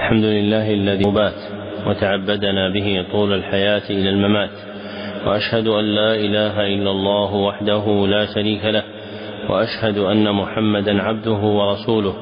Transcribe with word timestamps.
الحمد 0.00 0.24
لله 0.24 0.74
الذي 0.74 1.04
مبات 1.08 1.34
وتعبدنا 1.86 2.68
به 2.68 3.04
طول 3.12 3.32
الحياة 3.32 3.82
إلى 3.90 4.08
الممات 4.08 4.50
وأشهد 5.26 5.66
أن 5.68 5.84
لا 5.84 6.14
إله 6.14 6.66
إلا 6.66 6.90
الله 6.90 7.34
وحده 7.34 8.06
لا 8.06 8.26
شريك 8.34 8.64
له 8.64 8.82
وأشهد 9.48 9.98
أن 9.98 10.32
محمدا 10.32 11.02
عبده 11.02 11.32
ورسوله 11.32 12.14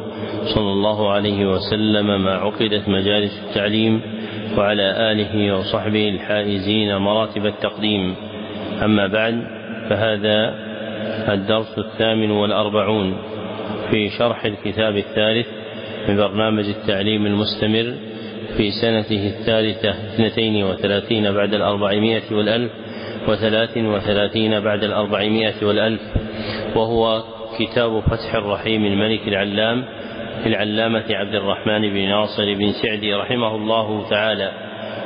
صلى 0.54 0.72
الله 0.72 1.10
عليه 1.10 1.46
وسلم 1.46 2.24
ما 2.24 2.34
عقدت 2.34 2.88
مجالس 2.88 3.42
التعليم 3.48 4.00
وعلى 4.58 5.12
آله 5.12 5.56
وصحبه 5.58 6.08
الحائزين 6.08 6.96
مراتب 6.96 7.46
التقديم. 7.46 8.14
أما 8.84 9.06
بعد 9.06 9.42
فهذا 9.90 10.54
الدرس 11.32 11.78
الثامن 11.78 12.30
والأربعون 12.30 13.16
في 13.90 14.10
شرح 14.18 14.44
الكتاب 14.44 14.96
الثالث 14.96 15.46
من 16.08 16.16
برنامج 16.16 16.64
التعليم 16.64 17.26
المستمر 17.26 17.94
في 18.56 18.70
سنته 18.70 19.26
الثالثة 19.26 19.90
اثنتين 19.90 20.64
وثلاثين 20.64 21.32
بعد 21.32 21.54
الأربعمائة 21.54 22.22
والألف 22.32 22.72
وثلاث 23.28 23.76
وثلاثين 23.76 24.60
بعد 24.60 24.84
الأربعمائة 24.84 25.54
والألف 25.62 26.00
وهو 26.76 27.22
كتاب 27.58 28.00
فتح 28.00 28.34
الرحيم 28.34 28.84
الملك 28.84 29.28
العلام 29.28 29.84
العلامة 30.46 31.04
عبد 31.10 31.34
الرحمن 31.34 31.80
بن 31.80 32.08
ناصر 32.08 32.54
بن 32.54 32.72
سعدي 32.72 33.14
رحمه 33.14 33.56
الله 33.56 34.08
تعالى. 34.10 34.52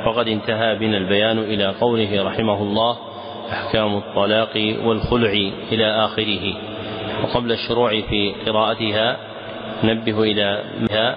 وقد 0.05 0.27
انتهى 0.27 0.75
بنا 0.75 0.97
البيان 0.97 1.39
إلى 1.39 1.73
قوله 1.81 2.23
رحمه 2.23 2.61
الله 2.61 2.97
أحكام 3.51 3.97
الطلاق 3.97 4.75
والخلع 4.83 5.51
إلى 5.71 6.05
آخره. 6.05 6.53
وقبل 7.23 7.51
الشروع 7.51 8.01
في 8.01 8.33
قراءتها 8.45 9.32
نبه 9.83 10.23
إلى 10.23 10.63
ما 10.91 11.15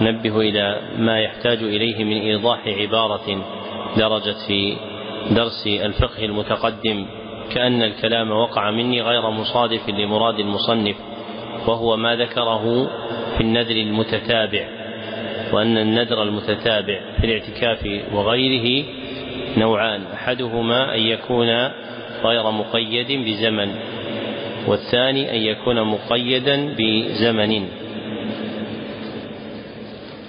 نبه 0.00 0.40
إلى 0.40 0.80
ما 0.98 1.20
يحتاج 1.20 1.58
إليه 1.62 2.04
من 2.04 2.20
إيضاح 2.20 2.58
عبارة 2.66 3.44
درجت 3.96 4.36
في 4.48 4.76
درس 5.30 5.66
الفقه 5.66 6.24
المتقدم 6.24 7.06
كأن 7.54 7.82
الكلام 7.82 8.30
وقع 8.30 8.70
مني 8.70 9.02
غير 9.02 9.30
مصادف 9.30 9.88
لمراد 9.88 10.38
المصنف 10.38 10.96
وهو 11.66 11.96
ما 11.96 12.16
ذكره 12.16 12.90
في 13.36 13.40
النذر 13.40 13.76
المتتابع 13.76 14.68
وأن 15.52 15.78
النذر 15.78 16.22
المتتابع 16.22 17.00
في 17.20 17.26
الاعتكاف 17.26 18.00
وغيره 18.12 18.84
نوعان 19.58 20.02
أحدهما 20.14 20.94
أن 20.94 21.00
يكون 21.00 21.48
غير 22.24 22.50
مقيد 22.50 23.12
بزمن 23.26 23.74
والثاني 24.66 25.30
أن 25.30 25.36
يكون 25.36 25.82
مقيدا 25.82 26.74
بزمن. 26.78 27.68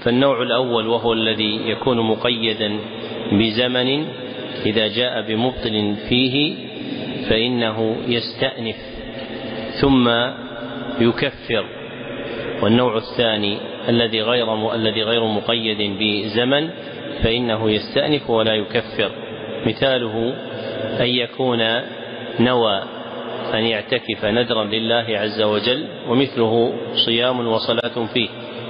فالنوع 0.04 0.42
الأول 0.42 0.88
وهو 0.88 1.14
الذي 1.14 1.70
يكون 1.70 2.00
مقيدا 2.00 2.80
بزمن 3.32 4.08
إذا 4.66 4.88
جاء 4.88 5.22
بمبطل 5.22 5.96
فيه 6.10 6.56
فإنه 7.30 7.96
يستأنف 8.08 8.76
ثم 9.82 10.10
يكفر. 11.00 11.66
والنوع 12.62 12.98
الثاني 12.98 13.58
الذي 13.90 14.22
غير 14.22 14.74
الذي 14.76 15.04
غير 15.04 15.26
مقيد 15.28 15.98
بزمن 16.00 16.70
فإنه 17.24 17.72
يستأنف 17.72 18.30
ولا 18.30 18.56
يكفر. 18.56 19.12
مثاله 19.66 20.34
أن 21.00 21.08
يكون 21.08 21.60
نوى 22.40 22.84
أن 23.54 23.64
يعتكف 23.64 24.26
نذرا 24.26 24.64
لله 24.64 25.06
عز 25.10 25.42
وجل 25.42 25.88
ومثله 26.08 26.74
صيام 27.06 27.48
وصلاة 27.48 28.06
فيه. 28.14 28.30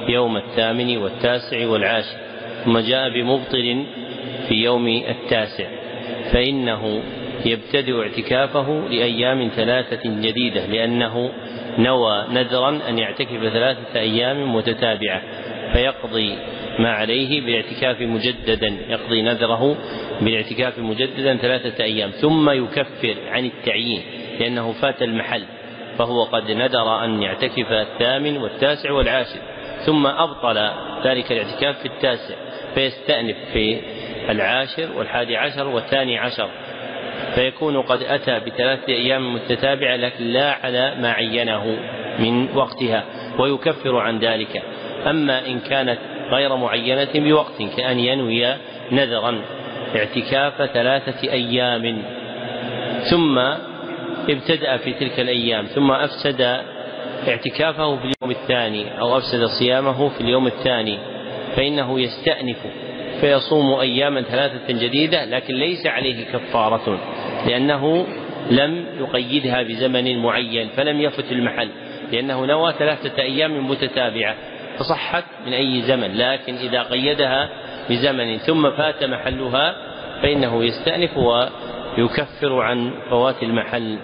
يوم 0.10 0.38
الثامن 0.38 0.98
والتاسع 0.98 1.68
والعاشر 1.68 2.18
ثم 2.66 2.80
جاء 2.80 3.10
بمبطل 3.10 3.86
في 4.48 4.54
يوم 4.54 4.88
التاسع 4.88 5.66
فإنه 6.32 7.04
يبتدئ 7.46 8.02
اعتكافه 8.02 8.88
لأيام 8.90 9.52
ثلاثة 9.56 10.22
جديدة 10.22 10.66
لأنه 10.66 11.32
نوى 11.78 12.26
نذرا 12.32 12.80
أن 12.90 13.00
يعتكف 13.00 13.40
ثلاثة 13.54 14.00
أيام 14.00 14.56
متتابعة 14.56 15.22
فيقضي 15.74 16.38
ما 16.80 16.90
عليه 16.90 17.42
بالاعتكاف 17.42 18.02
مجددا 18.02 18.78
يقضي 18.90 19.22
نذره 19.22 19.78
بالاعتكاف 20.22 20.80
مجددا 20.80 21.38
ثلاثة 21.38 21.84
أيام 21.84 22.10
ثم 22.10 22.50
يكفر 22.50 23.16
عن 23.28 23.46
التعيين 23.46 24.02
لأنه 24.40 24.72
فات 24.72 25.02
المحل 25.02 25.44
فهو 25.98 26.24
قد 26.24 26.52
نذر 26.52 27.06
أن 27.06 27.22
يعتكف 27.22 27.72
الثامن 27.72 28.38
والتاسع 28.38 28.92
والعاشر. 28.92 29.40
ثم 29.86 30.08
أبطل 30.08 30.70
ذلك 31.06 31.32
الاعتكاف 31.32 31.80
في 31.80 31.86
التاسع 31.86 32.36
فيستأنف 32.76 33.36
في 33.54 33.80
العاشر 34.30 34.90
والحادي 34.98 35.38
عشر 35.38 35.68
والثاني 35.68 36.18
عشر 36.18 36.50
فيكون 37.36 37.82
قد 37.82 38.04
أتى 38.04 38.40
بثلاثة 38.40 38.88
أيام 38.88 39.34
متتابعة 39.34 39.96
لكن 39.96 40.24
لا 40.24 40.52
على 40.64 40.96
ما 41.02 41.12
عينه 41.12 41.78
من 42.20 42.56
وقتها 42.56 43.04
ويكفر 43.40 43.98
عن 43.98 44.20
ذلك. 44.20 44.64
أما 45.08 45.48
إن 45.48 45.60
كانت 45.60 46.00
غير 46.32 46.56
معينة 46.56 47.10
بوقت 47.16 47.64
كأن 47.78 48.00
ينوي 48.00 48.56
نذرا 48.92 49.42
اعتكاف 49.96 50.62
ثلاثة 50.72 51.32
أيام 51.32 52.04
ثم 53.10 53.38
ابتدأ 54.30 54.78
في 54.78 54.94
تلك 54.94 55.20
الأيام 55.20 55.66
ثم 55.66 55.92
أفسد 55.92 56.62
اعتكافه 57.28 57.96
في 57.96 58.04
اليوم 58.04 58.42
الثاني 58.42 59.00
أو 59.00 59.18
أفسد 59.18 59.46
صيامه 59.60 60.10
في 60.10 60.22
اليوم 60.22 60.48
الثاني 60.48 60.98
فإنه 61.56 62.00
يستأنف 62.00 62.58
فيصوم 63.22 63.80
أياما 63.80 64.22
ثلاثة 64.22 64.74
جديدة 64.74 65.26
لكن 65.26 65.54
ليس 65.54 65.88
عليه 65.88 66.26
كفارة 66.26 67.00
لأنه 67.48 68.06
لم 68.52 68.86
يقيدها 69.00 69.64
بزمن 69.64 70.22
معين 70.22 70.70
فلم 70.70 71.02
يفت 71.02 71.32
المحل 71.32 71.70
لأنه 72.12 72.46
نوى 72.46 72.74
ثلاثة 72.74 73.22
أيام 73.22 73.70
متتابعة 73.70 74.36
فصحت 74.78 75.24
من 75.46 75.54
أي 75.54 75.82
زمن 75.82 76.18
لكن 76.18 76.56
إذا 76.56 76.84
قيدها 76.84 77.50
بزمن 77.90 78.38
ثم 78.38 78.72
فات 78.72 79.04
محلها 79.04 79.76
فإنه 80.22 80.64
يستأنف 80.64 81.18
ويكفر 81.18 82.62
عن 82.62 82.92
فوات 83.10 83.44
المحل. 83.44 84.00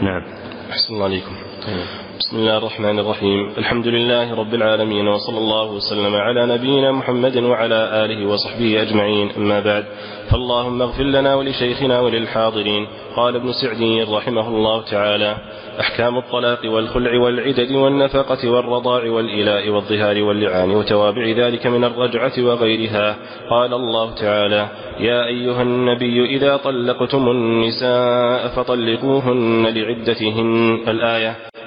نعم. 0.00 0.22
أحسن 0.70 0.94
الله 0.94 1.04
عليكم. 1.04 1.41
بسم 1.62 2.36
الله 2.36 2.58
الرحمن 2.58 2.98
الرحيم. 2.98 3.54
الحمد 3.58 3.86
لله 3.86 4.34
رب 4.34 4.54
العالمين 4.54 5.08
وصلى 5.08 5.38
الله 5.38 5.70
وسلم 5.70 6.14
على 6.14 6.46
نبينا 6.46 6.92
محمد 6.92 7.36
وعلى 7.36 8.04
آله 8.04 8.26
وصحبه 8.26 8.82
أجمعين. 8.82 9.30
أما 9.36 9.60
بعد 9.60 9.84
فاللهم 10.30 10.82
اغفر 10.82 11.02
لنا 11.02 11.34
ولشيخنا 11.34 12.00
وللحاضرين. 12.00 12.86
قال 13.16 13.36
ابن 13.36 13.52
سعدي 13.52 14.02
رحمه 14.02 14.48
الله 14.48 14.82
تعالى 14.82 15.36
أحكام 15.80 16.18
الطلاق 16.18 16.60
والخلع 16.64 17.20
والعدد 17.20 17.70
والنفقة 17.72 18.50
والرضاع 18.50 19.10
والإلاء 19.10 19.68
والظهار 19.68 20.22
واللعان 20.22 20.70
وتوابع 20.70 21.24
ذلك 21.28 21.66
من 21.66 21.84
الرجعة 21.84 22.32
وغيرها. 22.38 23.16
قال 23.50 23.74
الله 23.74 24.14
تعالى 24.14 24.68
يا 25.00 25.26
أيها 25.26 25.62
النبي 25.62 26.36
إذا 26.36 26.56
طلقتم 26.56 27.30
النساء 27.30 28.48
فطلقوهن 28.48 29.66
لعدتهن. 29.66 30.84
الآية 30.88 31.51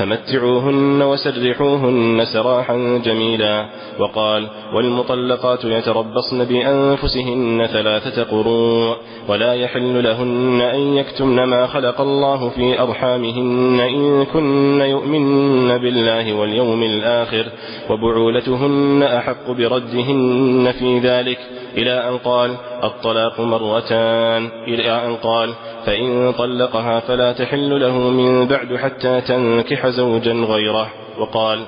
فمتعوهن 0.00 1.02
وسرحوهن 1.02 2.24
سراحا 2.24 3.00
جميلا. 3.04 3.66
وقال 4.00 4.48
والمطلقات 4.74 5.64
يتربصن 5.64 6.44
بأنفسهن 6.44 7.66
ثلاثة 7.66 8.22
قروء 8.22 8.96
ولا 9.28 9.54
يحل 9.54 10.04
لهن 10.04 10.60
أن 10.60 10.96
يكتمن 10.96 11.44
ما 11.44 11.66
خلق 11.66 12.00
الله 12.00 12.48
في 12.48 12.80
أرحامهن 12.80 13.80
إن 13.80 14.24
كن 14.24 14.80
يؤمن 14.80 15.78
بالله 15.78 16.32
واليوم 16.32 16.82
الآخر 16.82 17.46
وبعولتهن 17.90 19.02
أحق 19.02 19.50
بردهن 19.50 20.72
في 20.78 20.98
ذلك 20.98 21.38
إلى 21.76 22.08
أن 22.08 22.18
قال 22.18 22.50
الطلاق 22.84 23.40
مرتان 23.40 24.48
إلى 24.68 25.06
أن 25.06 25.16
قال 25.16 25.50
فإن 25.86 26.32
طلقها 26.32 27.00
فلا 27.00 27.32
تحل 27.32 27.80
له 27.80 27.98
من 27.98 28.46
بعد 28.46 28.76
حتى 28.76 29.20
تنكح 29.20 29.86
زوجا 29.86 30.32
غيره. 30.32 30.90
وقال 31.18 31.66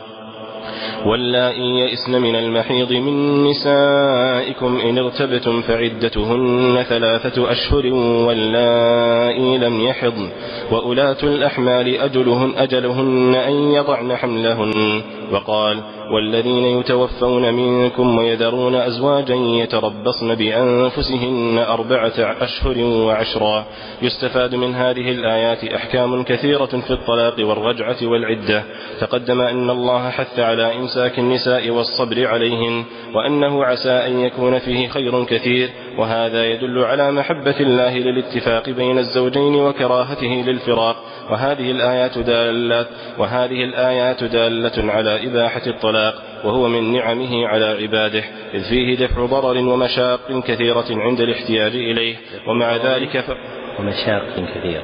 واللائي 1.06 1.80
يئسن 1.80 2.20
من 2.22 2.36
المحيض 2.36 2.92
من 2.92 3.44
نسائكم 3.44 4.80
إن 4.80 4.98
ارتبتم 4.98 5.62
فعدتهن 5.62 6.84
ثلاثة 6.88 7.52
أشهر 7.52 7.86
واللائي 8.26 9.58
لم 9.58 9.80
يحضن 9.80 10.28
وأولاة 10.70 11.16
الأحمال 11.22 11.96
أجلهن, 11.96 12.52
أجلهن 12.56 13.34
أن 13.34 13.72
يضعن 13.72 14.16
حملهن 14.16 15.02
وقال 15.32 15.80
والذين 16.14 16.64
يتوفون 16.64 17.54
منكم 17.54 18.18
ويذرون 18.18 18.74
أزواجا 18.74 19.34
يتربصن 19.34 20.34
بأنفسهن 20.34 21.58
أربعة 21.58 22.12
أشهر 22.18 22.78
وعشرا 22.78 23.66
يستفاد 24.02 24.54
من 24.54 24.74
هذه 24.74 25.10
الآيات 25.10 25.64
أحكام 25.64 26.22
كثيرة 26.24 26.66
في 26.66 26.90
الطلاق 26.90 27.34
والرجعة 27.40 27.96
والعدة 28.02 28.64
تقدم 29.00 29.40
أن 29.40 29.70
الله 29.70 30.10
حث 30.10 30.38
على 30.38 30.74
إمساك 30.92 31.18
النساء 31.18 31.70
والصبر 31.70 32.26
عليهن 32.26 32.84
وأنه 33.14 33.64
عسى 33.64 33.90
أن 33.90 34.20
يكون 34.20 34.58
فيه 34.58 34.88
خير 34.88 35.24
كثير 35.24 35.70
وهذا 35.98 36.44
يدل 36.44 36.78
على 36.84 37.12
محبة 37.12 37.60
الله 37.60 37.98
للاتفاق 37.98 38.70
بين 38.70 38.98
الزوجين 38.98 39.54
وكراهته 39.54 40.44
للفراق. 40.46 40.96
وهذه 41.30 41.70
الآيات 41.70 42.18
دالة 42.18 42.86
وهذه 43.18 43.64
الآيات 43.64 44.24
دالة 44.24 44.92
على 44.92 45.26
إباحة 45.26 45.66
الطلاق 45.66 46.14
وهو 46.44 46.68
من 46.68 46.92
نعمه 46.92 47.46
على 47.46 47.64
عباده 47.64 48.24
إذ 48.54 48.64
فيه 48.64 49.06
دفع 49.06 49.26
ضرر 49.26 49.58
ومشاق 49.58 50.40
كثيرة 50.46 50.86
عند 50.90 51.20
الاحتياج 51.20 51.74
إليه. 51.74 52.16
ومع 52.48 52.76
ذلك 52.76 53.20
ف... 53.20 53.30
ومشاق 53.78 54.34
كثيرة. 54.54 54.82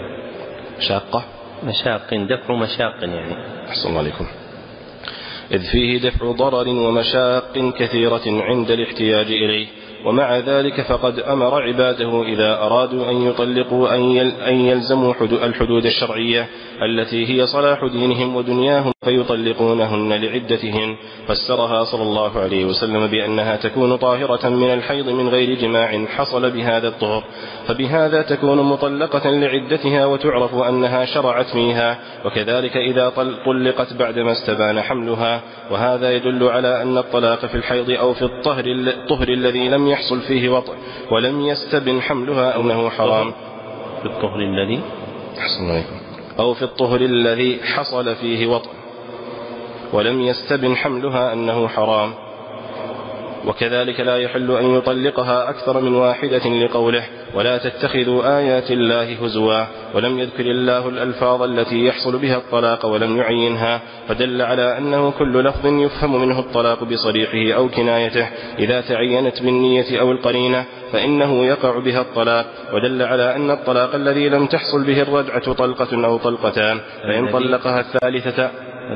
شاقة 0.89 1.25
مشاق 1.65 2.15
دفع 2.15 2.55
مشاق 2.55 2.95
يعني. 3.03 3.37
أحسن 3.69 3.89
الله 3.89 3.99
عليكم. 3.99 4.27
إذ 5.53 5.63
فيه 5.73 5.99
دفع 5.99 6.31
ضرر 6.33 6.69
ومشاق 6.69 7.75
كثيرة 7.79 8.23
عند 8.27 8.71
الاحتياج 8.71 9.27
إليه. 9.27 9.67
ومع 10.05 10.39
ذلك 10.39 10.81
فقد 10.81 11.19
أمر 11.19 11.63
عباده 11.63 12.23
إذا 12.23 12.59
أرادوا 12.63 13.11
أن 13.11 13.23
يطلقوا 13.23 13.95
أن 14.49 14.61
يلزموا 14.61 15.15
الحدود 15.23 15.87
الشرعية 15.87 16.49
التي 16.83 17.27
هي 17.27 17.47
صلاح 17.47 17.85
دينهم 17.85 18.37
ودنياهم 18.37 18.93
فيطلقونهن 19.05 20.13
لعدتهن. 20.13 20.97
فسرها 21.27 21.85
صلى 21.85 22.03
الله 22.03 22.41
عليه 22.41 22.65
وسلم 22.65 23.07
بأنها 23.07 23.57
تكون 23.57 23.97
طاهرة 23.97 24.49
من 24.49 24.73
الحيض 24.73 25.09
من 25.09 25.29
غير 25.29 25.59
جماع 25.59 26.05
حصل 26.07 26.51
بهذا 26.51 26.89
الطهر. 26.89 27.25
فبهذا 27.67 28.23
تكون 28.23 28.59
مطلقة 28.59 29.31
لعدتها 29.31 30.07
وتعرف 30.07 30.55
أنها 30.55 31.05
شرعت 31.05 31.47
فيها. 31.47 31.99
وكذلك 32.25 32.77
إذا 32.77 33.13
طلقت 33.47 33.93
بعدما 33.93 34.33
استبان 34.33 34.81
حملها. 34.81 35.43
وهذا 35.71 36.17
يدل 36.17 36.49
على 36.49 36.83
أن 36.83 36.99
الطلاق 36.99 37.47
في 37.47 37.55
الحيض 37.55 37.91
أو 37.91 38.15
في 38.15 38.23
الطهر, 38.23 38.65
الطهر 38.67 39.29
الذي 39.29 39.69
لم 39.69 39.88
يحصل 39.89 40.21
فيه 40.21 40.49
وطء 40.49 40.75
ولم 41.11 41.41
يستبن 41.41 42.03
حملها 42.03 42.57
أنه 42.57 42.91
حرام. 42.91 43.33
في 44.03 44.07
الطهر 44.07 44.41
الذي 44.41 44.81
أحسن 45.39 45.71
عليكم. 45.71 45.97
أو 46.39 46.55
في 46.55 46.63
الطهر 46.63 47.01
الذي 47.01 47.61
حصل 47.63 48.15
فيه 48.15 48.47
وطء 48.47 48.71
ولم 49.93 50.21
يستبن 50.21 50.77
حملها 50.77 51.33
أنه 51.33 51.69
حرام. 51.69 52.15
وكذلك 53.47 54.01
لا 54.01 54.17
يحل 54.17 54.51
أن 54.51 54.75
يطلقها 54.75 55.51
أكثر 55.51 55.81
من 55.81 55.95
واحدة 55.95 56.49
لقوله 56.49 57.05
ولا 57.35 57.59
تتخذوا 57.59 58.39
آيات 58.39 58.71
الله 58.71 59.25
هزوا 59.25 59.65
ولم 59.95 60.19
يذكر 60.19 60.47
الله 60.47 60.89
الألفاظ 60.89 61.43
التي 61.43 61.87
يحصل 61.87 62.19
بها 62.19 62.37
الطلاق 62.37 62.87
ولم 62.87 63.17
يعينها 63.17 63.81
فدل 64.09 64.43
على 64.43 64.79
أنه 64.79 65.11
كل 65.11 65.45
لفظ 65.45 65.67
يفهم 65.67 66.21
منه 66.21 66.39
الطلاق 66.39 66.85
بصريحه 66.85 67.57
أو 67.57 67.69
كنايته 67.69 68.29
إذا 68.59 68.81
تعينت 68.81 69.43
بالنية 69.43 70.01
أو 70.01 70.13
القرينة 70.13 70.65
فإنه 70.93 71.47
يقع 71.47 71.79
بها 71.79 72.01
الطلاق 72.01 72.47
ودل 72.75 73.03
على 73.03 73.37
أن 73.37 73.51
الطلاق 73.51 73.95
الذي 73.95 74.29
لم 74.29 74.47
تحصل 74.47 74.85
به 74.85 75.03
الرجعة 75.03 75.53
طلقة 75.53 76.07
أو 76.07 76.17
طلقتان 76.17 76.81
فإن 77.03 77.33
طلقها 77.33 77.81
الثالثة 77.81 78.51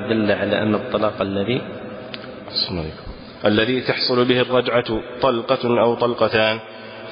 دل 0.09 0.33
على 0.33 0.63
أن 0.63 0.75
الطلاق 0.75 1.21
الذي 1.21 1.63
الذي 3.47 3.81
تحصل 3.81 4.25
به 4.25 4.41
الرجعة 4.41 5.01
طلقة 5.23 5.81
أو 5.81 5.95
طلقتان 5.95 6.59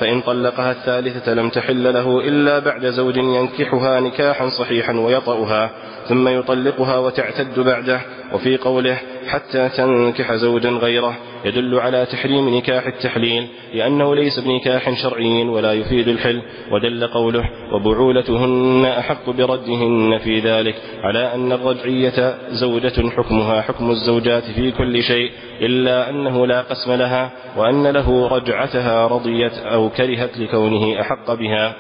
فإن 0.00 0.20
طلقها 0.20 0.70
الثالثة 0.70 1.34
لم 1.34 1.48
تحل 1.48 1.94
له 1.94 2.20
إلا 2.20 2.58
بعد 2.58 2.86
زوج 2.86 3.16
ينكحها 3.16 4.00
نكاحا 4.00 4.48
صحيحا 4.48 4.92
ويطأها 4.92 5.70
ثم 6.08 6.28
يطلقها 6.28 6.98
وتعتد 6.98 7.60
بعده. 7.60 8.00
وفي 8.32 8.56
قوله 8.56 8.98
حتى 9.30 9.68
تنكح 9.68 10.34
زوجا 10.34 10.70
غيره. 10.70 11.16
يدل 11.44 11.80
على 11.80 12.06
تحريم 12.06 12.56
نكاح 12.56 12.86
التحليل 12.86 13.46
لأنه 13.74 14.14
ليس 14.14 14.38
بنكاح 14.38 15.02
شرعي 15.02 15.42
ولا 15.42 15.72
يفيد 15.72 16.08
الحل. 16.08 16.42
ودل 16.72 17.06
قوله 17.06 17.44
وبعولتهن 17.72 18.84
أحق 18.98 19.30
بردهن 19.30 20.18
في 20.18 20.40
ذلك 20.40 20.74
على 21.02 21.34
أن 21.34 21.52
الرجعية 21.52 22.34
زوجة 22.50 23.10
حكمها 23.10 23.60
حكم 23.60 23.90
الزوجات 23.90 24.44
في 24.44 24.70
كل 24.70 25.02
شيء 25.02 25.30
إلا 25.60 26.10
أنه 26.10 26.46
لا 26.46 26.60
قسم 26.60 26.92
لها 26.92 27.30
وأن 27.56 27.86
له 27.86 28.28
رجعتها 28.28 29.06
رضيت 29.06 29.58
أو 29.58 29.90
كرهت 29.90 30.38
لكونه 30.38 31.00
أحق 31.00 31.34
بها. 31.34 31.74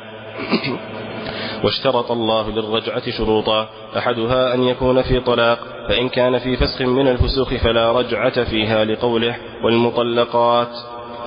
واشترط 1.64 2.10
الله 2.10 2.50
للرجعة 2.50 3.10
شروطا 3.10 3.68
أحدها 3.98 4.54
أن 4.54 4.62
يكون 4.62 5.02
في 5.02 5.20
طلاق 5.20 5.58
فإن 5.88 6.08
كان 6.08 6.38
في 6.38 6.56
فسخ 6.56 6.82
من 6.82 7.08
الفسوق 7.08 7.54
فلا 7.54 7.92
رجعة 7.92 8.44
فيها 8.44 8.84
لقوله 8.84 9.36
والمطلقات. 9.64 10.68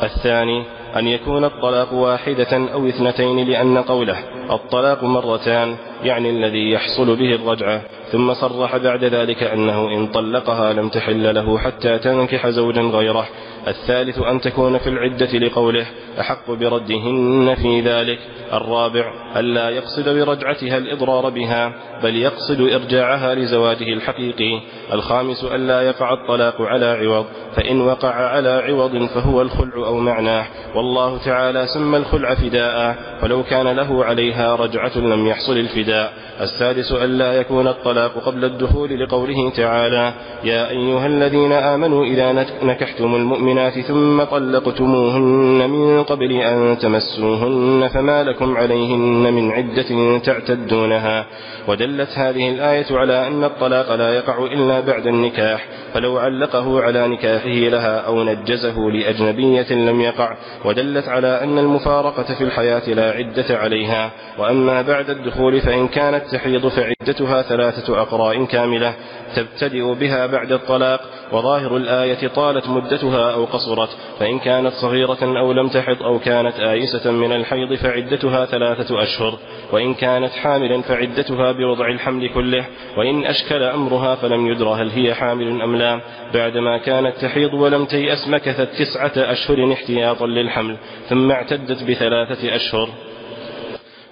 الثاني 0.03 0.63
أن 0.95 1.07
يكون 1.07 1.45
الطلاق 1.45 1.93
واحدة 1.93 2.73
أو 2.73 2.87
اثنتين 2.87 3.49
لأن 3.49 3.77
قوله 3.77 4.17
الطلاق 4.51 5.03
مرتان 5.03 5.75
يعني 6.03 6.29
الذي 6.29 6.71
يحصل 6.71 7.15
به 7.15 7.35
الرجعة. 7.35 7.81
ثم 8.11 8.33
صرح 8.33 8.77
بعد 8.77 9.03
ذلك 9.03 9.43
أنه 9.43 9.87
إن 9.87 10.07
طلقها 10.07 10.73
لم 10.73 10.89
تحل 10.89 11.35
له 11.35 11.57
حتى 11.57 11.99
تنكح 11.99 12.47
زوجا 12.47 12.81
غيره. 12.81 13.27
الثالث 13.67 14.19
أن 14.19 14.41
تكون 14.41 14.77
في 14.77 14.89
العدة 14.89 15.37
لقوله 15.37 15.85
أحق 16.19 16.51
بردهن 16.51 17.55
في 17.55 17.81
ذلك. 17.81 18.19
الرابع 18.53 19.13
ألا 19.35 19.69
يقصد 19.69 20.09
برجعتها 20.09 20.77
الإضرار 20.77 21.29
بها 21.29 21.73
بل 22.03 22.15
يقصد 22.15 22.61
إرجاعها 22.61 23.35
لزواجه 23.35 23.93
الحقيقي. 23.93 24.61
الخامس 24.93 25.43
ألا 25.43 25.81
يقع 25.81 26.13
الطلاق 26.13 26.61
على 26.61 26.85
عوض 26.85 27.25
فإن 27.55 27.81
وقع 27.81 28.13
على 28.13 28.49
عوض 28.49 29.05
فهو 29.05 29.41
الخلع 29.41 29.75
أو 29.75 29.97
معناه. 29.97 30.45
والله 30.75 31.17
تعالى 31.25 31.67
سمى 31.67 31.97
الخلع 31.97 32.35
فداء 32.35 32.95
فلو 33.21 33.43
كان 33.43 33.67
له 33.67 34.05
عليها 34.05 34.55
رجعة 34.55 34.97
لم 34.97 35.27
يحصل 35.27 35.57
الفداء. 35.57 36.13
السادس 36.41 36.91
ألا 36.91 37.33
يكون 37.33 37.67
الطلاق 37.67 38.11
قبل 38.25 38.45
الدخول 38.45 38.99
لقوله 38.99 39.49
تعالى 39.49 40.13
يا 40.43 40.69
أيها 40.69 41.07
الذين 41.07 41.51
آمنوا 41.51 42.05
إذا 42.05 42.31
نكحتم 42.63 43.15
المؤمنات 43.53 43.79
ثم 43.79 44.23
طلقتموهن 44.23 45.69
من 45.69 46.03
قبل 46.03 46.31
أن 46.31 46.77
تمسوهن 46.77 47.87
فما 47.93 48.23
لكم 48.23 48.57
عليهن 48.57 49.33
من 49.33 49.51
عدة 49.51 50.17
تعتدونها. 50.17 51.25
ودلت 51.67 52.09
هذه 52.17 52.49
الآية 52.49 52.85
على 52.91 53.27
أن 53.27 53.43
الطلاق 53.43 53.95
لا 53.95 54.15
يقع 54.15 54.45
إلا 54.45 54.79
بعد 54.79 55.07
النكاح 55.07 55.65
فلو 55.93 56.17
علقه 56.17 56.81
على 56.81 57.07
نكاحه 57.07 57.49
لها 57.49 57.99
أو 57.99 58.23
نجزه 58.23 58.91
لأجنبية 58.91 59.73
لم 59.73 60.01
يقع. 60.01 60.37
ودلت 60.65 61.07
على 61.07 61.43
أن 61.43 61.59
المفارقة 61.59 62.33
في 62.37 62.43
الحياة 62.43 62.89
لا 62.89 63.11
عدة 63.11 63.57
عليها. 63.57 64.11
وأما 64.37 64.81
بعد 64.81 65.09
الدخول 65.09 65.61
فإن 65.61 65.87
كانت 65.87 66.23
تحيض 66.31 66.67
فعدتها 66.67 67.41
ثلاثة 67.41 68.01
أقراء 68.01 68.45
كاملة 68.45 68.93
تبتدئ 69.35 69.93
بها 69.93 70.25
بعد 70.27 70.51
الطلاق. 70.51 71.01
وظاهر 71.31 71.77
الآية 71.77 72.27
طالت 72.27 72.69
مدتها 72.69 73.33
أو 73.33 73.42
قصرت 73.45 73.89
فإن 74.19 74.39
كانت 74.39 74.73
صغيرة 74.73 75.39
أو 75.39 75.51
لم 75.51 75.67
تحض 75.67 76.03
أو 76.03 76.19
كانت 76.19 76.59
آيسة 76.59 77.11
من 77.11 77.31
الحيض 77.31 77.73
فعدتها 77.73 78.45
ثلاثة 78.45 79.03
أشهر 79.03 79.37
وإن 79.71 79.93
كانت 79.93 80.31
حاملا 80.31 80.81
فعدتها 80.81 81.51
بوضع 81.51 81.87
الحمل 81.87 82.29
كله 82.33 82.65
وإن 82.97 83.25
أشكل 83.25 83.63
أمرها 83.63 84.15
فلم 84.15 84.47
يدر 84.47 84.67
هل 84.67 84.89
هي 84.89 85.13
حامل 85.13 85.61
أم 85.61 85.75
لا. 85.75 86.01
بعدما 86.33 86.77
كانت 86.77 87.17
تحيض 87.17 87.53
ولم 87.53 87.85
تيأس 87.85 88.27
مكثت 88.27 88.69
تسعة 88.79 89.31
أشهر 89.31 89.73
احتياطا 89.73 90.27
للحمل 90.27 90.77
ثم 91.09 91.31
اعتدت 91.31 91.83
بثلاثة 91.83 92.55
أشهر. 92.55 92.89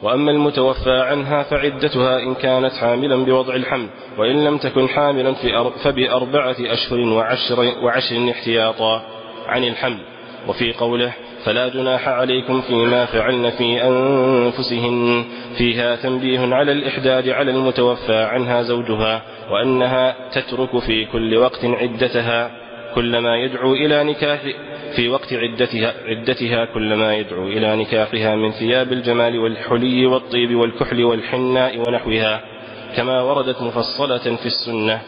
وأما 0.01 0.31
المتوفى 0.31 0.99
عنها 0.99 1.43
فعدتها 1.43 2.19
إن 2.19 2.35
كانت 2.35 2.73
حاملا 2.73 3.25
بوضع 3.25 3.55
الحمل 3.55 3.89
وإن 4.17 4.43
لم 4.43 4.57
تكن 4.57 4.89
حاملا 4.89 5.33
فبأربعة 5.83 6.55
أشهر 6.59 6.99
وعشر, 6.99 7.59
وعشر 7.59 8.31
احتياطا. 8.31 9.20
عن 9.47 9.63
الحمل 9.63 9.99
وفي 10.47 10.73
قوله 10.73 11.13
فلا 11.45 11.67
جناح 11.67 12.07
عليكم 12.07 12.61
فيما 12.61 13.05
فعلن 13.05 13.49
في 13.49 13.83
أنفسهن. 13.83 15.25
فيها 15.57 15.95
تنبيه 15.95 16.55
على 16.55 16.71
الإحداد 16.71 17.29
على 17.29 17.51
المتوفى 17.51 18.23
عنها 18.23 18.61
زوجها 18.61 19.21
وأنها 19.51 20.15
تترك 20.29 20.79
في 20.79 21.05
كل 21.05 21.37
وقت 21.37 21.65
عدتها 21.65 22.51
كلما 22.95 23.37
يدعو 23.37 23.73
إلى 23.73 24.03
نكاح 24.03 24.39
في 24.95 25.09
وقت 25.09 25.33
عدتها, 25.33 25.93
عدتها 26.05 26.65
كلما 26.65 27.15
يدعو 27.15 27.47
إلى 27.47 27.75
نكاحها 27.75 28.35
من 28.35 28.51
ثياب 28.51 28.93
الجمال 28.93 29.39
والحلي 29.39 30.05
والطيب 30.05 30.55
والكحل 30.55 31.03
والحناء 31.03 31.77
ونحوها 31.77 32.41
كما 32.97 33.21
وردت 33.21 33.61
مفصلة 33.61 34.35
في 34.35 34.45
السنة. 34.45 35.01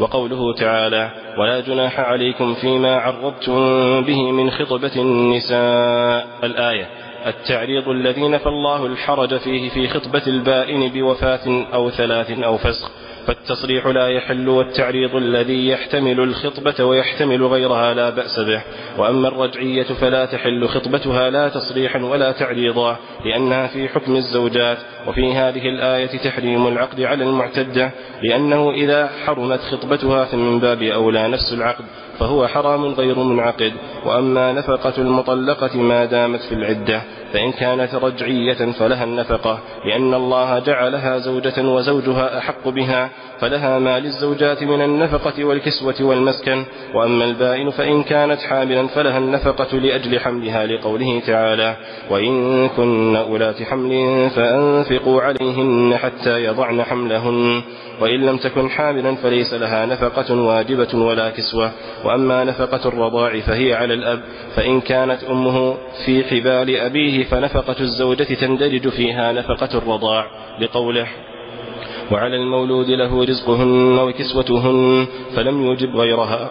وقوله 0.00 0.54
تعالى 0.54 1.10
ولا 1.38 1.60
جناح 1.60 2.00
عليكم 2.00 2.54
فيما 2.54 2.96
عرضتم 2.96 4.00
به 4.00 4.32
من 4.32 4.50
خطبة 4.50 4.92
النساء. 4.96 6.26
الآية 6.44 6.86
التعريض 7.26 7.88
الذي 7.88 8.28
نفى 8.28 8.46
الله 8.46 8.86
الحرج 8.86 9.36
فيه 9.36 9.68
في 9.68 9.88
خطبة 9.88 10.22
البائن 10.26 10.88
بوفاة 10.88 11.66
أو 11.74 11.90
ثلاث 11.90 12.30
أو 12.30 12.56
فسق. 12.56 12.90
فالتصريح 13.26 13.86
لا 13.86 14.08
يحل 14.08 14.48
والتعريض 14.48 15.16
الذي 15.16 15.68
يحتمل 15.68 16.20
الخطبة 16.20 16.84
ويحتمل 16.84 17.46
غيرها 17.46 17.94
لا 17.94 18.10
بأس 18.10 18.40
به. 18.40 18.62
وأما 18.98 19.28
الرجعية 19.28 19.82
فلا 19.82 20.24
تحل 20.24 20.68
خطبتها 20.68 21.30
لا 21.30 21.48
تصريحا 21.48 21.98
ولا 21.98 22.32
تعريضا 22.32 22.96
لأنها 23.24 23.66
في 23.66 23.88
حكم 23.88 24.16
الزوجات 24.16 24.78
وفي 25.06 25.32
هذه 25.32 25.68
الآية 25.68 26.18
تحريم 26.18 26.68
العقد 26.68 27.00
على 27.00 27.24
المعتدة 27.24 27.90
لأنه 28.22 28.70
إذا 28.70 29.10
حرمت 29.26 29.60
خطبتها 29.60 30.24
فمن 30.24 30.60
باب 30.60 30.82
أولى 30.82 31.28
نفس 31.28 31.52
العقد 31.52 31.84
فهو 32.18 32.46
حرام 32.46 32.84
غير 32.84 33.18
منعقد. 33.18 33.72
وأما 34.04 34.52
نفقة 34.52 34.94
المطلقة 34.98 35.76
ما 35.76 36.04
دامت 36.04 36.40
في 36.40 36.54
العدة 36.54 37.02
فإن 37.32 37.52
كانت 37.52 37.94
رجعية 37.94 38.72
فلها 38.72 39.04
النفقة 39.04 39.58
لأن 39.84 40.14
الله 40.14 40.58
جعلها 40.58 41.18
زوجة 41.18 41.62
وزوجها 41.68 42.38
أحق 42.38 42.68
بها 42.68 43.10
فلها 43.40 43.78
ما 43.78 44.00
للزوجات 44.00 44.62
من 44.62 44.82
النفقة 44.82 45.44
والكسوة 45.44 45.94
والمسكن 46.00 46.64
وأما 46.94 47.24
البائن 47.24 47.70
فإن 47.70 48.02
كانت 48.02 48.40
حاملا 48.40 48.86
فلها 48.86 49.18
النفقة 49.18 49.78
لأجل 49.78 50.20
حملها 50.20 50.66
لقوله 50.66 51.20
تعالى 51.26 51.76
وإن 52.10 52.68
كن 52.68 53.16
أولات 53.16 53.62
حمل 53.62 54.30
فأنفقوا 54.30 55.22
عليهن 55.22 55.96
حتى 55.96 56.44
يضعن 56.44 56.82
حملهن 56.82 57.62
وإن 58.00 58.20
لم 58.26 58.36
تكن 58.36 58.70
حاملا 58.70 59.14
فليس 59.14 59.54
لها 59.54 59.86
نفقة 59.86 60.34
واجبة 60.34 60.88
ولا 60.94 61.30
كسوة 61.30 61.70
وأما 62.04 62.44
نفقة 62.44 62.88
الرضاع 62.88 63.40
فهي 63.40 63.74
على 63.74 63.94
الأب 63.94 64.20
فإن 64.56 64.80
كانت 64.80 65.24
أمه 65.24 65.76
في 66.04 66.24
حبال 66.24 66.76
أبيه 66.76 67.19
فنفقة 67.24 67.76
الزوجة 67.80 68.34
تندرج 68.34 68.88
فيها 68.88 69.32
نفقة 69.32 69.78
الرضاع 69.78 70.26
لقوله 70.60 71.06
وعلى 72.12 72.36
المولود 72.36 72.90
له 72.90 73.24
رزقهن 73.24 73.98
وكسوتهن 73.98 75.06
فلم 75.36 75.62
يوجب 75.64 75.96
غيرها. 75.96 76.50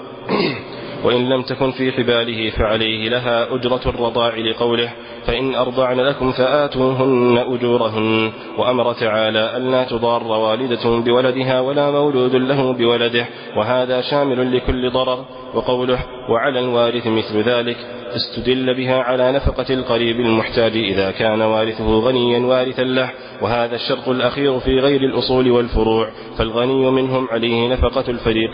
وإن 1.03 1.29
لم 1.29 1.41
تكن 1.41 1.71
في 1.71 1.91
حباله 1.91 2.49
فعليه 2.49 3.09
لها 3.09 3.55
أجرة 3.55 3.81
الرضاع 3.85 4.37
لقوله 4.37 4.91
فإن 5.25 5.55
أرضعن 5.55 5.99
لكم 5.99 6.31
فآتوهن 6.31 7.37
أجورهن 7.37 8.31
وأمر 8.57 8.93
تعالى 8.93 9.57
ألا 9.57 9.83
تضار 9.83 10.23
والدة 10.23 10.99
بولدها 10.99 11.59
ولا 11.59 11.91
مولود 11.91 12.35
له 12.35 12.73
بولده 12.73 13.25
وهذا 13.57 14.01
شامل 14.01 14.57
لكل 14.57 14.89
ضرر 14.89 15.25
وقوله 15.53 15.99
وعلى 16.29 16.59
الوارث 16.59 17.07
مثل 17.07 17.41
ذلك 17.41 17.77
استدل 18.15 18.73
بها 18.73 18.99
على 19.01 19.31
نفقة 19.31 19.73
القريب 19.73 20.19
المحتاج 20.19 20.77
إذا 20.77 21.11
كان 21.11 21.41
وارثه 21.41 21.99
غنيا 21.99 22.39
وارثا 22.39 22.83
له 22.83 23.11
وهذا 23.41 23.75
الشرط 23.75 24.09
الأخير 24.09 24.59
في 24.59 24.79
غير 24.79 25.01
الأصول 25.01 25.51
والفروع 25.51 26.09
فالغني 26.37 26.91
منهم 26.91 27.27
عليه 27.31 27.67
نفقة 27.67 28.03
الفريق 28.07 28.51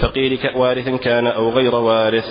فقير 0.00 0.52
وارث 0.56 0.88
كان 0.88 1.26
أو 1.26 1.50
غير 1.50 1.73
وارث 1.74 2.28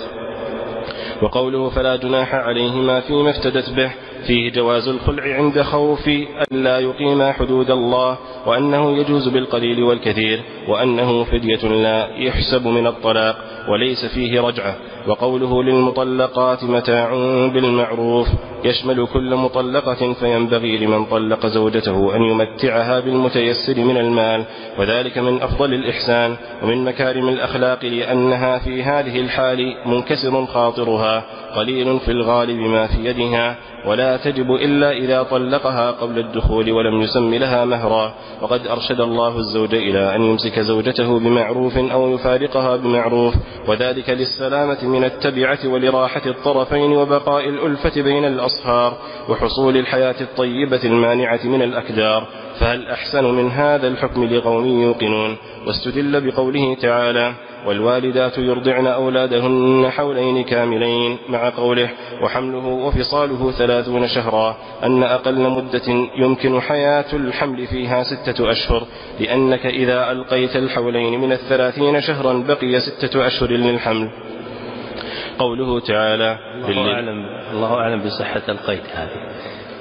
وقوله 1.22 1.70
فلا 1.70 1.96
جناح 1.96 2.34
عليهما 2.34 3.00
فيما 3.00 3.30
افتدت 3.30 3.70
به 3.70 3.90
فيه 4.26 4.52
جواز 4.52 4.88
الخلع 4.88 5.22
عند 5.22 5.62
خوف 5.62 6.08
أن 6.08 6.64
لا 6.64 6.78
يقيما 6.78 7.32
حدود 7.32 7.70
الله 7.70 8.18
وأنه 8.46 8.98
يجوز 8.98 9.28
بالقليل 9.28 9.82
والكثير 9.82 10.42
وأنه 10.68 11.24
فدية 11.24 11.68
لا 11.68 12.08
يحسب 12.16 12.66
من 12.66 12.86
الطلاق 12.86 13.36
وليس 13.68 14.04
فيه 14.04 14.40
رجعة. 14.40 14.76
وقوله 15.08 15.62
للمطلقات 15.62 16.64
متاع 16.64 17.10
بالمعروف 17.54 18.28
يشمل 18.64 19.06
كل 19.06 19.34
مطلقة 19.36 20.12
فينبغي 20.12 20.78
لمن 20.78 21.04
طلق 21.04 21.46
زوجته 21.46 22.16
أن 22.16 22.22
يمتعها 22.22 23.00
بالمتيسر 23.00 23.78
من 23.78 23.96
المال 23.96 24.44
وذلك 24.78 25.18
من 25.18 25.42
أفضل 25.42 25.74
الإحسان 25.74 26.36
ومن 26.62 26.84
مكارم 26.84 27.28
الأخلاق 27.28 27.84
لأنها 27.84 28.58
في 28.58 28.82
هذه 28.82 29.20
الحال 29.20 29.76
منكسر 29.86 30.46
خاطرها 30.46 31.24
قليل 31.56 31.98
في 32.00 32.10
الغالب 32.10 32.58
ما 32.58 32.86
في 32.86 33.04
يدها 33.04 33.56
ولا 33.86 34.13
تجب 34.16 34.54
إلا 34.54 34.90
إذا 34.92 35.22
طلقها 35.22 35.90
قبل 35.90 36.18
الدخول 36.18 36.72
ولم 36.72 37.02
يسم 37.02 37.34
لها 37.34 37.64
مهرا. 37.64 38.14
وقد 38.42 38.66
أرشد 38.66 39.00
الله 39.00 39.38
الزوج 39.38 39.74
إلى 39.74 40.16
أن 40.16 40.22
يمسك 40.22 40.60
زوجته 40.60 41.18
بمعروف 41.18 41.78
أو 41.78 42.14
يفارقها 42.14 42.76
بمعروف. 42.76 43.34
وذلك 43.68 44.10
للسلامة 44.10 44.84
من 44.84 45.04
التبعة 45.04 45.58
ولراحة 45.64 46.26
الطرفين 46.26 46.92
وبقاء 46.92 47.48
الألفة 47.48 48.02
بين 48.02 48.24
الأصهار 48.24 48.96
وحصول 49.28 49.76
الحياة 49.76 50.20
الطيبة 50.20 50.80
المانعة 50.84 51.40
من 51.44 51.62
الأكدار. 51.62 52.26
فهل 52.60 52.88
أحسن 52.88 53.24
من 53.24 53.50
هذا 53.50 53.88
الحكم 53.88 54.24
لقوم 54.24 54.66
يوقنون؟ 54.66 55.36
واستدل 55.66 56.30
بقوله 56.30 56.74
تعالى 56.74 57.34
والوالدات 57.66 58.38
يرضعن 58.38 58.86
أولادهن 58.86 59.90
حولين 59.90 60.44
كاملين 60.44 61.18
مع 61.28 61.50
قوله 61.50 61.90
وحمله 62.22 62.66
وفصاله 62.66 63.50
ثلاثون 63.50 64.08
شهرا. 64.08 64.56
أن 64.84 65.02
أقل 65.02 65.50
مدة 65.50 66.08
يمكن 66.16 66.60
حياة 66.60 67.12
الحمل 67.12 67.66
فيها 67.66 68.02
ستة 68.02 68.52
أشهر 68.52 68.86
لأنك 69.20 69.66
إذا 69.66 70.12
ألقيت 70.12 70.56
الحولين 70.56 71.20
من 71.20 71.32
الثلاثين 71.32 72.00
شهرا 72.00 72.32
بقي 72.32 72.80
ستة 72.80 73.26
أشهر 73.26 73.50
للحمل. 73.50 74.10
قوله 75.38 75.80
تعالى 75.80 76.38
الله 76.68 76.92
أعلم, 76.92 77.26
الله 77.52 77.74
أعلم 77.74 78.02
بصحة 78.02 78.42
القيد 78.48 78.82
هذه. 78.94 79.34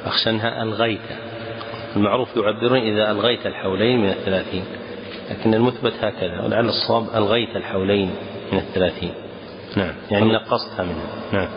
أخشى 0.05 0.29
أنها 0.29 0.63
ألغيت 0.63 1.32
المعروف 1.95 2.35
يعبرون 2.35 2.77
إذا 2.77 3.11
ألغيت 3.11 3.45
الحولين 3.45 4.01
من 4.01 4.09
الثلاثين 4.09 4.63
لكن 5.31 5.53
المثبت 5.53 5.93
هكذا 6.01 6.41
ولعل 6.41 6.65
الصواب 6.65 7.05
ألغيت 7.15 7.55
الحولين 7.55 8.11
من 8.51 8.57
الثلاثين. 8.57 9.13
نعم 9.77 9.93
يعني 10.11 10.31
نقصتها 10.31 10.83
منها. 10.83 11.07
نعم. 11.33 11.47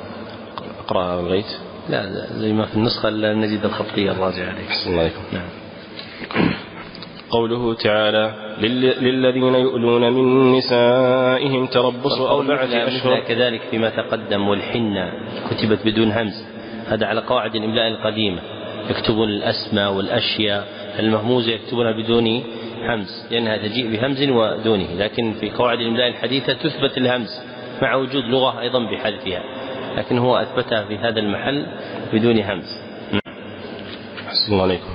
أقرأ 0.85 1.21
ألغيت 1.21 1.59
لا 1.89 2.07
زي 2.33 2.53
ما 2.53 2.67
في 2.67 2.77
النسخة 2.77 3.11
نجد 3.11 3.65
الخطية 3.65 4.11
الراجعة 4.11 4.49
عليه. 4.49 4.69
أحسن 4.69 4.91
الله 4.91 5.01
عليكم. 5.01 5.23
نعم. 5.33 5.49
قوله 7.31 7.75
تعالى 7.75 8.35
للذين 9.01 9.55
يؤلون 9.55 10.13
من 10.13 10.53
نسائهم 10.53 11.67
تربص 11.67 12.21
أربعة 12.21 12.65
أشهر. 12.65 13.21
كذلك 13.21 13.61
فيما 13.71 13.91
تقدم 13.91 14.49
والحنة 14.49 15.13
كتبت 15.51 15.79
بدون 15.85 16.13
همز. 16.13 16.45
هذا 16.87 17.07
على 17.07 17.21
قواعد 17.21 17.55
الإملاء 17.55 17.89
القديمة. 17.89 18.41
يكتبون 18.91 19.29
الأسماء 19.29 19.93
والأشياء 19.93 20.69
المهموزة 20.99 21.53
يكتبونها 21.53 21.93
بدون 21.93 22.43
همز 22.89 23.27
لأنها 23.31 23.57
تجيء 23.57 23.93
بهمز 23.93 24.23
ودونه 24.23 24.87
لكن 24.99 25.33
في 25.41 25.51
قواعد 25.51 25.79
الإملاء 25.81 26.09
الحديثة 26.09 26.53
تثبت 26.53 26.99
الهمز 26.99 27.29
مع 27.83 27.95
وجود 27.95 28.25
لغة 28.25 28.61
أيضا 28.61 28.79
بحذفها 28.79 29.43
لكن 29.97 30.19
هو 30.19 30.37
أثبتها 30.37 30.85
في 30.85 30.99
هذا 30.99 31.21
المحل 31.21 31.67
بدون 32.13 32.39
همز. 32.41 32.79
أحسن 34.27 34.53
الله 34.53 34.63
عليكم. 34.63 34.95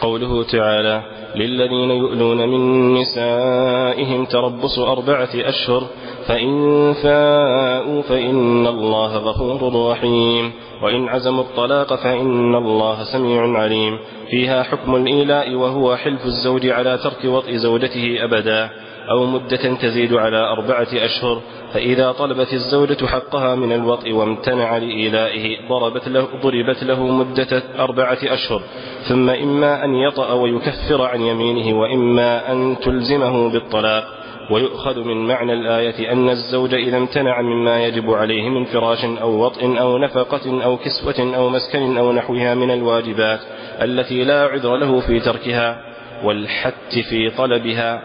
قوله 0.00 0.44
تعالى 0.44 1.02
للذين 1.36 1.90
يؤلون 1.90 2.48
من 2.48 2.94
نسائهم 2.94 4.24
تربص 4.24 4.78
أربعة 4.78 5.30
أشهر 5.34 5.82
فإن 6.26 6.92
فاءوا 7.02 8.02
فإن 8.02 8.66
الله 8.66 9.16
غفور 9.16 9.90
رحيم. 9.90 10.52
وإن 10.82 11.08
عزموا 11.08 11.42
الطلاق 11.42 11.94
فإن 11.94 12.54
الله 12.54 13.04
سميع 13.04 13.58
عليم. 13.58 13.98
فيها 14.30 14.62
حكم 14.62 14.96
الإيلاء 14.96 15.54
وهو 15.54 15.96
حلف 15.96 16.24
الزوج 16.24 16.66
على 16.66 16.98
ترك 16.98 17.24
وطء 17.24 17.52
زوجته 17.52 18.24
أبدا. 18.24 18.70
أو 19.10 19.26
مدة 19.26 19.74
تزيد 19.74 20.14
على 20.14 20.36
أربعة 20.36 20.88
أشهر 20.92 21.40
فإذا 21.74 22.12
طلبت 22.12 22.52
الزوجة 22.52 23.06
حقها 23.06 23.54
من 23.54 23.72
الوطء 23.72 24.12
وامتنع 24.12 24.76
لإيلائه 24.76 25.68
ضربت 25.68 26.08
له, 26.08 26.28
ضربت 26.42 26.84
له 26.84 27.06
مدة 27.06 27.62
أربعة 27.78 28.18
أشهر. 28.22 28.62
ثم 29.08 29.30
إما 29.30 29.84
أن 29.84 29.94
يطأ 29.94 30.32
ويكفر 30.32 31.02
عن 31.02 31.20
يمينه 31.20 31.78
وإما 31.78 32.52
أن 32.52 32.76
تلزمه 32.82 33.52
بالطلاق. 33.52 34.04
ويؤخذ 34.50 34.98
من 34.98 35.26
معنى 35.26 35.52
الآية 35.52 36.12
أن 36.12 36.30
الزوج 36.30 36.74
إذا 36.74 36.96
امتنع 36.96 37.42
مما 37.42 37.84
يجب 37.84 38.10
عليه 38.10 38.48
من 38.48 38.64
فراش 38.64 39.04
أو 39.04 39.44
وطء 39.44 39.80
أو 39.80 39.98
نفقة 39.98 40.64
أو 40.64 40.76
كسوة 40.76 41.36
أو 41.36 41.48
مسكن 41.48 41.96
أو 41.96 42.12
نحوها 42.12 42.54
من 42.54 42.70
الواجبات 42.70 43.40
التي 43.82 44.24
لا 44.24 44.42
عذر 44.42 44.76
له 44.76 45.00
في 45.00 45.20
تركها 45.20 45.80
والحت 46.24 46.98
في 47.10 47.30
طلبها 47.30 48.02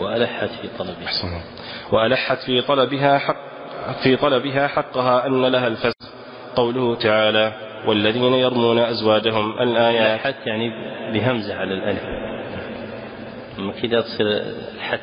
وألحت 0.00 0.50
في 0.62 0.68
طلبها. 0.78 1.42
وألحت 1.92 2.38
في 2.38 2.62
طلبها 2.62 3.18
حق 3.18 3.36
في 4.02 4.16
طلبها 4.16 4.66
حقها 4.66 5.26
أن 5.26 5.46
لها 5.46 5.66
الفسخ 5.66 6.08
قوله 6.56 6.94
تعالى 6.94 7.52
والذين 7.86 8.34
يرمون 8.34 8.78
أزواجهم 8.78 9.62
الآيات. 9.62 10.20
ألحت 10.20 10.46
يعني 10.46 10.70
بهمزة 11.12 11.54
على 11.54 11.74
الألف. 11.74 12.02
كذا 13.82 14.00
تصير 14.00 14.26
الحت 14.76 15.00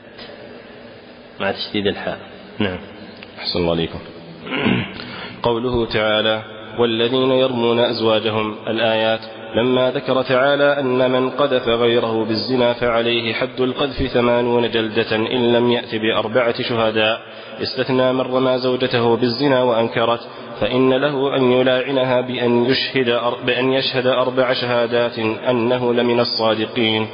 مع 1.40 1.52
تشديد 1.52 1.88
الحاء. 1.88 2.20
نعم. 2.60 2.80
أحسن 3.40 3.60
الله 3.60 3.72
عليكم. 3.72 4.00
قوله 5.44 5.86
تعالى 5.86 6.44
والذين 6.80 7.32
يرمون 7.32 7.80
أزواجهم 7.80 8.68
الآيات. 8.68 9.39
لما 9.56 9.92
ذكر 9.92 10.22
تعالى 10.22 10.80
أن 10.80 11.12
من 11.12 11.30
قذف 11.30 11.68
غيره 11.68 12.26
بالزنا 12.26 12.74
فعليه 12.74 13.34
حد 13.34 13.62
القذف 13.62 14.08
ثمانون 14.14 14.72
جلدة 14.72 15.16
إن 15.16 15.54
لم 15.54 15.72
يأت 15.72 15.96
بأربعة 15.96 16.62
شهداء. 16.62 17.20
استثنى 17.62 18.14
من 18.14 18.22
رمى 18.22 18.58
زوجته 18.58 19.16
بالزنا 19.18 19.64
وأنكرت 19.64 20.20
فإن 20.62 20.94
له 20.94 21.36
أن 21.36 21.52
يلاعنها 21.52 22.22
بأن 22.22 22.66
يشهد, 22.66 23.22
بأن 23.46 23.74
يشهد 23.74 24.08
أربع 24.08 24.54
شهادات 24.54 25.20
أنه 25.20 25.94
لمن 25.94 26.20
الصادقين 26.20 27.08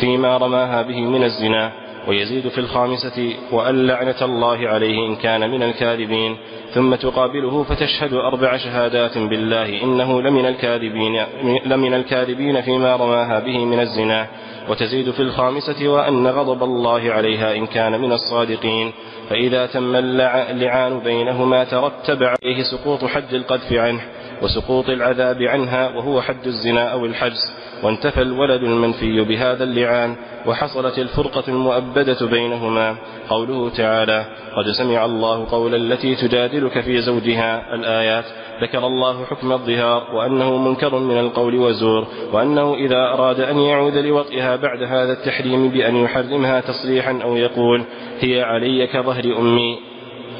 فيما 0.00 0.36
رماها 0.36 0.82
به 0.82 1.00
من 1.00 1.24
الزنا. 1.24 1.72
ويزيد 2.08 2.48
في 2.48 2.58
الخامسة 2.58 3.34
وأن 3.52 3.86
لعنة 3.86 4.22
الله 4.22 4.68
عليه 4.68 5.06
إن 5.06 5.16
كان 5.16 5.50
من 5.50 5.62
الكاذبين 5.62 6.36
ثم 6.74 6.94
تقابله 6.94 7.62
فتشهد 7.62 8.14
أربع 8.14 8.56
شهادات 8.56 9.18
بالله 9.18 9.82
إنه 9.82 10.22
لمن 10.22 10.46
الكاذبين, 10.46 11.24
لمن 11.66 11.94
الكاذبين 11.94 12.60
فيما 12.60 12.96
رماها 12.96 13.40
به 13.40 13.64
من 13.64 13.80
الزنا. 13.80 14.26
وتزيد 14.68 15.10
في 15.10 15.20
الخامسة 15.20 15.88
وأن 15.88 16.26
غضب 16.26 16.62
الله 16.62 17.12
عليها 17.12 17.56
إن 17.56 17.66
كان 17.66 18.00
من 18.00 18.12
الصادقين. 18.12 18.92
فإذا 19.30 19.66
تم 19.66 19.96
اللعان 19.96 20.98
بينهما 20.98 21.64
ترتب 21.64 22.22
عليه 22.22 22.62
سقوط 22.62 23.04
حد 23.04 23.34
القذف 23.34 23.72
عنه. 23.72 24.00
وسقوط 24.42 24.88
العذاب 24.88 25.42
عنها 25.42 25.96
وهو 25.96 26.20
حد 26.20 26.46
الزنا 26.46 26.92
أو 26.92 27.06
الحجز 27.06 27.52
وانتفى 27.82 28.22
الولد 28.22 28.62
المنفي 28.62 29.20
بهذا 29.20 29.64
اللعان 29.64 30.16
وحصلت 30.46 30.98
الفرقة 30.98 31.44
المؤبدة 31.48 32.26
بينهما. 32.26 32.96
قوله 33.28 33.70
تعالى 33.70 34.24
قد 34.56 34.70
سمع 34.78 35.04
الله 35.04 35.46
قول 35.50 35.74
التي 35.74 36.14
تجادلك 36.14 36.80
في 36.80 37.00
زوجها 37.00 37.74
الآيات. 37.74 38.24
ذكر 38.62 38.86
الله 38.86 39.24
حكم 39.24 39.52
الظهار 39.52 40.14
وأنه 40.14 40.56
منكر 40.56 40.98
من 40.98 41.18
القول 41.18 41.54
وزور 41.54 42.06
وأنه 42.32 42.74
إذا 42.74 42.96
أراد 42.96 43.40
أن 43.40 43.58
يعود 43.58 43.96
لوطئها 43.96 44.56
بعد 44.56 44.82
هذا 44.82 45.12
التحريم 45.12 45.68
بأن 45.68 45.96
يحرمها 45.96 46.60
تصريحا 46.60 47.18
أو 47.22 47.36
يقول 47.36 47.82
هي 48.20 48.42
علي 48.42 48.86
كظهر 48.86 49.24
أمي. 49.38 49.91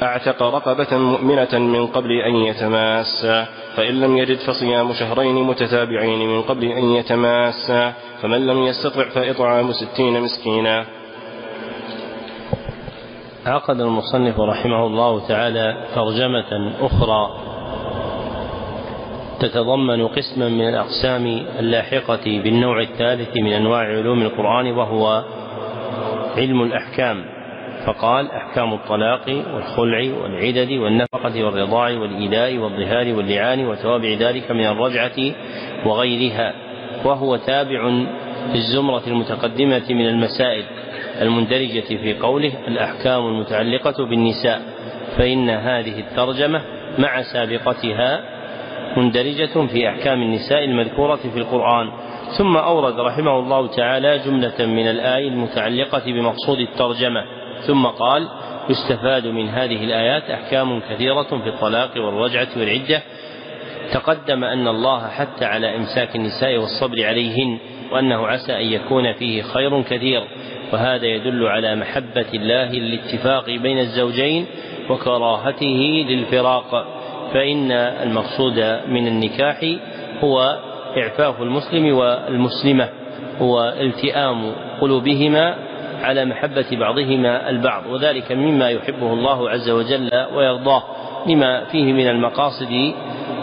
أعتق 0.03 0.43
رقبة 0.43 0.99
مؤمنة 0.99 1.59
من 1.59 1.87
قبل 1.87 2.13
أن 2.13 2.35
يتماسا 2.35 3.47
فإن 3.77 4.01
لم 4.01 4.17
يجد 4.17 4.39
فصيام 4.39 4.93
شهرين 4.93 5.35
متتابعين 5.35 6.29
من 6.29 6.43
قبل 6.43 6.65
أن 6.65 6.85
يتماسا 6.85 7.93
فمن 8.23 8.47
لم 8.47 8.63
يستطع 8.63 9.09
فإطعام 9.09 9.73
ستين 9.73 10.21
مسكينا. 10.21 10.85
عقد 13.47 13.81
المصنف 13.81 14.41
رحمه 14.41 14.87
الله 14.87 15.29
تعالى 15.29 15.87
ترجمة 15.95 16.73
أخرى 16.81 17.31
تتضمن 19.41 20.09
قسما 20.09 20.49
من 20.49 20.69
الأقسام 20.69 21.27
اللاحقة 21.59 22.25
بالنوع 22.25 22.81
الثالث 22.81 23.37
من 23.37 23.53
أنواع 23.53 23.81
علوم 23.81 24.23
القرآن 24.23 24.73
وهو 24.73 25.25
علم 26.37 26.63
الأحكام. 26.63 27.42
فقال 27.87 28.31
أحكام 28.31 28.73
الطلاق 28.73 29.29
والخلع 29.55 30.15
والعدد 30.23 30.73
والنفقة 30.73 31.45
والرضاع 31.45 31.91
والإيلاء 31.91 32.59
والظهار 32.59 33.15
واللعان 33.15 33.67
وتوابع 33.67 34.09
ذلك 34.09 34.51
من 34.51 34.67
الرجعة 34.67 35.35
وغيرها. 35.87 36.53
وهو 37.05 37.37
تابع 37.37 37.91
في 38.53 38.55
الزمرة 38.55 39.03
المتقدمة 39.07 39.83
من 39.91 40.09
المسائل 40.09 40.65
المندرجة 41.21 41.81
في 41.81 42.15
قوله 42.15 42.53
الأحكام 42.69 43.27
المتعلقة 43.27 44.05
بالنساء 44.07 44.63
فإن 45.17 45.51
هذه 45.51 46.01
الترجمة 46.01 46.63
مع 46.99 47.23
سابقتها 47.23 48.21
مندرجة 48.97 49.67
في 49.67 49.89
أحكام 49.89 50.23
النساء 50.23 50.65
المذكورة 50.65 51.17
في 51.17 51.39
القرآن. 51.39 51.93
ثم 52.39 52.57
أورد 52.57 53.01
رحمه 53.01 53.39
الله 53.39 53.67
تعالى 53.67 54.19
جملة 54.19 54.67
من 54.67 54.89
الآية 54.89 55.29
المتعلقة 55.29 56.03
بمقصود 56.07 56.59
الترجمة. 56.59 57.42
ثم 57.67 57.87
قال 57.87 58.29
يستفاد 58.69 59.27
من 59.27 59.49
هذه 59.49 59.85
الآيات 59.85 60.23
أحكام 60.31 60.81
كثيرة 60.81 61.23
في 61.23 61.49
الطلاق 61.49 61.91
والرجعة 61.97 62.49
والعدة. 62.57 63.03
تقدم 63.93 64.45
أن 64.45 64.69
الله 64.69 65.09
حث 65.09 65.43
على 65.43 65.77
إمساك 65.77 66.17
النساء 66.17 66.59
والصبر 66.59 67.05
عليهن 67.07 67.59
وأنه 67.93 68.27
عسى 68.27 68.53
أن 68.53 68.67
يكون 68.67 69.13
فيه 69.13 69.43
خير 69.43 69.83
كثير 69.83 70.23
وهذا 70.73 71.07
يدل 71.07 71.47
على 71.47 71.77
محبة 71.77 72.27
الله 72.35 72.73
للاتفاق 72.73 73.47
بين 73.47 73.79
الزوجين 73.79 74.47
وكراهته 74.91 76.05
للفراق. 76.09 76.87
فإن 77.35 77.73
المقصود 77.73 78.59
من 78.89 79.07
النكاح 79.07 79.75
هو 80.25 80.59
إعفاف 80.99 81.43
المسلم 81.43 81.97
والمسلمة 81.97 82.89
هو 83.41 83.75
التئام 83.81 84.53
قلوبهما 84.81 85.57
على 86.03 86.25
محبة 86.25 86.67
بعضهما 86.73 87.51
البعض 87.51 87.87
وذلك 87.87 88.33
مما 88.33 88.71
يحبه 88.71 89.13
الله 89.13 89.51
عز 89.51 89.71
وجل 89.71 90.11
ويرضاه 90.35 90.83
لما 91.27 91.65
فيه 91.65 91.93
من 91.93 92.09
المقاصد 92.09 92.93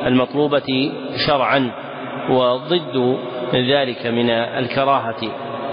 المطلوبة 0.05 0.91
شرعا 1.27 1.71
وضد 2.29 3.17
ذلك 3.53 4.07
من 4.07 4.29
الكراهة 4.29 5.21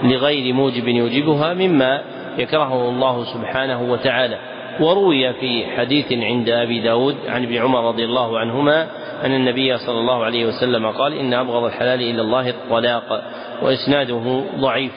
لغير 0.03 0.53
موجب 0.53 0.87
يوجبها 0.87 1.53
مما 1.53 2.01
يكرهه 2.37 2.89
الله 2.89 3.23
سبحانه 3.23 3.91
وتعالى. 3.91 4.37
وروي 4.79 5.33
في 5.33 5.65
حديث 5.77 6.13
عند 6.13 6.49
أبي 6.49 6.79
داود 6.79 7.15
عن 7.27 7.43
ابن 7.43 7.57
عمر 7.57 7.87
رضي 7.87 8.05
الله 8.05 8.39
عنهما 8.39 8.87
أن 9.25 9.33
النبي 9.33 9.77
صلى 9.77 9.99
الله 9.99 10.23
عليه 10.25 10.45
وسلم 10.45 10.87
قال 10.87 11.13
إن 11.13 11.33
أبغض 11.33 11.63
الحلال 11.63 12.01
إلى 12.01 12.21
الله 12.21 12.49
الطلاق 12.49 13.23
وإسناده 13.61 14.43
ضعيف. 14.59 14.91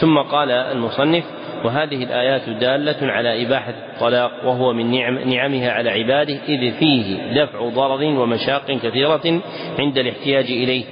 ثم 0.00 0.18
قال 0.18 0.50
المصنف 0.50 1.24
وهذه 1.64 2.04
الآيات 2.04 2.48
دالة 2.48 3.12
على 3.12 3.46
إباحة 3.46 3.74
الطلاق 3.92 4.32
وهو 4.44 4.72
من 4.72 4.90
نعم 4.90 5.18
نعمها 5.18 5.70
على 5.70 5.90
عباده 5.90 6.38
إذ 6.48 6.72
فيه 6.72 7.16
دفع 7.42 7.68
ضرر 7.68 8.04
ومشاق 8.04 8.70
كثيرة 8.70 9.40
عند 9.78 9.98
الاحتياج 9.98 10.44
إليه 10.44 10.84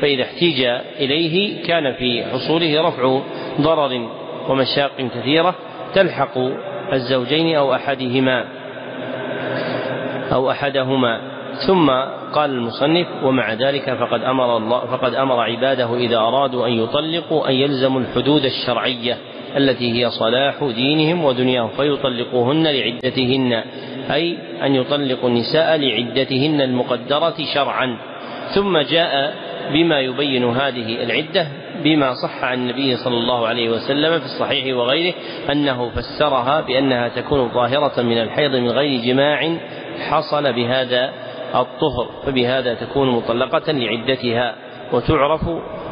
فإذا 0.00 0.22
احتيج 0.22 0.60
إليه 1.00 1.62
كان 1.62 1.92
في 1.92 2.24
حصوله 2.24 2.88
رفع 2.88 3.20
ضرر 3.60 4.08
ومشاق 4.48 4.96
كثيرة 5.14 5.54
تلحق 5.94 6.38
الزوجين 6.92 7.56
أو 7.56 7.74
أحدهما 7.74 8.44
أو 10.32 10.50
أحدهما. 10.50 11.29
ثم 11.66 11.90
قال 12.32 12.50
المصنف 12.50 13.06
ومع 13.22 13.52
ذلك 13.52 13.94
فقد 13.94 14.24
أمر 14.24 14.56
الله 14.56 14.80
فقد 14.86 15.14
أمر 15.14 15.40
عباده 15.40 15.96
إذا 15.96 16.16
أرادوا 16.16 16.66
أن 16.66 16.72
يطلقوا 16.72 17.48
أن 17.48 17.54
يلزموا 17.54 18.00
الحدود 18.00 18.44
الشرعية 18.44 19.16
التي 19.56 19.92
هي 19.92 20.10
صلاح 20.10 20.64
دينهم 20.64 21.24
ودنياهم 21.24 21.68
فيطلقوهن 21.68 22.66
لعدتهن 22.66 23.64
أي 24.12 24.38
أن 24.62 24.74
يطلقوا 24.74 25.28
النساء 25.28 25.76
لعدتهن 25.76 26.60
المقدرة 26.60 27.34
شرعا. 27.54 27.96
ثم 28.54 28.78
جاء 28.78 29.34
بما 29.72 30.00
يبين 30.00 30.44
هذه 30.44 31.02
العدة 31.02 31.48
بما 31.84 32.14
صح 32.14 32.44
عن 32.44 32.58
النبي 32.58 32.96
صلى 32.96 33.14
الله 33.14 33.46
عليه 33.46 33.70
وسلم 33.70 34.18
في 34.18 34.24
الصحيح 34.24 34.76
وغيره 34.76 35.14
أنه 35.52 35.90
فسرها 35.90 36.60
بأنها 36.60 37.08
تكون 37.08 37.48
ظاهرة 37.48 38.02
من 38.02 38.22
الحيض 38.22 38.56
من 38.56 38.70
غير 38.70 39.00
جماع 39.00 39.56
حصل 40.10 40.52
بهذا 40.52 41.12
الطهر 41.54 42.08
فبهذا 42.26 42.74
تكون 42.74 43.10
مطلقة 43.10 43.72
لعدتها 43.72 44.54
وتعرف 44.92 45.40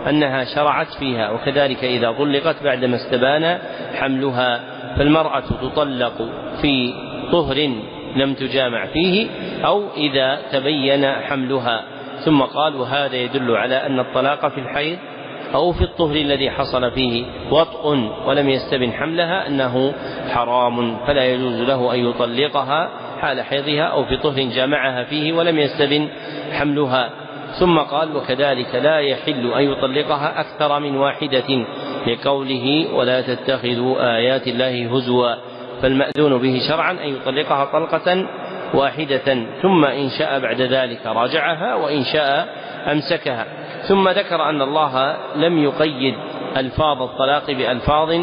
أنها 0.08 0.44
شرعت 0.44 0.94
فيها 0.98 1.30
وكذلك 1.30 1.84
إذا 1.84 2.12
طلقت 2.12 2.62
بعدما 2.62 2.96
استبان 2.96 3.58
حملها 3.94 4.60
فالمرأة 4.96 5.42
تطلق 5.62 6.28
في 6.62 6.94
طهر 7.32 7.70
لم 8.16 8.34
تجامع 8.34 8.86
فيه 8.86 9.26
أو 9.64 9.82
إذا 9.96 10.38
تبين 10.52 11.12
حملها. 11.12 11.84
ثم 12.24 12.42
قال 12.42 12.76
وهذا 12.76 13.16
يدل 13.16 13.56
على 13.56 13.74
أن 13.74 14.00
الطلاق 14.00 14.48
في 14.48 14.60
الحيض 14.60 14.98
أو 15.54 15.72
في 15.72 15.82
الطهر 15.82 16.16
الذي 16.16 16.50
حصل 16.50 16.90
فيه 16.90 17.24
وطء 17.50 18.10
ولم 18.26 18.48
يستبن 18.48 18.92
حملها 18.92 19.46
أنه 19.46 19.92
حرام 20.30 20.96
فلا 21.06 21.26
يجوز 21.26 21.60
له 21.60 21.94
أن 21.94 21.98
يطلقها 22.06 22.88
حال 23.20 23.42
حيضها 23.42 23.82
أو 23.82 24.04
في 24.04 24.16
طهر 24.16 24.42
جامعها 24.42 25.04
فيه 25.04 25.32
ولم 25.32 25.58
يستبن 25.58 26.08
حملها. 26.52 27.10
ثم 27.58 27.78
قال 27.78 28.16
وكذلك 28.16 28.74
لا 28.74 28.98
يحل 28.98 29.52
أن 29.52 29.72
يطلقها 29.72 30.40
أكثر 30.40 30.80
من 30.80 30.96
واحدة 30.96 31.66
لقوله 32.06 32.94
ولا 32.94 33.20
تتخذوا 33.20 34.16
آيات 34.16 34.46
الله 34.46 34.96
هزوا. 34.96 35.34
فالمأذون 35.82 36.38
به 36.38 36.60
شرعا 36.68 36.92
أن 36.92 37.08
يطلقها 37.08 37.64
طلقة 37.64 38.26
واحدة 38.74 39.46
ثم 39.62 39.84
إن 39.84 40.08
شاء 40.18 40.40
بعد 40.40 40.60
ذلك 40.60 41.06
راجعها 41.06 41.74
وإن 41.74 42.04
شاء 42.04 42.48
أمسكها. 42.92 43.46
ثم 43.88 44.08
ذكر 44.08 44.48
أن 44.48 44.62
الله 44.62 45.16
لم 45.36 45.58
يقيد 45.64 46.14
ألفاظ 46.56 47.02
الطلاق 47.02 47.50
بألفاظ 47.50 48.20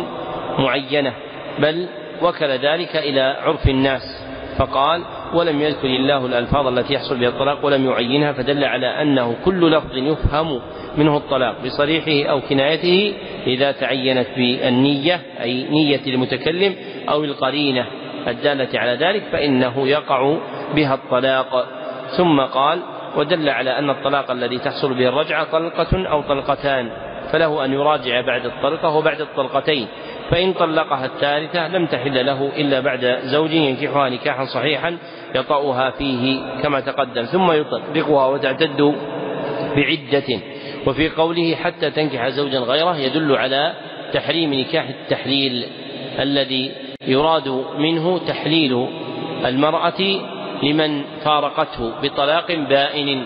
معينة 0.60 1.14
بل 1.60 1.88
وكل 2.22 2.48
ذلك 2.48 2.96
إلى 2.96 3.22
عرف 3.22 3.70
الناس. 3.70 4.25
فقال 4.58 5.04
ولم 5.34 5.62
يذكر 5.62 5.88
الله 5.88 6.26
الألفاظ 6.26 6.68
التي 6.68 6.94
يحصل 6.94 7.20
بها 7.20 7.30
الطلاق 7.30 7.66
ولم 7.66 7.86
يعينها 7.86 8.32
فدل 8.32 8.64
على 8.64 9.02
أنه 9.02 9.36
كل 9.46 9.72
لفظ 9.72 9.98
يفهم 9.98 10.62
منه 10.98 11.18
الطلاق 11.18 11.56
بصريحه 11.66 12.32
أو 12.32 12.42
كنايته 12.42 13.14
إذا 13.48 13.72
تعينت 13.72 14.28
بالنية 14.38 15.22
أي 15.42 15.64
نية 15.70 16.02
المتكلم 16.08 16.76
أو 17.10 17.24
القرينة 17.24 17.86
الدالة 18.28 18.80
على 18.80 18.92
ذلك 18.92 19.24
فإنه 19.32 19.88
يقع 19.88 20.38
بها 20.76 20.94
الطلاق. 20.94 21.68
ثم 22.18 22.42
قال 22.42 22.80
ودل 23.18 23.50
على 23.50 23.80
أن 23.80 23.90
الطلاق 23.90 24.32
الذي 24.32 24.58
تحصل 24.58 24.94
به 24.94 25.08
الرجعة 25.10 25.52
طلقة 25.52 26.08
أو 26.08 26.22
طلقتان 26.22 26.90
فله 27.32 27.66
أن 27.66 27.74
يراجع 27.74 28.22
بعد 28.22 28.46
الطلقة 28.46 28.90
وبعد 28.90 29.22
الطلقتين 29.22 29.88
فإن 30.32 30.54
طلقها 30.54 31.06
الثالثة 31.06 31.68
لم 31.68 31.86
تحل 31.86 32.26
له 32.26 32.52
إلا 32.58 32.80
بعد 32.80 33.20
زوج 33.24 33.52
ينكحها 33.52 34.10
نكاحا 34.10 34.46
صحيحا 34.46 34.98
يطأها 35.36 35.90
فيه 35.90 36.40
كما 36.64 36.80
تقدم 36.80 37.22
ثم 37.22 37.52
يطلقها 37.52 38.28
وتعتد 38.28 38.96
بعدة. 39.76 40.40
وفي 40.88 41.10
قوله 41.10 41.56
حتى 41.56 41.92
تنكح 41.92 42.28
زوجا 42.30 42.60
غيره 42.60 42.98
يدل 42.98 43.36
على 43.36 43.74
تحريم 44.14 44.54
نكاح 44.54 44.90
التحليل 44.90 45.66
الذي 46.20 46.72
يراد 47.08 47.64
منه 47.78 48.18
تحليل 48.28 48.88
المرأة 49.46 50.02
لمن 50.64 51.04
فارقته 51.24 51.92
بطلاق 52.04 52.52
بائن. 52.52 53.26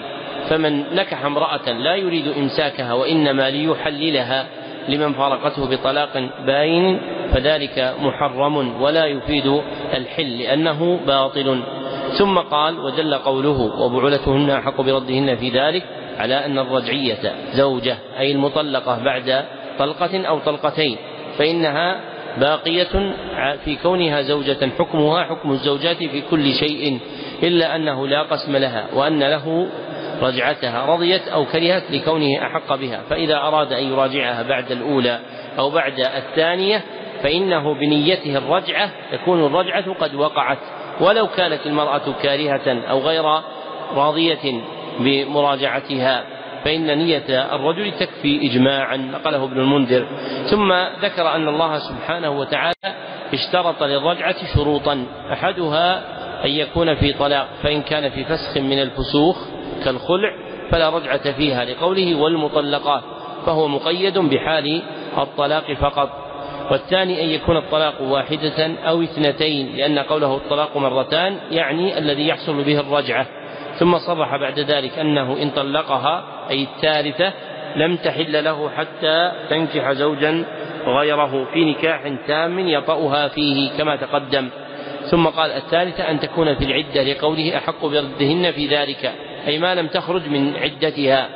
فمن 0.49 0.95
نكح 0.95 1.25
امرأة 1.25 1.71
لا 1.71 1.95
يريد 1.95 2.27
إمساكها 2.27 2.93
وإنما 2.93 3.49
ليحللها 3.49 4.47
لمن 4.87 5.13
فارقته 5.13 5.69
بطلاق 5.69 6.29
باين 6.45 6.99
فذلك 7.33 7.93
محرم 8.01 8.81
ولا 8.81 9.05
يفيد 9.05 9.61
الحل 9.93 10.39
لأنه 10.39 10.99
باطل. 11.07 11.63
ثم 12.17 12.37
قال 12.37 12.79
ودل 12.79 13.15
قوله 13.15 13.81
وبعولتهن 13.81 14.49
أحق 14.49 14.81
بردهن 14.81 15.35
في 15.35 15.49
ذلك 15.49 15.83
على 16.17 16.45
أن 16.45 16.59
الرجعية 16.59 17.33
زوجة 17.53 17.97
أي 18.19 18.31
المطلقة 18.31 19.03
بعد 19.03 19.45
طلقة 19.79 20.27
أو 20.27 20.39
طلقتين 20.39 20.97
فإنها 21.37 21.99
باقية 22.37 23.13
في 23.65 23.75
كونها 23.83 24.21
زوجة 24.21 24.69
حكمها 24.79 25.23
حكم 25.23 25.51
الزوجات 25.51 25.97
في 25.97 26.21
كل 26.21 26.53
شيء 26.53 26.99
إلا 27.43 27.75
أنه 27.75 28.07
لا 28.07 28.21
قسم 28.21 28.55
لها 28.55 28.87
وأن 28.93 29.19
له 29.19 29.67
رجعتها 30.21 30.85
رضيت 30.85 31.27
أو 31.27 31.45
كرهت 31.45 31.91
لكونه 31.91 32.41
أحق 32.41 32.75
بها. 32.75 33.01
فإذا 33.09 33.37
أراد 33.37 33.73
أن 33.73 33.83
يراجعها 33.83 34.43
بعد 34.43 34.71
الأولى 34.71 35.19
أو 35.59 35.69
بعد 35.69 35.99
الثانية 35.99 36.81
فإنه 37.23 37.73
بنيته 37.73 38.37
الرجعة 38.37 38.91
تكون 39.11 39.45
الرجعة 39.45 39.93
قد 39.93 40.15
وقعت. 40.15 40.57
ولو 41.01 41.27
كانت 41.27 41.59
المرأة 41.65 42.13
كارهة 42.23 42.89
أو 42.89 42.99
غير 42.99 43.23
راضية 43.95 44.61
بمراجعتها 44.99 46.23
فإن 46.65 46.97
نية 46.97 47.55
الرجل 47.55 47.91
تكفي 47.91 48.51
إجماعا 48.51 48.97
نقله 48.97 49.43
ابن 49.43 49.59
المنذر. 49.59 50.07
ثم 50.49 50.73
ذكر 51.01 51.35
أن 51.35 51.47
الله 51.47 51.79
سبحانه 51.79 52.29
وتعالى 52.29 52.73
اشترط 53.33 53.83
للرجعة 53.83 54.35
شروطا 54.55 55.05
أحدها 55.33 56.01
أن 56.45 56.49
يكون 56.49 56.95
في 56.95 57.13
طلاق 57.13 57.47
فإن 57.63 57.81
كان 57.81 58.09
في 58.09 58.23
فسخ 58.23 58.57
من 58.57 58.81
الفسوخ 58.81 59.37
كالخلع 59.85 60.33
فلا 60.71 60.89
رجعة 60.89 61.31
فيها 61.31 61.65
لقوله 61.65 62.15
والمطلقات 62.15 63.03
فهو 63.45 63.67
مقيد 63.67 64.17
بحال 64.17 64.81
الطلاق 65.17 65.73
فقط. 65.73 66.09
والثاني 66.71 67.23
أن 67.23 67.29
يكون 67.29 67.57
الطلاق 67.57 68.01
واحدة 68.01 68.71
أو 68.87 69.01
اثنتين 69.01 69.75
لأن 69.75 69.99
قوله 69.99 70.35
الطلاق 70.35 70.77
مرتان 70.77 71.37
يعني 71.51 71.97
الذي 71.97 72.27
يحصل 72.27 72.63
به 72.63 72.79
الرجعة. 72.79 73.27
ثم 73.79 73.97
صرح 73.97 74.35
بعد 74.35 74.59
ذلك 74.59 74.99
أنه 74.99 75.41
إن 75.41 75.49
طلقها 75.49 76.23
أي 76.49 76.63
الثالثة 76.63 77.33
لم 77.75 77.95
تحل 77.95 78.43
له 78.43 78.69
حتى 78.69 79.31
تنكح 79.49 79.91
زوجا 79.91 80.45
غيره 80.85 81.45
في 81.53 81.65
نكاح 81.65 82.01
تام 82.27 82.59
يطأها 82.59 83.27
فيه 83.27 83.69
كما 83.77 83.95
تقدم. 83.95 84.49
ثم 85.11 85.27
قال 85.27 85.51
الثالثة 85.51 86.11
أن 86.11 86.19
تكون 86.19 86.55
في 86.55 86.65
العدة 86.65 87.03
لقوله 87.03 87.57
أحق 87.57 87.85
بردهن 87.85 88.51
في 88.51 88.67
ذلك. 88.67 89.13
أي 89.47 89.59
ما 89.59 89.75
لم 89.75 89.87
تخرج 89.87 90.27
من 90.27 90.55
عدتها. 90.55 91.29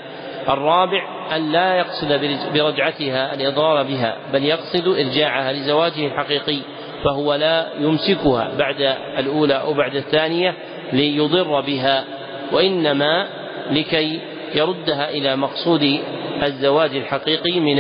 الرابع 0.50 1.08
أن 1.36 1.52
لا 1.52 1.76
يقصد 1.76 2.22
برجعتها 2.54 3.34
الإضرار 3.34 3.84
بها 3.84 4.18
بل 4.34 4.44
يقصد 4.46 4.88
إرجاعها 4.88 5.54
لزواجه 5.54 6.08
الحقيقي 6.08 6.60
فهو 7.04 7.36
لا 7.36 7.68
يمسكها 7.80 8.52
بعد 8.58 8.96
الأولى 9.18 9.54
أو 9.54 9.74
بعد 9.74 9.96
الثانية 9.96 10.56
ليضر 10.94 11.62
بها 11.62 12.04
وإنما 12.52 13.28
لكي 13.72 14.20
يردها 14.56 15.10
إلى 15.10 15.36
مقصود 15.36 16.00
الزواج 16.44 16.96
الحقيقي 16.96 17.60
من 17.60 17.80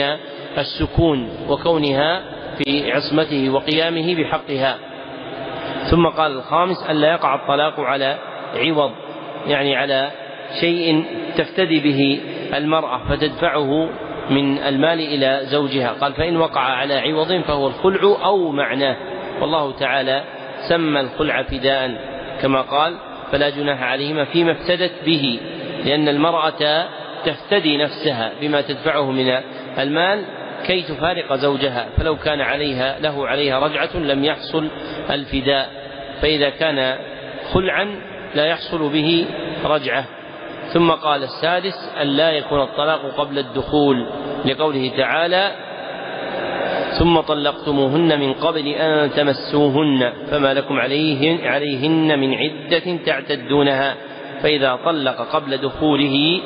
السكون 0.57 1.29
وكونها 1.49 2.21
في 2.57 2.91
عصمته 2.91 3.49
وقيامه 3.49 4.15
بحقها. 4.15 4.77
ثم 5.91 6.07
قال 6.07 6.31
الخامس 6.31 6.89
ألا 6.89 7.11
يقع 7.11 7.35
الطلاق 7.35 7.79
على 7.79 8.17
عوض. 8.55 8.91
يعني 9.47 9.75
على 9.75 10.11
شيء 10.59 11.05
تفتدي 11.37 11.79
به 11.79 12.21
المرأة 12.57 13.01
فتدفعه 13.09 13.89
من 14.29 14.57
المال 14.57 14.99
إلى 14.99 15.39
زوجها. 15.43 15.89
قال 16.01 16.13
فإن 16.13 16.37
وقع 16.37 16.61
على 16.61 16.93
عوض 16.93 17.41
فهو 17.41 17.67
الخلع 17.67 18.25
أو 18.25 18.51
معناه. 18.51 18.97
والله 19.41 19.71
تعالى 19.71 20.23
سمى 20.69 20.99
الخلع 20.99 21.43
فداء 21.43 21.91
كما 22.41 22.61
قال 22.61 22.97
فلا 23.31 23.49
جناح 23.49 23.83
عليهما 23.83 24.25
فيما 24.25 24.51
افتدت 24.51 24.91
به 25.05 25.39
لأن 25.85 26.07
المرأة 26.07 26.85
تفتدي 27.25 27.77
نفسها 27.77 28.31
بما 28.41 28.61
تدفعه 28.61 29.11
من 29.11 29.37
المال 29.79 30.23
كي 30.67 30.81
تفارق 30.81 31.35
زوجها. 31.35 31.87
فلو 31.97 32.15
كان 32.15 32.41
عليها 32.41 32.99
له 32.99 33.27
عليها 33.27 33.59
رجعة 33.59 33.97
لم 33.97 34.23
يحصل 34.23 34.67
الفداء. 35.09 35.69
فإذا 36.21 36.49
كان 36.49 36.97
خلعا 37.53 38.12
لا 38.35 38.45
يحصل 38.45 38.89
به 38.89 39.25
رجعة. 39.65 40.05
ثم 40.73 40.91
قال 40.91 41.23
السادس 41.23 41.89
أن 42.01 42.07
لا 42.07 42.31
يكون 42.31 42.61
الطلاق 42.61 43.01
قبل 43.17 43.39
الدخول 43.39 44.07
لقوله 44.45 44.91
تعالى 44.97 45.51
ثم 46.99 47.19
طلقتموهن 47.19 48.19
من 48.19 48.33
قبل 48.33 48.67
أن 48.67 49.11
تمسوهن 49.11 50.13
فما 50.31 50.53
لكم 50.53 50.79
عليهن, 50.79 51.47
عليهن 51.47 52.19
من 52.19 52.33
عدة 52.33 52.97
تعتدونها. 53.05 53.95
فإذا 54.41 54.79
طلق 54.85 55.21
قبل 55.21 55.57
دخوله 55.57 56.41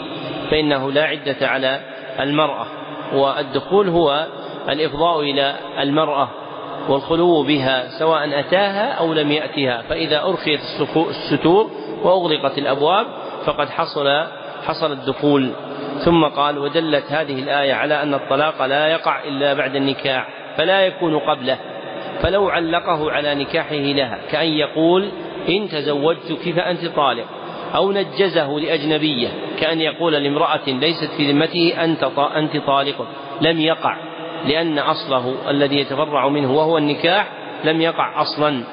فإنه 0.51 0.91
لا 0.91 1.03
عدة 1.03 1.47
على 1.47 1.81
المرأة. 2.19 2.65
والدخول 3.13 3.89
هو 3.89 4.27
الإفضاء 4.69 5.21
إلى 5.21 5.55
المرأة. 5.79 6.29
والخلو 6.89 7.43
بها 7.43 7.87
سواء 7.99 8.39
أتاها 8.39 8.91
أو 8.91 9.13
لم 9.13 9.31
يأتها 9.31 9.81
فإذا 9.81 10.23
أرخيت 10.23 10.59
الستور 11.09 11.71
وأغلقت 12.03 12.57
الأبواب 12.57 13.07
فقد 13.45 13.69
حصل 13.69 14.07
حصل 14.67 14.91
الدخول. 14.91 15.51
ثم 15.97 16.25
قال 16.25 16.57
ودلت 16.57 17.11
هذه 17.11 17.43
الآية 17.43 17.73
على 17.73 18.03
أن 18.03 18.13
الطلاق 18.13 18.65
لا 18.65 18.87
يقع 18.87 19.23
إلا 19.23 19.53
بعد 19.53 19.75
النكاح 19.75 20.27
فلا 20.57 20.85
يكون 20.85 21.19
قبله 21.19 21.57
فلو 22.21 22.49
علقه 22.49 23.11
على 23.11 23.35
نكاحه 23.35 23.75
لها 23.75 24.19
كأن 24.31 24.47
يقول 24.47 25.09
إن 25.49 25.69
تزوجتك 25.69 26.55
فأنت 26.55 26.85
طالق؟ 26.85 27.25
أو 27.75 27.91
نجزه 27.91 28.59
لأجنبية 28.59 29.27
كأن 29.59 29.81
يقول 29.81 30.13
لامرأة 30.13 30.67
ليست 30.67 31.09
في 31.17 31.31
ذمته 31.31 31.83
أنت 31.83 32.03
أنت 32.35 32.57
طالق 32.57 33.07
لم 33.41 33.59
يقع. 33.59 33.97
لأن 34.45 34.79
أصله 34.79 35.35
الذي 35.49 35.75
يتفرع 35.79 36.27
منه 36.27 36.51
وهو 36.51 36.77
النكاح 36.77 37.27
لم 37.63 37.81
يقع 37.81 38.21
أصلا. 38.21 38.63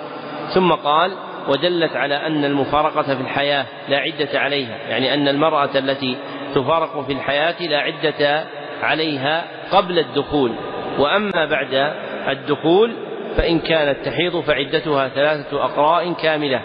ثم 0.54 0.72
قال 0.72 1.12
ودلت 1.48 1.96
على 1.96 2.14
أن 2.14 2.44
المفارقة 2.44 3.02
في 3.02 3.20
الحياة 3.20 3.66
لا 3.88 3.98
عدة 3.98 4.40
عليها. 4.40 4.76
يعني 4.88 5.14
أن 5.14 5.28
المرأة 5.28 5.70
التي 5.74 6.16
تفارق 6.54 7.00
في 7.06 7.12
الحياة 7.12 7.62
لا 7.62 7.78
عدة 7.78 8.44
عليها 8.82 9.44
قبل 9.72 9.98
الدخول. 9.98 10.52
وأما 10.98 11.46
بعد 11.46 11.92
الدخول 12.28 12.92
فإن 13.36 13.58
كانت 13.58 14.06
تحيض 14.06 14.40
فعدتها 14.40 15.08
ثلاثة 15.08 15.64
أقراء 15.64 16.12
كاملة 16.12 16.60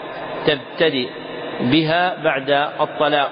تبتدئ 0.46 1.08
بها 1.60 2.22
بعد 2.22 2.50
الطلاق. 2.80 3.30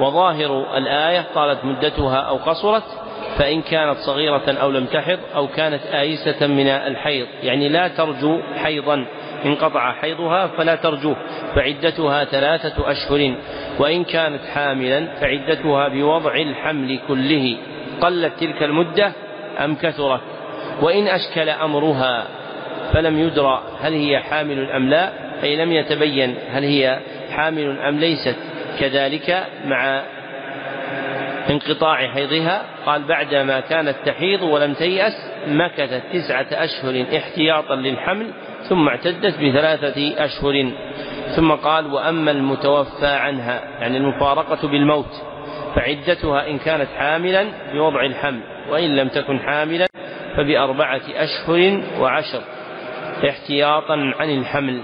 وظاهر 0.00 0.76
الآية 0.76 1.24
طالت 1.34 1.64
مدتها 1.64 2.16
أو 2.16 2.36
قصرت 2.36 3.05
فإن 3.38 3.62
كانت 3.62 3.98
صغيرة 3.98 4.50
أو 4.60 4.70
لم 4.70 4.86
تحض 4.86 5.18
أو 5.34 5.48
كانت 5.48 5.82
آيسة 5.86 6.46
من 6.46 6.66
الحيض 6.66 7.26
يعني 7.42 7.68
لا 7.68 7.88
ترجو 7.88 8.40
حيضا 8.56 9.04
انقطع 9.46 9.92
حيضها 9.92 10.46
فلا 10.46 10.74
ترجوه 10.74 11.16
فعدتها 11.54 12.24
ثلاثة 12.24 12.90
أشهر 12.90 13.34
وإن 13.78 14.04
كانت 14.04 14.40
حاملا 14.54 15.06
فعدتها 15.20 15.88
بوضع 15.88 16.34
الحمل 16.34 16.98
كله 17.08 17.56
قلت 18.00 18.32
تلك 18.40 18.62
المدة 18.62 19.12
أم 19.64 19.74
كثرت 19.74 20.20
وإن 20.82 21.08
أشكل 21.08 21.48
أمرها 21.48 22.26
فلم 22.92 23.18
يدرى 23.18 23.62
هل 23.80 23.92
هي 23.92 24.20
حامل 24.20 24.70
أم 24.70 24.88
لا 24.88 25.12
أي 25.42 25.56
لم 25.56 25.72
يتبين 25.72 26.34
هل 26.50 26.64
هي 26.64 26.98
حامل 27.30 27.78
أم 27.80 27.98
ليست 27.98 28.36
كذلك 28.80 29.44
مع 29.64 30.02
انقطاع 31.50 32.08
حيضها 32.08 32.62
قال 32.86 33.02
بعدما 33.02 33.60
كانت 33.60 33.94
تحيض 34.06 34.42
ولم 34.42 34.74
تيأس 34.74 35.12
مكثت 35.48 36.02
تسعة 36.12 36.46
أشهر 36.52 37.04
احتياطا 37.16 37.74
للحمل 37.74 38.30
ثم 38.68 38.88
اعتدت 38.88 39.34
بثلاثة 39.34 40.24
أشهر. 40.24 40.72
ثم 41.36 41.52
قال 41.52 41.86
وأما 41.86 42.30
المتوفى 42.30 43.06
عنها 43.06 43.62
يعني 43.80 43.96
المفارقة 43.96 44.68
بالموت 44.68 45.22
فعدتها 45.76 46.50
إن 46.50 46.58
كانت 46.58 46.88
حاملا 46.98 47.46
بوضع 47.72 48.04
الحمل 48.04 48.40
وإن 48.70 48.96
لم 48.96 49.08
تكن 49.08 49.40
حاملا 49.40 49.86
فبأربعة 50.36 51.00
أشهر 51.14 51.82
وعشر 52.00 52.40
احتياطا 53.28 54.12
عن 54.18 54.30
الحمل. 54.30 54.82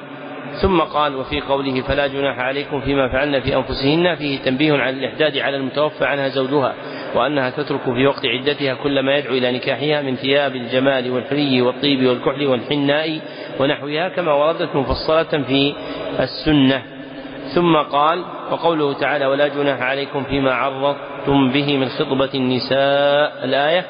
ثم 0.61 0.81
قال 0.81 1.17
وفي 1.17 1.41
قوله 1.41 1.81
فلا 1.83 2.07
جناح 2.07 2.39
عليكم 2.39 2.81
فيما 2.81 3.09
فعلن 3.09 3.41
في 3.41 3.57
أنفسهن 3.57 4.15
فيه 4.15 4.39
تنبيه 4.39 4.73
على 4.73 4.97
الإحداد 4.97 5.39
على 5.39 5.57
المتوفى 5.57 6.05
عنها 6.05 6.29
زوجها 6.29 6.75
وأنها 7.15 7.51
تترك 7.51 7.81
في 7.85 8.07
وقت 8.07 8.27
عدتها 8.27 8.75
كل 8.75 9.01
ما 9.01 9.17
يدعو 9.17 9.35
إلى 9.35 9.53
نكاحها 9.53 10.03
من 10.03 10.17
ثياب 10.17 10.57
الجمال 10.57 11.11
والحلي 11.11 11.63
والطيب 11.63 12.07
والكحل 12.07 12.47
والحناء 12.47 13.21
ونحوها 13.61 14.09
كما 14.09 14.33
وردت 14.33 14.77
مفصلة 14.77 15.43
في 15.49 15.75
السنة. 16.21 16.83
ثم 17.55 17.77
قال 17.77 18.25
وقوله 18.51 18.93
تعالى 18.93 19.27
ولا 19.27 19.49
جناح 19.49 19.83
عليكم 19.83 20.25
فيما 20.25 20.55
عرضتم 20.55 21.51
به 21.51 21.77
من 21.77 21.89
خطبة 21.89 22.31
النساء 22.35 23.45
الآية 23.45 23.85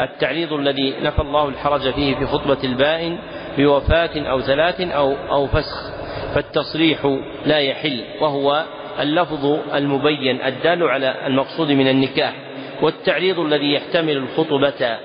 التعريض 0.00 0.52
الذي 0.52 0.94
نفى 1.02 1.18
الله 1.18 1.48
الحرج 1.48 1.90
فيه 1.90 2.14
في 2.14 2.26
خطبة 2.26 2.58
البائن 2.64 3.18
بوفاة 3.58 4.30
أو 4.30 4.40
ثلاث 4.40 4.80
أو 4.80 5.14
أو 5.30 5.46
فسخ. 5.46 5.97
فالتصريح 6.34 7.18
لا 7.46 7.58
يحل 7.58 8.04
وهو 8.20 8.64
اللفظ 9.00 9.58
المبين 9.74 10.42
الدال 10.42 10.82
على 10.82 11.14
المقصود 11.26 11.72
من 11.72 11.88
النكاح 11.88 12.34
والتعريض 12.82 13.40
الذي 13.40 13.72
يحتمل 13.72 14.16
الخطبة 14.16 14.98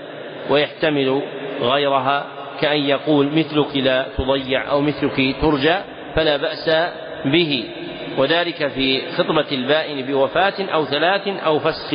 ويحتمل 0.49 1.21
غيرها 1.61 2.25
كأن 2.61 2.79
يقول 2.79 3.29
مثلك 3.35 3.77
لا 3.77 4.05
تضيع 4.17 4.69
أو 4.69 4.81
مثلك 4.81 5.35
ترجى 5.41 5.75
فلا 6.15 6.37
بأس 6.37 6.69
به 7.25 7.63
وذلك 8.17 8.67
في 8.67 9.11
خطبة 9.11 9.45
البائن 9.51 10.05
بوفاة 10.05 10.53
أو 10.73 10.85
ثلاث 10.85 11.27
أو 11.27 11.59
فسخ. 11.59 11.93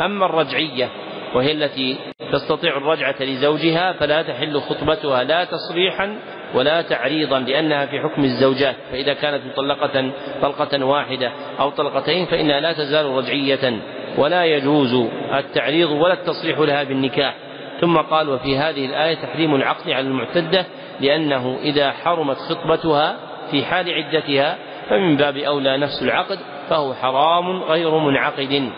أما 0.00 0.26
الرجعية 0.26 0.88
وهي 1.34 1.52
التي 1.52 1.96
تستطيع 2.32 2.76
الرجعة 2.76 3.14
لزوجها 3.20 3.92
فلا 3.92 4.22
تحل 4.22 4.60
خطبتها 4.60 5.24
لا 5.24 5.44
تصريحا 5.44 6.18
ولا 6.54 6.82
تعريضا 6.82 7.38
لأنها 7.38 7.86
في 7.86 8.00
حكم 8.00 8.24
الزوجات 8.24 8.76
فإذا 8.92 9.14
كانت 9.14 9.42
مطلقة 9.46 10.10
طلقة 10.42 10.84
واحدة 10.84 11.32
أو 11.60 11.70
طلقتين 11.70 12.26
فإنها 12.26 12.60
لا 12.60 12.72
تزال 12.72 13.06
رجعية 13.06 13.78
ولا 14.16 14.44
يجوز 14.44 15.08
التعريض 15.34 15.90
ولا 15.90 16.12
التصريح 16.12 16.58
لها 16.58 16.82
بالنكاح. 16.82 17.34
ثم 17.80 17.96
قال 17.96 18.28
وفي 18.28 18.58
هذه 18.58 18.86
الآية 18.86 19.14
تحريم 19.14 19.54
العقد 19.54 19.90
على 19.90 20.06
المعتدة 20.06 20.66
لأنه 21.00 21.58
إذا 21.62 21.90
حرمت 21.92 22.36
خطبتها 22.36 23.16
في 23.50 23.64
حال 23.64 23.92
عدتها 23.94 24.58
فمن 24.90 25.16
باب 25.16 25.36
أولى 25.36 25.76
نفس 25.76 26.02
العقد 26.02 26.38
فهو 26.70 26.94
حرام 26.94 27.62
غير 27.62 27.98
منعقد. 27.98 28.70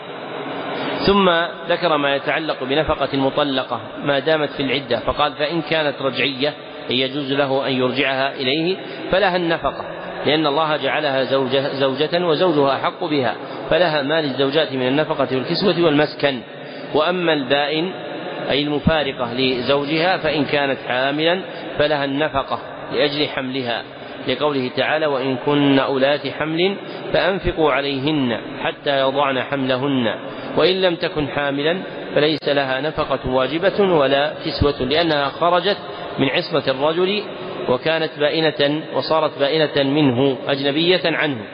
ثم 0.99 1.29
ذكر 1.69 1.97
ما 1.97 2.15
يتعلق 2.15 2.63
بنفقة 2.63 3.09
المطلقة 3.13 3.81
ما 4.03 4.19
دامت 4.19 4.49
في 4.49 4.63
العدة 4.63 4.99
فقال 4.99 5.33
فإن 5.33 5.61
كانت 5.61 6.01
رجعية 6.01 6.53
يجوز 6.89 7.33
له 7.33 7.67
أن 7.67 7.73
يرجعها 7.73 8.33
إليه 8.33 8.77
فلها 9.11 9.35
النفقة 9.35 9.85
لأن 10.25 10.47
الله 10.47 10.77
جعلها 10.77 11.23
زوجة, 11.23 11.73
زوجة 11.73 12.25
وزوجها 12.25 12.75
أحق 12.75 13.03
بها 13.03 13.35
فلها 13.69 14.01
ما 14.01 14.21
للزوجات 14.21 14.73
من 14.73 14.87
النفقة 14.87 15.27
والكسوة 15.31 15.85
والمسكن. 15.85 16.41
وأما 16.93 17.33
البائن 17.33 17.91
أي 18.49 18.63
المفارقة 18.63 19.33
لزوجها 19.33 20.17
فإن 20.17 20.45
كانت 20.45 20.77
حاملا 20.87 21.41
فلها 21.77 22.05
النفقة 22.05 22.59
لأجل 22.93 23.27
حملها. 23.27 23.83
لقوله 24.27 24.69
تعالى 24.77 25.05
وإن 25.05 25.37
كن 25.45 25.79
أولات 25.79 26.27
حمل 26.27 26.75
فأنفقوا 27.13 27.71
عليهن 27.71 28.37
حتى 28.63 28.99
يضعن 28.99 29.41
حملهن 29.41 30.15
وإن 30.57 30.81
لم 30.81 30.95
تكن 30.95 31.27
حاملا 31.27 31.77
فليس 32.15 32.49
لها 32.49 32.81
نفقة 32.81 33.29
واجبة 33.29 33.79
ولا 33.79 34.33
كسوة 34.45 34.87
لأنها 34.87 35.29
خرجت 35.29 35.77
من 36.19 36.29
عصمة 36.29 36.63
الرجل 36.67 37.23
وكانت 37.69 38.11
بائنة 38.19 38.81
وصارت 38.95 39.39
بائنة 39.39 39.83
منه 39.89 40.37
أجنبية 40.47 41.01
عنه. 41.05 41.45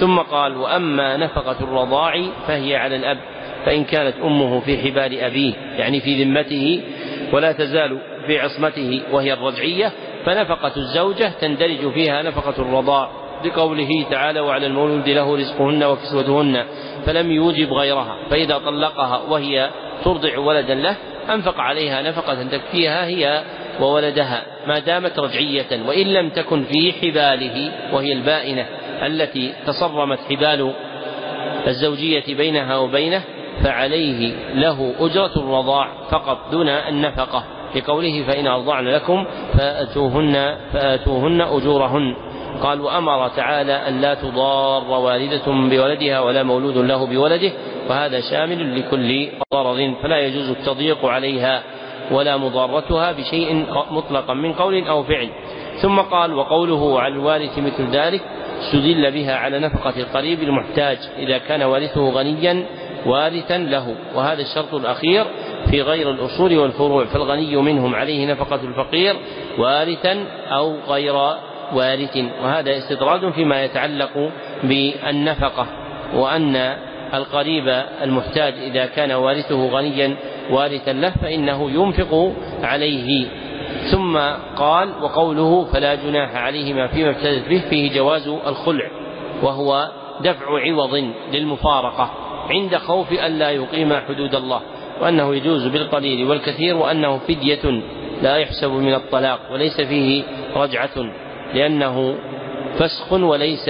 ثم 0.00 0.18
قال 0.18 0.56
وأما 0.56 1.16
نفقة 1.16 1.56
الرضاع 1.60 2.22
فهي 2.46 2.76
على 2.76 2.96
الأب 2.96 3.18
فإن 3.66 3.84
كانت 3.84 4.14
أمه 4.24 4.60
في 4.60 4.78
حبال 4.78 5.20
أبيه 5.20 5.52
يعني 5.78 6.00
في 6.00 6.24
ذمته 6.24 6.80
ولا 7.32 7.52
تزال 7.52 7.98
في 8.26 8.40
عصمته 8.40 9.02
وهي 9.12 9.32
الرجعية 9.32 9.92
فنفقة 10.26 10.72
الزوجة 10.76 11.32
تندرج 11.40 11.92
فيها 11.92 12.22
نفقة 12.22 12.62
الرضاع. 12.62 13.10
لقوله 13.44 14.04
تعالى 14.10 14.40
وعلى 14.40 14.66
المولود 14.66 15.08
له 15.08 15.36
رزقهن 15.36 15.84
وكسوتهن 15.84 16.64
فلم 17.06 17.30
يوجب 17.30 17.72
غيرها 17.72 18.16
فإذا 18.30 18.58
طلقها 18.58 19.18
وهي 19.18 19.70
ترضع 20.04 20.38
ولدا 20.38 20.74
له 20.74 20.96
أنفق 21.34 21.60
عليها 21.60 22.02
نفقة 22.02 22.42
تكفيها 22.42 23.06
هي 23.06 23.42
وولدها 23.80 24.42
ما 24.66 24.78
دامت 24.78 25.18
رجعية 25.18 25.86
وإن 25.88 26.06
لم 26.06 26.28
تكن 26.28 26.64
في 26.64 26.92
حباله 26.92 27.72
وهي 27.92 28.12
البائنة 28.12 28.66
التي 29.06 29.52
تصرمت 29.66 30.18
حبال 30.30 30.72
الزوجية 31.66 32.34
بينها 32.34 32.76
وبينه 32.76 33.22
فعليه 33.64 34.32
له 34.54 34.94
أجرة 35.00 35.32
الرضاع 35.36 35.88
فقط 36.10 36.38
دون 36.52 36.68
النفقة. 36.68 37.44
لقوله 37.76 38.22
فإن 38.22 38.46
أرضعن 38.46 38.88
لكم 38.88 39.24
فآتوهن 39.58 40.56
فآتوهن 40.72 41.40
أجورهن. 41.40 42.16
قال 42.62 42.80
وأمر 42.80 43.28
تعالى 43.28 43.72
أن 43.72 44.00
لا 44.00 44.14
تضار 44.14 44.84
والدة 44.84 45.46
بولدها 45.46 46.20
ولا 46.20 46.42
مولود 46.42 46.76
له 46.76 47.06
بولده 47.06 47.52
وهذا 47.88 48.20
شامل 48.20 48.78
لكل 48.78 49.28
ضرر 49.54 49.94
فلا 50.02 50.18
يجوز 50.18 50.50
التضييق 50.50 51.04
عليها. 51.04 51.62
ولا 52.10 52.36
مضارتها 52.36 53.12
بشيء 53.12 53.66
مطلقا 53.90 54.34
من 54.34 54.52
قول 54.52 54.88
أو 54.88 55.02
فعل. 55.02 55.28
ثم 55.82 56.00
قال 56.00 56.34
وقوله 56.34 57.00
على 57.00 57.14
الوارث 57.14 57.58
مثل 57.58 57.90
ذلك 57.90 58.20
استدل 58.60 59.10
بها 59.10 59.36
على 59.36 59.58
نفقة 59.58 60.00
القريب 60.00 60.42
المحتاج 60.42 60.98
إذا 61.18 61.38
كان 61.38 61.62
وارثه 61.62 62.10
غنيا 62.10 62.66
وارثا 63.06 63.58
له. 63.58 63.94
وهذا 64.14 64.42
الشرط 64.42 64.74
الأخير 64.74 65.24
في 65.70 65.82
غير 65.82 66.10
الأصول 66.10 66.58
والفروع 66.58 67.04
فالغني 67.04 67.56
منهم 67.56 67.94
عليه 67.94 68.32
نفقة 68.32 68.60
الفقير 68.62 69.16
وارثا 69.58 70.24
أو 70.48 70.76
غير 70.88 71.14
وارث. 71.74 72.16
وهذا 72.42 72.78
استطراد 72.78 73.30
فيما 73.32 73.64
يتعلق 73.64 74.30
بالنفقة 74.62 75.66
وأن 76.14 76.76
القريب 77.14 77.82
المحتاج 78.02 78.54
إذا 78.54 78.86
كان 78.86 79.12
وارثه 79.12 79.68
غنيا 79.68 80.16
وارثا 80.50 80.92
له 80.92 81.10
فإنه 81.10 81.70
ينفق 81.70 82.32
عليه. 82.62 83.26
ثم 83.90 84.18
قال 84.56 84.88
وقوله 85.02 85.64
فلا 85.64 85.94
جناح 85.94 86.36
عليهما 86.36 86.86
فيما 86.86 87.10
ابتدت 87.10 87.48
به 87.48 87.62
فيه 87.70 87.94
جواز 87.94 88.28
الخلع 88.28 88.90
وهو 89.42 89.90
دفع 90.20 90.46
عوض 90.60 91.10
للمفارقة 91.32 92.10
عند 92.50 92.76
خوف 92.76 93.12
ألا 93.12 93.50
يقيم 93.50 93.94
حدود 94.08 94.34
الله 94.34 94.60
وأنه 95.00 95.34
يجوز 95.34 95.66
بالقليل 95.66 96.28
والكثير 96.28 96.76
وأنه 96.76 97.18
فدية 97.18 97.82
لا 98.22 98.36
يحسب 98.36 98.70
من 98.70 98.94
الطلاق 98.94 99.40
وليس 99.52 99.80
فيه 99.80 100.22
رجعة 100.56 101.10
لأنه 101.54 102.16
فسخ 102.78 103.12
وليس 103.12 103.68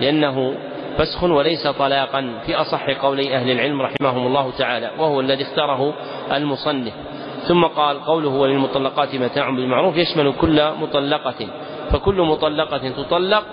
لأنه 0.00 0.54
فسخ 0.98 1.22
وليس 1.22 1.66
طلاقا 1.66 2.40
في 2.46 2.54
أصح 2.54 2.90
قولي 2.90 3.36
أهل 3.36 3.50
العلم 3.50 3.82
رحمهم 3.82 4.26
الله 4.26 4.50
تعالى 4.58 4.90
وهو 4.98 5.20
الذي 5.20 5.42
اختاره 5.42 5.94
المصنف. 6.32 6.92
ثم 7.48 7.64
قال 7.64 8.04
قوله 8.04 8.28
وللمطلقات 8.28 9.14
متاع 9.14 9.50
بالمعروف 9.50 9.96
يشمل 9.96 10.32
كل 10.40 10.70
مطلقة 10.80 11.46
فكل 11.90 12.22
مطلقة 12.22 12.88
تطلق 12.88 13.44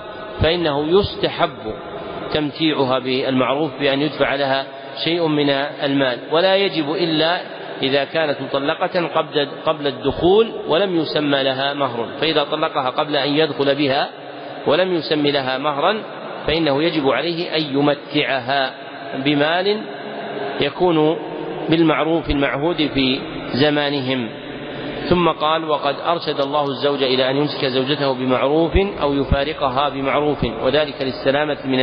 فإنه 0.41 0.99
يستحب 0.99 1.73
تمتيعها 2.33 2.99
بالمعروف 2.99 3.71
بأن 3.79 4.01
يدفع 4.01 4.35
لها 4.35 4.65
شيء 5.03 5.27
من 5.27 5.49
المال. 5.83 6.17
ولا 6.31 6.55
يجب 6.55 6.91
إلا 6.91 7.41
إذا 7.81 8.03
كانت 8.03 8.41
مطلقة 8.41 9.07
قبل 9.07 9.47
قبل 9.65 9.87
الدخول 9.87 10.51
ولم 10.67 10.95
يسمى 10.95 11.43
لها 11.43 11.73
مهر 11.73 12.07
فإذا 12.21 12.43
طلقها 12.43 12.89
قبل 12.89 13.15
أن 13.15 13.29
يدخل 13.29 13.75
بها 13.75 14.09
ولم 14.67 14.93
يسمي 14.93 15.31
لها 15.31 15.57
مهرا 15.57 16.03
فإنه 16.47 16.83
يجب 16.83 17.09
عليه 17.09 17.55
أن 17.55 17.61
يمتعها 17.61 18.73
بمال 19.25 19.81
يكون 20.61 21.17
بالمعروف 21.69 22.29
المعهود 22.29 22.77
في 22.93 23.19
زمانهم. 23.53 24.29
ثم 25.09 25.29
قال 25.29 25.69
وقد 25.69 25.95
أرشد 25.99 26.41
الله 26.41 26.67
الزوج 26.67 27.03
إلى 27.03 27.29
أن 27.29 27.35
يمسك 27.35 27.65
زوجته 27.65 28.13
بمعروف 28.13 28.71
أو 29.01 29.13
يفارقها 29.13 29.89
بمعروف 29.89 30.43
وذلك 30.63 31.01
للسلامة 31.01 31.57
من 31.65 31.79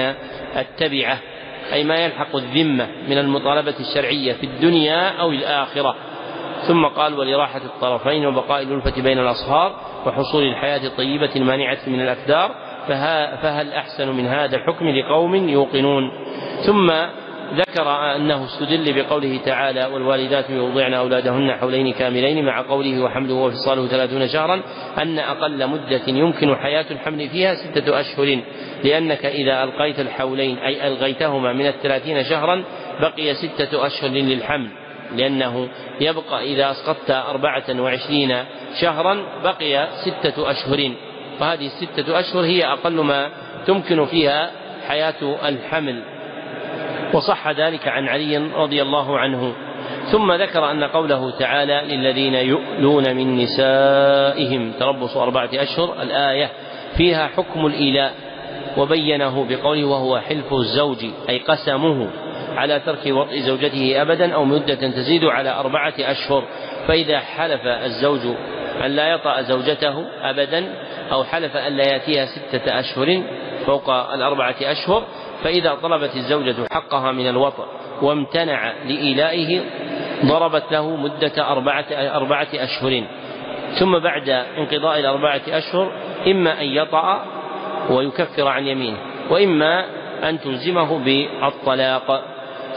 التبعة 0.56 1.18
أي 1.72 1.84
ما 1.84 1.94
يلحق 1.96 2.36
الذمة 2.36 2.88
من 3.08 3.18
المطالبة 3.18 3.74
الشرعية 3.80 4.32
في 4.32 4.46
الدنيا 4.46 5.08
أو 5.20 5.30
الآخرة. 5.30 5.94
ثم 6.68 6.86
قال 6.86 7.18
ولراحة 7.18 7.60
الطرفين 7.64 8.26
وبقاء 8.26 8.62
الألفة 8.62 9.02
بين 9.02 9.18
الأصهار 9.18 9.80
وحصول 10.06 10.42
الحياة 10.42 10.86
الطيبة 10.86 11.30
المانعة 11.36 11.78
من 11.86 12.00
الأكدار 12.00 12.54
فهل 13.42 13.72
أحسن 13.72 14.08
من 14.08 14.26
هذا 14.26 14.56
الحكم 14.56 14.88
لقوم 14.88 15.34
يوقنون؟ 15.34 16.10
ثم 16.66 16.92
ذكر 17.54 18.16
أنه 18.16 18.44
استدل 18.44 19.02
بقوله 19.02 19.40
تعالى 19.44 19.86
والوالدات 19.86 20.50
يوضعن 20.50 20.94
أولادهن 20.94 21.52
حولين 21.52 21.92
كاملين 21.92 22.44
مع 22.44 22.62
قوله 22.62 23.02
وحمله 23.02 23.34
وفصاله 23.34 23.86
ثلاثون 23.86 24.28
شهرا 24.28 24.62
أن 25.02 25.18
أقل 25.18 25.66
مدة 25.66 26.02
يمكن 26.08 26.56
حياة 26.56 26.86
الحمل 26.90 27.28
فيها 27.28 27.54
ستة 27.54 28.00
أشهر 28.00 28.40
لأنك 28.84 29.26
إذا 29.26 29.64
ألقيت 29.64 30.00
الحولين 30.00 30.58
أي 30.58 30.86
ألغيتهما 30.86 31.52
من 31.52 31.66
الثلاثين 31.66 32.24
شهرا 32.24 32.64
بقي 33.00 33.34
ستة 33.34 33.86
أشهر 33.86 34.10
للحمل 34.10 34.70
لأنه 35.16 35.68
يبقى 36.00 36.44
إذا 36.54 36.70
أسقطت 36.70 37.10
أربعة 37.10 37.80
وعشرين 37.80 38.44
شهرا 38.80 39.22
بقي 39.44 39.88
ستة 40.04 40.50
أشهر. 40.50 40.92
وهذه 41.40 41.66
الستة 41.66 42.20
أشهر 42.20 42.44
هي 42.44 42.64
أقل 42.64 43.00
ما 43.00 43.28
تمكن 43.66 44.06
فيها 44.06 44.50
حياة 44.88 45.36
الحمل. 45.48 46.02
وصح 47.14 47.48
ذلك 47.48 47.88
عن 47.88 48.08
علي 48.08 48.36
رضي 48.36 48.82
الله 48.82 49.18
عنه. 49.18 49.52
ثم 50.12 50.32
ذكر 50.32 50.70
أن 50.70 50.84
قوله 50.84 51.30
تعالى 51.30 51.82
للذين 51.96 52.34
يؤلون 52.34 53.16
من 53.16 53.36
نسائهم 53.36 54.72
تربص 54.80 55.16
أربعة 55.16 55.48
أشهر 55.54 56.02
الآية 56.02 56.50
فيها 56.96 57.26
حكم 57.26 57.66
الإيلاء 57.66 58.12
وبينه 58.76 59.46
بقوله 59.48 59.84
وهو 59.84 60.18
حلف 60.18 60.52
الزوج 60.52 61.04
أي 61.28 61.38
قسمه 61.38 62.10
على 62.56 62.80
ترك 62.80 63.06
وطئ 63.06 63.40
زوجته 63.40 64.02
أبدا 64.02 64.34
أو 64.34 64.44
مدة 64.44 64.74
تزيد 64.74 65.24
على 65.24 65.50
أربعة 65.50 65.94
أشهر. 65.98 66.44
فإذا 66.88 67.18
حلف 67.18 67.66
الزوج 67.66 68.20
أن 68.84 68.90
لا 68.90 69.08
يطأ 69.08 69.42
زوجته 69.42 70.04
أبدا 70.22 70.64
أو 71.12 71.24
حلف 71.24 71.56
أن 71.56 71.76
لا 71.76 71.84
يأتيها 71.84 72.26
ستة 72.26 72.80
أشهر 72.80 73.22
فوق 73.66 73.90
الأربعة 73.90 74.54
أشهر 74.62 75.04
فإذا 75.44 75.74
طلبت 75.74 76.16
الزوجة 76.16 76.54
حقها 76.70 77.12
من 77.12 77.28
الوطأ 77.28 77.66
وامتنع 78.02 78.72
لإيلائه 78.84 79.60
ضربت 80.24 80.64
له 80.72 80.96
مدة 80.96 81.50
أربعة, 81.50 81.84
أربعة 81.92 82.48
أشهر. 82.54 83.04
ثم 83.78 83.98
بعد 83.98 84.28
انقضاء 84.28 85.00
الأربعة 85.00 85.40
أشهر 85.48 85.92
إما 86.26 86.60
أن 86.60 86.66
يطأ 86.66 87.24
ويكفر 87.90 88.48
عن 88.48 88.66
يمينه 88.66 88.98
وإما 89.30 89.84
أن 90.28 90.40
تلزمه 90.40 90.98
بالطلاق. 90.98 92.24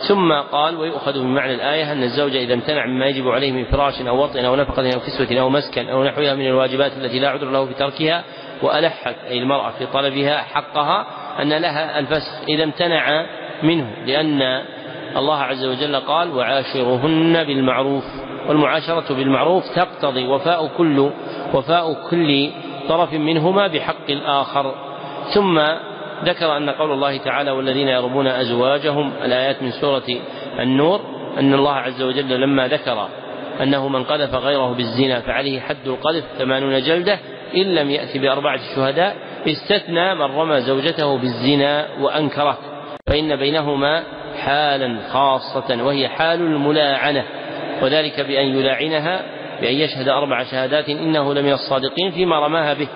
ثم 0.07 0.33
قال 0.33 0.75
ويؤخذ 0.75 1.19
من 1.19 1.35
معنى 1.35 1.53
الآية 1.53 1.91
أن 1.91 2.03
الزوج 2.03 2.35
إذا 2.35 2.53
امتنع 2.53 2.85
مما 2.85 3.05
يجب 3.05 3.29
عليه 3.29 3.51
من 3.51 3.65
فراش 3.65 4.01
أو 4.01 4.23
وطن 4.23 4.45
أو 4.45 4.55
نفقة 4.55 4.93
أو 4.93 4.99
كسوة 4.99 5.39
أو 5.39 5.49
مسكن 5.49 5.89
أو 5.89 6.03
نحوها 6.03 6.35
من 6.35 6.47
الواجبات 6.47 6.91
التي 6.97 7.19
لا 7.19 7.29
عذر 7.29 7.49
له 7.49 7.65
في 7.65 7.73
تركها 7.73 8.23
وألحت 8.61 9.15
أي 9.27 9.37
المرأة 9.37 9.69
في 9.69 9.85
طلبها 9.85 10.37
حقها 10.37 11.05
أن 11.41 11.53
لها 11.53 11.99
الفسخ 11.99 12.43
إذا 12.49 12.63
امتنع 12.63 13.25
منه 13.63 13.87
لأن 14.05 14.41
الله 15.17 15.37
عز 15.37 15.65
وجل 15.65 15.95
قال 15.95 16.31
وعاشرهن 16.35 17.43
بالمعروف 17.43 18.03
والمعاشرة 18.47 19.13
بالمعروف 19.13 19.63
تقتضي 19.75 20.27
وفاء 20.27 20.67
كل 20.77 21.11
وفاء 21.53 21.93
كل 22.09 22.51
طرف 22.89 23.13
منهما 23.13 23.67
بحق 23.67 24.09
الآخر. 24.09 24.75
ثم 25.33 25.59
ذكر 26.23 26.57
أن 26.57 26.69
قول 26.69 26.91
الله 26.91 27.17
تعالى 27.17 27.51
والذين 27.51 27.87
يرمون 27.87 28.27
أزواجهم 28.27 29.13
الآيات 29.25 29.63
من 29.63 29.71
سورة 29.71 30.03
النور 30.59 31.01
أن 31.39 31.53
الله 31.53 31.73
عز 31.73 32.01
وجل 32.01 32.41
لما 32.41 32.67
ذكر 32.67 33.07
أنه 33.61 33.87
من 33.87 34.03
قذف 34.03 34.35
غيره 34.35 34.73
بالزنا 34.73 35.19
فعليه 35.19 35.59
حد 35.59 35.87
القذف 35.87 36.23
ثمانون 36.37 36.81
جلدة 36.81 37.19
إن 37.55 37.75
لم 37.75 37.89
يأتي 37.89 38.19
بأربعة 38.19 38.59
شهداء 38.75 39.15
استثنى 39.47 40.15
من 40.15 40.21
رمى 40.21 40.61
زوجته 40.61 41.17
بالزنا 41.17 41.87
وأنكره. 41.99 42.57
فإن 43.07 43.35
بينهما 43.35 44.03
حالا 44.39 44.97
خاصة 45.13 45.83
وهي 45.83 46.07
حال 46.07 46.41
الملاعنة. 46.41 47.23
وذلك 47.81 48.19
بأن 48.19 48.45
يلاعنها 48.45 49.21
بأن 49.61 49.73
يشهد 49.73 50.07
أربع 50.07 50.43
شهادات 50.43 50.89
إنه 50.89 51.33
لمن 51.33 51.51
الصادقين 51.53 52.11
فيما 52.11 52.39
رماها 52.39 52.73
به. 52.73 52.87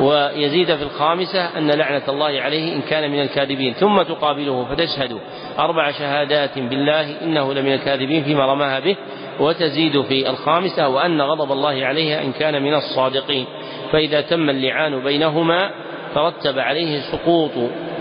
ويزيد 0.00 0.76
في 0.76 0.82
الخامسة 0.82 1.58
أن 1.58 1.70
لعنة 1.70 2.02
الله 2.08 2.40
عليه 2.40 2.76
إن 2.76 2.80
كان 2.82 3.10
من 3.10 3.20
الكاذبين 3.20 3.72
ثم 3.72 4.02
تقابله 4.02 4.64
فتشهد 4.64 5.18
أربع 5.58 5.90
شهادات 5.90 6.58
بالله 6.58 7.22
إنه 7.22 7.54
لمن 7.54 7.72
الكاذبين 7.72 8.24
فيما 8.24 8.46
رماها 8.46 8.80
به 8.80 8.96
وتزيد 9.40 10.02
في 10.02 10.30
الخامسة 10.30 10.88
وأن 10.88 11.20
غضب 11.22 11.52
الله 11.52 11.86
عليها 11.86 12.22
إن 12.22 12.32
كان 12.32 12.62
من 12.62 12.74
الصادقين. 12.74 13.46
فإذا 13.92 14.20
تم 14.20 14.50
اللعان 14.50 15.04
بينهما 15.04 15.70
ترتب 16.14 16.58
عليه 16.58 17.00
سقوط 17.00 17.50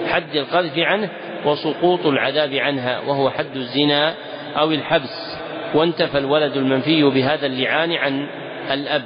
حد 0.08 0.36
القذف 0.36 0.78
عنه 0.78 1.10
وسقوط 1.46 2.06
العذاب 2.06 2.54
عنها 2.54 3.00
وهو 3.08 3.30
حد 3.30 3.56
الزنا 3.56 4.16
أو 4.58 4.72
الحبس. 4.72 5.38
وانتفى 5.76 6.18
الولد 6.18 6.58
المنفي 6.58 7.04
بهذا 7.04 7.46
اللعان 7.46 7.92
عن 7.92 8.28
الأب 8.72 9.04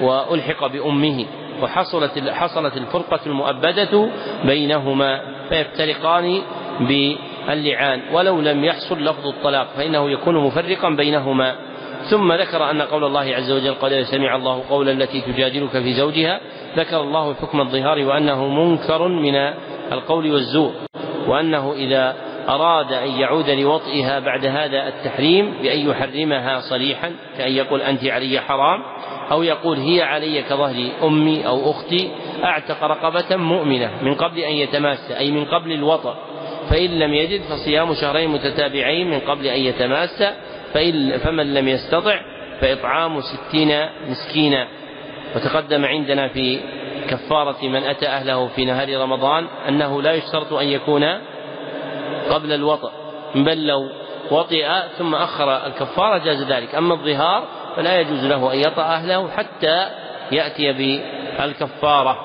وألحق 0.00 0.66
بأمه. 0.66 1.26
وحصلت 1.62 2.18
حصلت 2.28 2.76
الفرقة 2.76 3.20
المؤبدة 3.26 4.08
بينهما 4.44 5.20
فيفترقان 5.48 6.42
باللعان 6.80 8.02
ولو 8.12 8.40
لم 8.40 8.64
يحصل 8.64 9.04
لفظ 9.04 9.26
الطلاق 9.26 9.66
فإنه 9.76 10.10
يكون 10.10 10.36
مفرقا 10.36 10.90
بينهما. 10.90 11.54
ثم 12.10 12.32
ذكر 12.32 12.70
أن 12.70 12.82
قول 12.82 13.04
الله 13.04 13.34
عز 13.34 13.52
وجل 13.52 13.74
قد 13.74 14.02
سمع 14.02 14.36
الله 14.36 14.62
قولا 14.70 14.92
التي 14.92 15.20
تجادلك 15.20 15.70
في 15.70 15.94
زوجها 15.94 16.40
ذكر 16.76 17.00
الله 17.00 17.34
حكم 17.34 17.60
الظهار 17.60 17.98
وأنه 17.98 18.48
منكر 18.48 19.08
من 19.08 19.34
القول 19.92 20.32
والزور 20.32 20.72
وأنه 21.28 21.72
إذا 21.72 22.16
أراد 22.48 22.92
أن 22.92 23.08
يعود 23.08 23.50
لوطئها 23.50 24.18
بعد 24.18 24.46
هذا 24.46 24.88
التحريم 24.88 25.54
بأن 25.62 25.78
يحرمها 25.78 26.60
صريحا 26.60 27.12
كأن 27.38 27.52
يقول 27.52 27.82
أنت 27.82 28.04
علي 28.04 28.40
حرام 28.40 28.82
أو 29.30 29.42
يقول 29.42 29.78
هي 29.78 30.02
علي 30.02 30.42
كظهر 30.42 30.90
أمي 31.02 31.46
أو 31.46 31.70
أختي 31.70 32.10
أعتق 32.44 32.84
رقبة 32.84 33.36
مؤمنة 33.36 34.02
من 34.02 34.14
قبل 34.14 34.38
أن 34.38 34.52
يتماس 34.52 35.10
أي 35.10 35.30
من 35.30 35.44
قبل 35.44 35.72
الوطأ 35.72 36.16
فإن 36.70 36.98
لم 36.98 37.14
يجد 37.14 37.42
فصيام 37.42 37.94
شهرين 37.94 38.30
متتابعين 38.30 39.10
من 39.10 39.20
قبل 39.20 39.46
أن 39.46 39.60
يتماس 39.60 40.22
فإن 40.74 41.18
فمن 41.18 41.54
لم 41.54 41.68
يستطع 41.68 42.20
فإطعام 42.60 43.20
ستين 43.20 43.86
مسكينا. 44.08 44.68
وتقدم 45.36 45.84
عندنا 45.84 46.28
في 46.28 46.60
كفارة 47.08 47.56
من 47.62 47.82
أتى 47.82 48.06
أهله 48.06 48.46
في 48.46 48.64
نهار 48.64 49.00
رمضان 49.00 49.46
أنه 49.68 50.02
لا 50.02 50.12
يشترط 50.12 50.52
أن 50.52 50.66
يكون 50.66 51.04
قبل 52.30 52.52
الوطأ 52.52 52.92
بل 53.34 53.66
لو 53.66 53.90
وطئ 54.30 54.68
ثم 54.98 55.14
أخر 55.14 55.66
الكفارة 55.66 56.18
جاز 56.18 56.42
ذلك. 56.42 56.74
أما 56.74 56.94
الظهار 56.94 57.44
فلا 57.76 58.00
يجوز 58.00 58.24
له 58.24 58.52
أن 58.52 58.58
يطأ 58.58 58.82
أهله 58.82 59.30
حتى 59.30 59.88
يأتي 60.32 60.72
بالكفارة. 60.72 62.16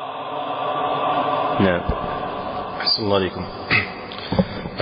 نعم. 1.60 1.82
أحسن 2.82 3.04
الله 3.04 3.16
عليكم. 3.16 3.46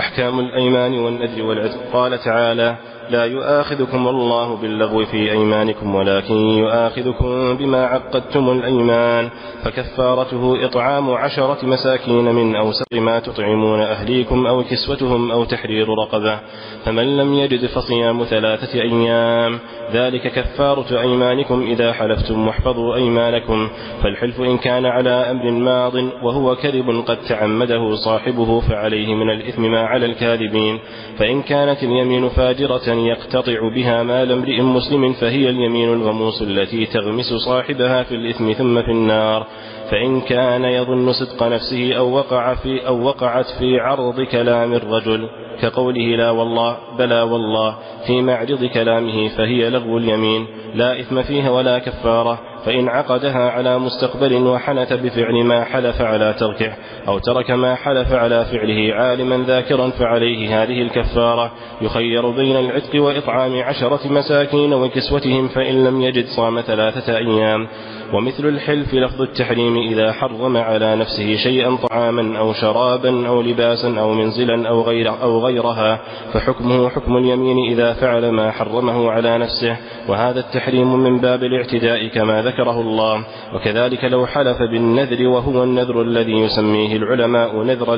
أحكام 0.00 0.40
الأيمان 0.40 0.98
والنذر 0.98 1.42
والعتق. 1.42 1.92
قال 1.92 2.18
تعالى 2.18 2.76
لا 3.10 3.24
يؤاخذكم 3.24 4.08
الله 4.08 4.56
باللغو 4.56 5.04
في 5.04 5.32
أيمانكم 5.32 5.94
ولكن 5.94 6.34
يؤاخذكم 6.34 7.56
بما 7.56 7.86
عقدتم 7.86 8.50
الأيمان. 8.50 9.30
فكفارته 9.64 10.64
إطعام 10.64 11.10
عشرة 11.10 11.58
مساكين 11.62 12.24
من 12.24 12.56
أوسط 12.56 12.94
ما 12.94 13.20
تطعمون 13.20 13.80
أهليكم 13.80 14.46
أو 14.46 14.64
كسوتهم 14.64 15.30
أو 15.30 15.44
تحرير 15.44 15.88
رقبة. 15.88 16.38
فمن 16.84 17.16
لم 17.16 17.34
يجد 17.34 17.66
فصيام 17.66 18.24
ثلاثة 18.24 18.82
أيام 18.82 19.58
ذلك 19.92 20.32
كفارة 20.32 21.00
أيمانكم 21.00 21.62
إذا 21.62 21.92
حلفتم 21.92 22.46
واحفظوا 22.46 22.94
أيمانكم. 22.94 23.68
فالحلف 24.02 24.40
إن 24.40 24.58
كان 24.58 24.86
على 24.86 25.10
أمر 25.10 25.50
ماض 25.50 25.94
وهو 26.22 26.56
كذب 26.56 27.04
قد 27.06 27.18
تعمده 27.28 27.94
صاحبه 27.94 28.60
فعليه 28.60 29.14
من 29.14 29.30
الإثم 29.30 29.62
ما 29.62 29.80
على 29.80 30.06
الكاذبين. 30.06 30.78
فإن 31.18 31.42
كانت 31.42 31.82
اليمين 31.82 32.28
فاجرة 32.28 32.99
يقتطع 33.06 33.68
بها 33.74 34.02
مال 34.02 34.32
امرئ 34.32 34.60
مسلم 34.60 35.12
فهي 35.12 35.50
اليمين 35.50 35.92
الغموس 35.92 36.42
التي 36.42 36.86
تغمس 36.86 37.32
صاحبها 37.46 38.02
في 38.02 38.14
الإثم 38.14 38.52
ثم 38.52 38.82
في 38.82 38.90
النار. 38.90 39.46
فإن 39.90 40.20
كان 40.20 40.64
يظن 40.64 41.12
صدق 41.12 41.42
نفسه 41.42 41.94
أو 41.94 42.12
وقع 42.12 42.54
في 42.54 42.86
أو 42.86 43.04
وقعت 43.04 43.46
في 43.58 43.80
عرض 43.80 44.20
كلام 44.20 44.72
الرجل 44.72 45.28
كقوله 45.60 46.16
لا 46.16 46.30
والله 46.30 46.76
بلى 46.98 47.22
والله 47.22 47.76
في 48.06 48.22
معرض 48.22 48.64
كلامه 48.64 49.28
فهي 49.28 49.70
لغو 49.70 49.98
اليمين 49.98 50.46
لا 50.74 51.00
إثم 51.00 51.22
فيها 51.22 51.50
ولا 51.50 51.78
كفارة. 51.78 52.49
فإن 52.66 52.88
عقدها 52.88 53.50
على 53.50 53.78
مستقبل 53.78 54.34
وحنث 54.34 54.92
بفعل 54.92 55.44
ما 55.44 55.64
حلف 55.64 56.00
على 56.00 56.34
تركه 56.38 56.72
أو 57.08 57.18
ترك 57.18 57.50
ما 57.50 57.74
حلف 57.74 58.12
على 58.12 58.44
فعله 58.44 58.94
عالما 58.94 59.44
ذاكرا 59.46 59.90
فعليه 59.90 60.62
هذه 60.62 60.82
الكفارة 60.82 61.52
يخير 61.82 62.30
بين 62.30 62.56
العتق 62.56 63.02
وإطعام 63.02 63.62
عشرة 63.62 64.12
مساكين 64.12 64.74
وكسوتهم 64.74 65.48
فإن 65.48 65.84
لم 65.84 66.02
يجد 66.02 66.26
صام 66.26 66.60
ثلاثة 66.60 67.16
أيام. 67.16 67.68
ومثل 68.12 68.48
الحلف 68.48 68.94
لفظ 68.94 69.22
التحريم 69.22 69.76
إذا 69.76 70.12
حرم 70.12 70.56
على 70.56 70.96
نفسه 70.96 71.36
شيئا 71.36 71.76
طعاما 71.76 72.38
أو 72.38 72.52
شرابا 72.52 73.28
أو 73.28 73.42
لباسا 73.42 74.00
أو 74.00 74.14
منزلا 74.14 74.68
أو, 74.68 74.82
غير 74.82 75.22
أو 75.22 75.46
غيرها 75.46 76.00
فحكمه 76.32 76.88
حكم 76.88 77.16
اليمين 77.16 77.72
إذا 77.72 77.92
فعل 77.92 78.30
ما 78.30 78.50
حرمه 78.50 79.10
على 79.10 79.38
نفسه. 79.38 79.76
وهذا 80.08 80.40
التحريم 80.40 80.96
من 80.96 81.20
باب 81.20 81.44
الاعتداء 81.44 82.06
كما 82.06 82.42
ذكره 82.50 82.80
الله. 82.80 83.24
وكذلك 83.54 84.04
لو 84.04 84.26
حلف 84.26 84.58
بالنذر 84.62 85.20
وهو 85.28 85.64
النذر 85.64 86.02
الذي 86.02 86.32
يسميه 86.32 86.96
العلماء 86.96 87.56
نذر 87.62 87.94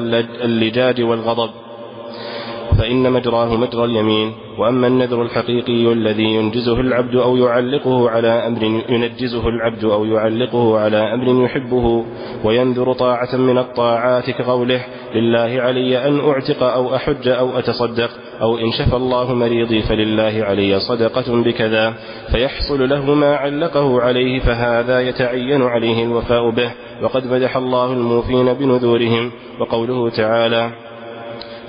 اللجاج 0.49 1.03
والغضب. 1.03 1.51
فإن 2.79 3.13
مجراه 3.13 3.57
مجرى 3.57 3.85
اليمين 3.85 4.33
وأما 4.59 4.87
النذر 4.87 5.23
الحقيقي 5.23 5.93
الذي 5.93 6.25
ينجزه 6.25 6.81
العبد 6.81 7.15
أو 7.15 7.37
يعلقه 7.37 8.11
على 8.11 8.29
أمر 8.29 8.63
ينجزه 8.89 9.49
العبد 9.49 9.85
أو 9.85 10.05
يعلقه 10.05 10.79
على 10.79 11.15
أمر 11.15 11.45
يحبه 11.45 12.05
وينذر 12.45 12.93
طاعة 12.93 13.37
من 13.37 13.59
الطاعات 13.59 14.31
كقوله 14.31 14.85
لله 15.15 15.63
علي 15.63 16.09
أن 16.09 16.21
أعتق 16.21 16.63
أو 16.63 16.95
أحج 16.97 17.29
أو 17.29 17.59
أتصدق 17.59 18.11
أو 18.43 18.59
إن 18.59 18.73
شفى 18.73 18.97
الله 18.97 19.35
مريضي 19.35 19.83
فلله 19.83 20.45
علي 20.45 20.81
صدقة 20.81 21.43
بكذا 21.43 21.95
فيحصل 22.33 22.89
له 22.89 23.15
ما 23.15 23.37
علقه 23.37 24.01
عليه 24.03 24.41
فهذا 24.41 25.01
يتعين 25.01 25.63
عليه 25.63 26.05
الوفاء 26.05 26.51
به 26.51 26.71
وقد 27.03 27.27
مدح 27.33 27.57
الله 27.57 27.93
الموفين 27.93 28.53
بنذورهم 28.53 29.31
وقوله 29.61 30.11
تعالى 30.11 30.71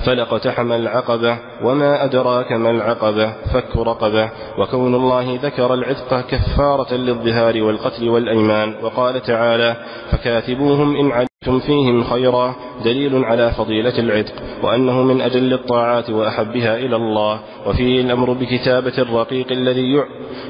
فلقتحم 0.06 0.72
العقبة 0.72 1.38
وما 1.64 2.04
أدراك 2.06 2.52
ما 2.52 2.70
العقبة 2.70 3.34
فك 3.54 3.78
رقبة. 3.78 4.30
وكون 4.58 4.96
الله 4.96 5.40
ذكر 5.44 5.74
العتق 5.74 6.22
كفارة 6.22 6.94
للظهار 6.94 7.64
والقتل 7.64 8.10
والأيمان. 8.10 8.76
وقال 8.84 9.22
تعالى 9.22 9.76
فكاتبوهم 10.12 10.96
إن 10.96 11.12
علمتم 11.48 11.60
فيهم 11.60 12.04
خيرا 12.04 12.56
دليل 12.86 13.26
على 13.26 13.52
فضيلة 13.52 14.00
العتق 14.00 14.34
وأنه 14.64 15.02
من 15.02 15.22
أجل 15.22 15.54
الطاعات 15.54 16.10
وأحبها 16.10 16.78
إلى 16.78 16.96
الله 16.96 17.40
وفيه 17.66 18.02
الأمر 18.02 18.34
بكتابة 18.34 18.94
الرقيق 18.98 19.52
الذي 19.52 20.04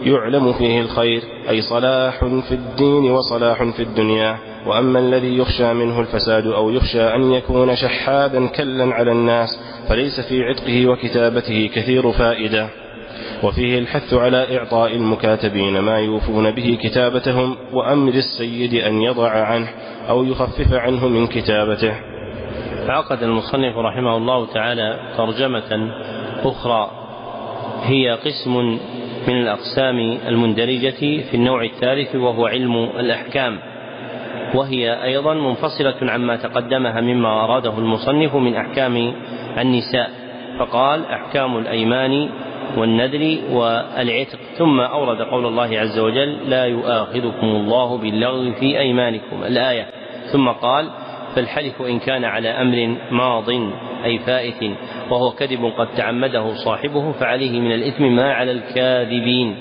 يعلم 0.03 0.53
فيه 0.53 0.81
الخير 0.81 1.21
أي 1.49 1.61
صلاح 1.61 2.25
في 2.25 2.51
الدين 2.51 3.11
وصلاح 3.11 3.63
في 3.63 3.83
الدنيا. 3.83 4.37
وأما 4.67 4.99
الذي 4.99 5.37
يخشى 5.37 5.73
منه 5.73 5.99
الفساد 5.99 6.47
أو 6.47 6.69
يخشى 6.69 7.01
أن 7.01 7.31
يكون 7.31 7.75
شحاذا 7.75 8.45
كلا 8.45 8.93
على 8.93 9.11
الناس 9.11 9.59
فليس 9.89 10.19
في 10.19 10.43
عتقه 10.43 10.87
وكتابته 10.87 11.69
كثير 11.75 12.11
فائدة. 12.11 12.82
وفيه 13.43 13.79
الحث 13.79 14.13
على 14.13 14.57
إعطاء 14.57 14.95
المكاتبين 14.95 15.79
ما 15.79 15.99
يوفون 15.99 16.51
به 16.51 16.77
كتابتهم 16.83 17.55
وأمر 17.73 18.13
السيد 18.13 18.73
أن 18.73 19.01
يضع 19.01 19.29
عنه 19.29 19.67
أو 20.09 20.23
يخفف 20.23 20.73
عنه 20.73 21.07
من 21.07 21.27
كتابته. 21.27 21.93
فعقد 22.87 23.23
المصنف 23.23 23.77
رحمه 23.77 24.17
الله 24.17 24.45
تعالى 24.53 24.99
ترجمة 25.17 25.91
أخرى 26.43 26.91
هي 27.83 28.11
قسم 28.11 28.79
من 29.27 29.41
الأقسام 29.41 30.17
المندرجة 30.27 31.21
في 31.29 31.33
النوع 31.33 31.63
الثالث 31.63 32.15
وهو 32.15 32.45
علم 32.45 32.75
الأحكام 32.83 33.59
وهي 34.55 35.03
أيضا 35.03 35.33
منفصلة 35.33 36.11
عما 36.11 36.35
تقدمها 36.35 37.01
مما 37.01 37.43
أراده 37.43 37.77
المصنف 37.77 38.35
من 38.35 38.55
أحكام 38.55 39.13
النساء 39.57 40.09
فقال 40.59 41.05
أحكام 41.05 41.57
الأيمان 41.57 42.29
والنذر 42.77 43.37
والعتق. 43.51 44.39
ثم 44.57 44.79
أورد 44.79 45.21
قول 45.21 45.45
الله 45.45 45.79
عز 45.79 45.99
وجل 45.99 46.49
لا 46.49 46.65
يؤاخذكم 46.65 47.47
الله 47.47 47.97
باللغو 47.97 48.51
في 48.51 48.79
أيمانكم. 48.79 49.43
الآية. 49.43 49.87
ثم 50.31 50.49
قال 50.49 50.89
فالحلف 51.35 51.81
إن 51.81 51.99
كان 51.99 52.25
على 52.25 52.49
أمر 52.49 52.95
ماض 53.11 53.49
أي 54.05 54.19
فائت 54.19 54.77
وهو 55.09 55.31
كذب 55.31 55.73
قد 55.77 55.87
تعمده 55.95 56.53
صاحبه 56.53 57.11
فعليه 57.11 57.59
من 57.59 57.71
الإثم 57.71 58.03
ما 58.03 58.33
على 58.33 58.51
الكاذبين. 58.51 59.55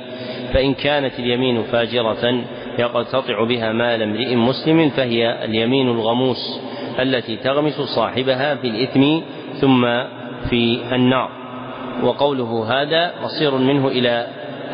فإن 0.52 0.74
كانت 0.74 1.18
اليمين 1.18 1.62
فاجرة 1.62 2.44
يقتطع 2.78 3.44
بها 3.44 3.72
مال 3.72 4.02
امرئ 4.02 4.34
مسلم 4.34 4.88
فهي 4.88 5.44
اليمين 5.44 5.88
الغموس 5.88 6.60
التي 7.00 7.36
تغمس 7.36 7.80
صاحبها 7.80 8.54
في 8.54 8.66
الإثم 8.66 9.20
ثم 9.60 9.82
في 10.50 10.80
النار. 10.92 11.41
وقوله 12.02 12.64
هذا 12.68 13.14
مصير 13.24 13.54
منه 13.54 13.88
إلى 13.88 14.26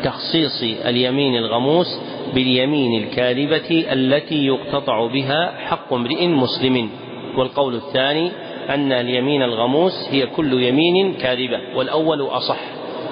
تخصيص 0.03 0.63
اليمين 0.85 1.35
الغموس 1.35 2.01
باليمين 2.33 3.03
الكاذبة 3.03 3.85
التي 3.93 4.45
يقتطع 4.45 5.07
بها 5.07 5.51
حق 5.57 5.93
امرئ 5.93 6.27
مسلم. 6.27 6.89
والقول 7.37 7.75
الثاني 7.75 8.31
أن 8.69 8.91
اليمين 8.91 9.43
الغموس 9.43 9.93
هي 10.11 10.25
كل 10.25 10.63
يمين 10.63 11.13
كاذبة 11.13 11.59
والأول 11.75 12.21
أصح. 12.21 12.59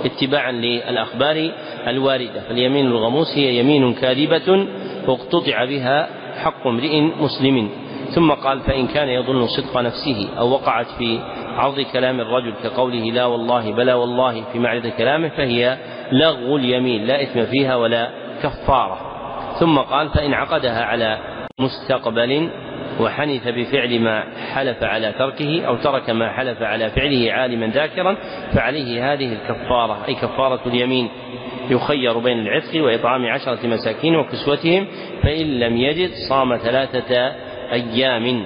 اتباعا 0.06 0.52
للأخبار 0.52 1.52
الواردة 1.88 2.42
فاليمين 2.48 2.88
الغموس 2.88 3.38
هي 3.38 3.60
يمين 3.60 3.94
كاذبة 3.94 4.68
اقتطع 5.08 5.66
بها 5.66 6.10
حق 6.44 6.68
امرئ 6.68 7.02
مسلم. 7.02 7.70
ثم 8.08 8.32
قال 8.32 8.60
فإن 8.60 8.88
كان 8.88 9.10
يظن 9.10 9.48
صدق 9.48 9.78
نفسه 9.78 10.28
أو 10.40 10.50
وقعت 10.50 10.88
في 10.98 11.20
عرض 11.58 11.82
كلام 11.82 12.20
الرجل 12.20 12.54
كقوله 12.64 13.12
لا 13.12 13.26
والله 13.26 13.72
بلا 13.72 13.96
والله 13.96 14.44
في 14.54 14.60
معرض 14.60 14.88
كلامه 14.88 15.30
فهي 15.30 15.78
لغو 16.12 16.58
اليمين 16.58 17.06
لا 17.06 17.24
إثم 17.24 17.46
فيها 17.46 17.76
ولا 17.76 18.10
كفارة. 18.44 18.98
ثم 19.60 19.78
قال 19.78 20.10
فإن 20.10 20.34
عقدها 20.34 20.84
على 20.84 21.18
مستقبل 21.60 22.50
وحنث 23.00 23.48
بفعل 23.48 24.00
ما 24.00 24.24
حلف 24.54 24.84
على 24.84 25.12
تركه 25.12 25.66
أو 25.68 25.76
ترك 25.76 26.10
ما 26.10 26.30
حلف 26.30 26.62
على 26.62 26.90
فعله 26.90 27.32
عالما 27.32 27.68
ذاكرا 27.68 28.18
فعليه 28.54 29.14
هذه 29.14 29.34
الكفارة 29.34 29.98
أي 30.08 30.14
كفارة 30.14 30.60
اليمين. 30.66 31.10
يخير 31.70 32.18
بين 32.18 32.40
العتق 32.40 32.84
وإطعام 32.84 33.26
عشرة 33.26 33.68
مساكين 33.68 34.16
وكسوتهم 34.16 34.88
فإن 35.24 35.60
لم 35.60 35.78
يجد 35.78 36.10
صام 36.30 36.58
ثلاثة 36.58 37.32
أيام. 37.72 38.46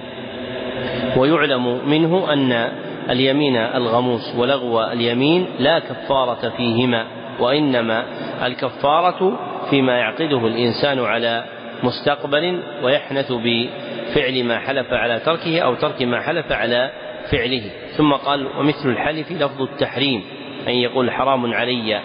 ويعلم 1.18 1.90
منه 1.90 2.34
أن 2.34 2.72
اليمين 3.10 3.56
الغموس 3.56 4.36
ولغو 4.38 4.84
اليمين 4.84 5.46
لا 5.60 5.80
كفارة 5.80 6.50
فيهما 6.50 7.06
وإنما 7.40 8.06
الكفارة 8.46 9.40
فيما 9.70 9.98
يعقده 9.98 10.48
الإنسان 10.48 11.00
على 11.00 11.46
مستقبل 11.84 12.64
ويحنث 12.84 13.32
بفعل 13.32 14.44
ما 14.44 14.60
حلف 14.60 14.94
على 14.94 15.20
تركه 15.20 15.60
أو 15.60 15.76
ترك 15.76 16.02
ما 16.02 16.22
حلف 16.22 16.52
على 16.52 16.92
فعله. 17.32 17.64
ثم 17.98 18.14
قال 18.14 18.48
ومثل 18.60 18.90
الحلف 18.90 19.32
لفظ 19.32 19.62
التحريم 19.62 20.24
أن 20.68 20.74
يقول 20.74 21.12
حرام 21.12 21.54
علي 21.54 22.02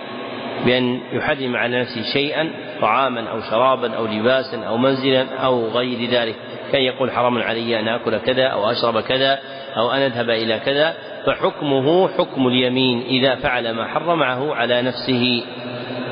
بأن 0.66 1.01
يحرم 1.12 1.57
على 1.57 1.80
نفسه 1.80 2.03
شيئا 2.12 2.51
طعاما 2.80 3.30
أو 3.30 3.40
شرابا 3.40 3.94
أو 3.94 4.07
لباسا 4.07 4.64
أو 4.64 4.76
منزلا 4.76 5.26
أو 5.44 5.68
غير 5.68 6.11
ذلك. 6.11 6.34
كان 6.72 6.82
يقول 6.82 7.10
حرام 7.10 7.38
علي 7.38 7.80
أن 7.80 7.88
آكل 7.88 8.18
كذا 8.18 8.46
أو 8.46 8.70
أشرب 8.70 9.00
كذا 9.00 9.38
أو 9.76 9.90
أن 9.90 10.00
أذهب 10.00 10.30
إلى 10.30 10.58
كذا 10.58 10.94
فحكمه 11.26 12.08
حكم 12.08 12.46
اليمين 12.48 13.02
إذا 13.02 13.34
فعل 13.34 13.70
ما 13.70 13.86
حرمه 13.86 14.54
على 14.54 14.82
نفسه 14.82 15.44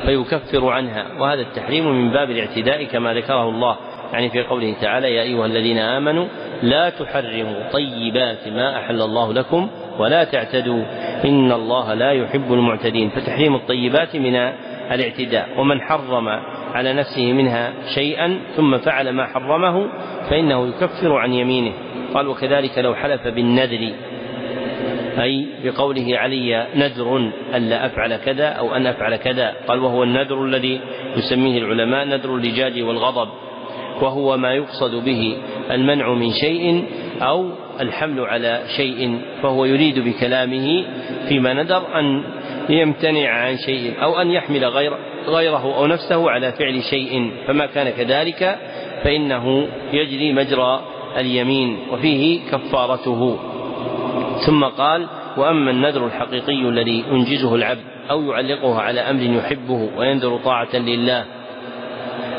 فيكفر 0.05 0.69
عنها. 0.69 1.05
وهذا 1.19 1.41
التحريم 1.41 1.91
من 1.91 2.11
باب 2.11 2.29
الاعتداء 2.29 2.83
كما 2.83 3.13
ذكره 3.13 3.49
الله 3.49 3.77
يعني 4.13 4.29
في 4.29 4.43
قوله 4.43 4.75
تعالى 4.81 5.15
يا 5.15 5.21
أيها 5.21 5.45
الذين 5.45 5.77
آمنوا 5.77 6.27
لا 6.63 6.89
تحرموا 6.89 7.71
طيبات 7.73 8.47
ما 8.47 8.77
أحل 8.77 9.01
الله 9.01 9.33
لكم 9.33 9.69
ولا 9.99 10.23
تعتدوا 10.23 10.83
إن 11.25 11.51
الله 11.51 11.93
لا 11.93 12.11
يحب 12.11 12.53
المعتدين. 12.53 13.09
فتحريم 13.09 13.55
الطيبات 13.55 14.15
من 14.15 14.35
الاعتداء. 14.91 15.49
ومن 15.57 15.81
حرم 15.81 16.29
على 16.75 16.93
نفسه 16.93 17.33
منها 17.33 17.73
شيئا 17.95 18.39
ثم 18.55 18.77
فعل 18.77 19.09
ما 19.09 19.25
حرمه 19.25 19.87
فإنه 20.29 20.67
يكفر 20.67 21.17
عن 21.17 21.33
يمينه. 21.33 21.73
قال 22.13 22.27
وكذلك 22.27 22.77
لو 22.77 22.95
حلف 22.95 23.27
بالنذر 23.27 23.91
أي 25.21 25.47
بقوله 25.63 26.17
علي 26.17 26.67
نذر 26.75 27.31
ألا 27.55 27.85
أفعل 27.85 28.15
كذا 28.15 28.47
أو 28.47 28.75
أن 28.75 28.87
أفعل 28.87 29.15
كذا. 29.15 29.53
قال 29.67 29.79
وهو 29.79 30.03
النذر 30.03 30.45
الذي 30.45 30.79
يسميه 31.17 31.57
العلماء 31.57 32.05
نذر 32.05 32.35
اللجاج 32.35 32.81
والغضب 32.81 33.29
وهو 34.01 34.37
ما 34.37 34.53
يقصد 34.53 35.05
به 35.05 35.37
المنع 35.71 36.13
من 36.13 36.31
شيء 36.31 36.85
أو 37.21 37.49
الحمل 37.79 38.19
على 38.19 38.63
شيء 38.77 39.19
فهو 39.43 39.65
يريد 39.65 39.99
بكلامه 39.99 40.85
فيما 41.29 41.53
ندر 41.53 41.99
أن 41.99 42.23
يمتنع 42.69 43.29
عن 43.29 43.57
شيء 43.57 43.93
أو 44.03 44.21
أن 44.21 44.31
يحمل 44.31 44.65
غير 44.65 44.93
غيره 45.27 45.77
أو 45.77 45.85
نفسه 45.85 46.31
على 46.31 46.51
فعل 46.51 46.83
شيء 46.83 47.31
فما 47.47 47.65
كان 47.65 47.89
كذلك 47.89 48.59
فإنه 49.03 49.67
يجري 49.93 50.33
مجرى 50.33 50.81
اليمين 51.17 51.77
وفيه 51.91 52.39
كفارته. 52.51 53.39
ثم 54.45 54.63
قال 54.63 55.07
وأما 55.37 55.71
النذر 55.71 56.05
الحقيقي 56.05 56.61
الذي 56.61 57.03
ينجزه 57.11 57.55
العبد 57.55 57.83
أو 58.09 58.21
يعلقه 58.21 58.79
على 58.79 58.99
أمر 58.99 59.21
يحبه 59.21 59.89
وينذر 59.97 60.37
طاعة 60.37 60.75
لله 60.75 61.25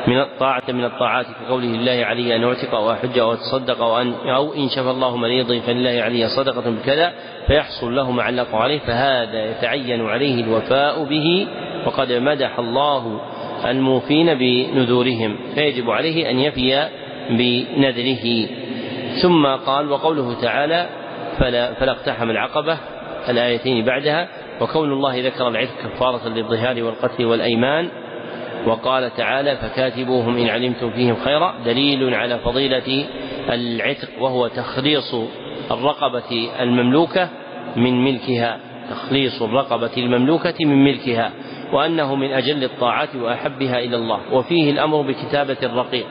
من 0.06 0.20
الطاعة 0.20 0.62
من 0.68 0.84
الطاعات 0.84 1.26
كقوله 1.26 1.74
الله 1.74 2.04
علي 2.04 2.36
أن 2.36 2.44
أعتق 2.44 2.74
أو 2.74 2.92
أحج 2.92 3.18
أو 3.18 3.32
أتصدق 3.32 3.82
أو 3.82 4.00
أن 4.00 4.12
أو 4.12 4.54
إن 4.54 4.68
شفى 4.68 4.90
الله 4.90 5.16
مريضي 5.16 5.60
فلله 5.60 6.02
علي 6.02 6.28
صدقة 6.28 6.70
بكذا 6.70 7.12
فيحصل 7.46 7.96
له 7.96 8.10
ما 8.10 8.22
علق 8.22 8.54
عليه 8.54 8.78
فهذا 8.78 9.50
يتعين 9.50 10.06
عليه 10.06 10.44
الوفاء 10.44 11.04
به 11.04 11.46
وقد 11.86 12.12
مدح 12.12 12.58
الله 12.58 13.20
الموفين 13.66 14.34
بنذورهم 14.34 15.38
فيجب 15.54 15.90
عليه 15.90 16.30
أن 16.30 16.38
يفي 16.38 16.88
بنذره. 17.30 18.48
ثم 19.22 19.46
قال 19.46 19.90
وقوله 19.90 20.40
تعالى 20.40 20.88
فلا, 21.38 21.74
فلا 21.74 21.92
اقتحم 21.92 22.30
العقبة 22.30 22.78
الآيتين 23.28 23.84
بعدها 23.84 24.28
وكون 24.60 24.92
الله 24.92 25.26
ذكر 25.26 25.48
العتق 25.48 25.72
كفارة 25.84 26.28
للظهار 26.28 26.82
والقتل 26.82 27.24
والأيمان 27.24 27.90
وقال 28.66 29.16
تعالى 29.16 29.56
فكاتبوهم 29.56 30.36
إن 30.36 30.48
علمتم 30.48 30.90
فيهم 30.90 31.16
خيرا 31.24 31.54
دليل 31.64 32.14
على 32.14 32.38
فضيلة 32.38 33.04
العتق 33.48 34.08
وهو 34.20 34.48
تخليص 34.48 35.14
الرقبة 35.70 36.50
المملوكة 36.60 37.28
من 37.76 38.04
ملكها 38.04 38.60
تخليص 38.90 39.42
الرقبة 39.42 39.90
المملوكة 39.96 40.64
من 40.64 40.84
ملكها 40.84 41.32
وأنه 41.72 42.14
من 42.14 42.32
أجل 42.32 42.64
الطاعات 42.64 43.16
وأحبها 43.16 43.78
إلى 43.78 43.96
الله 43.96 44.20
وفيه 44.32 44.70
الأمر 44.70 45.02
بكتابة 45.02 45.56
الرقيق 45.62 46.06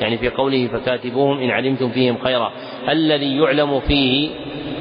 يعني 0.00 0.18
في 0.18 0.28
قوله 0.28 0.66
فكاتبوهم 0.66 1.38
إن 1.38 1.50
علمتم 1.50 1.90
فيهم 1.90 2.18
خيرا 2.18 2.52
الذي 2.88 3.36
يعلم 3.36 3.80
فيه 3.80 4.30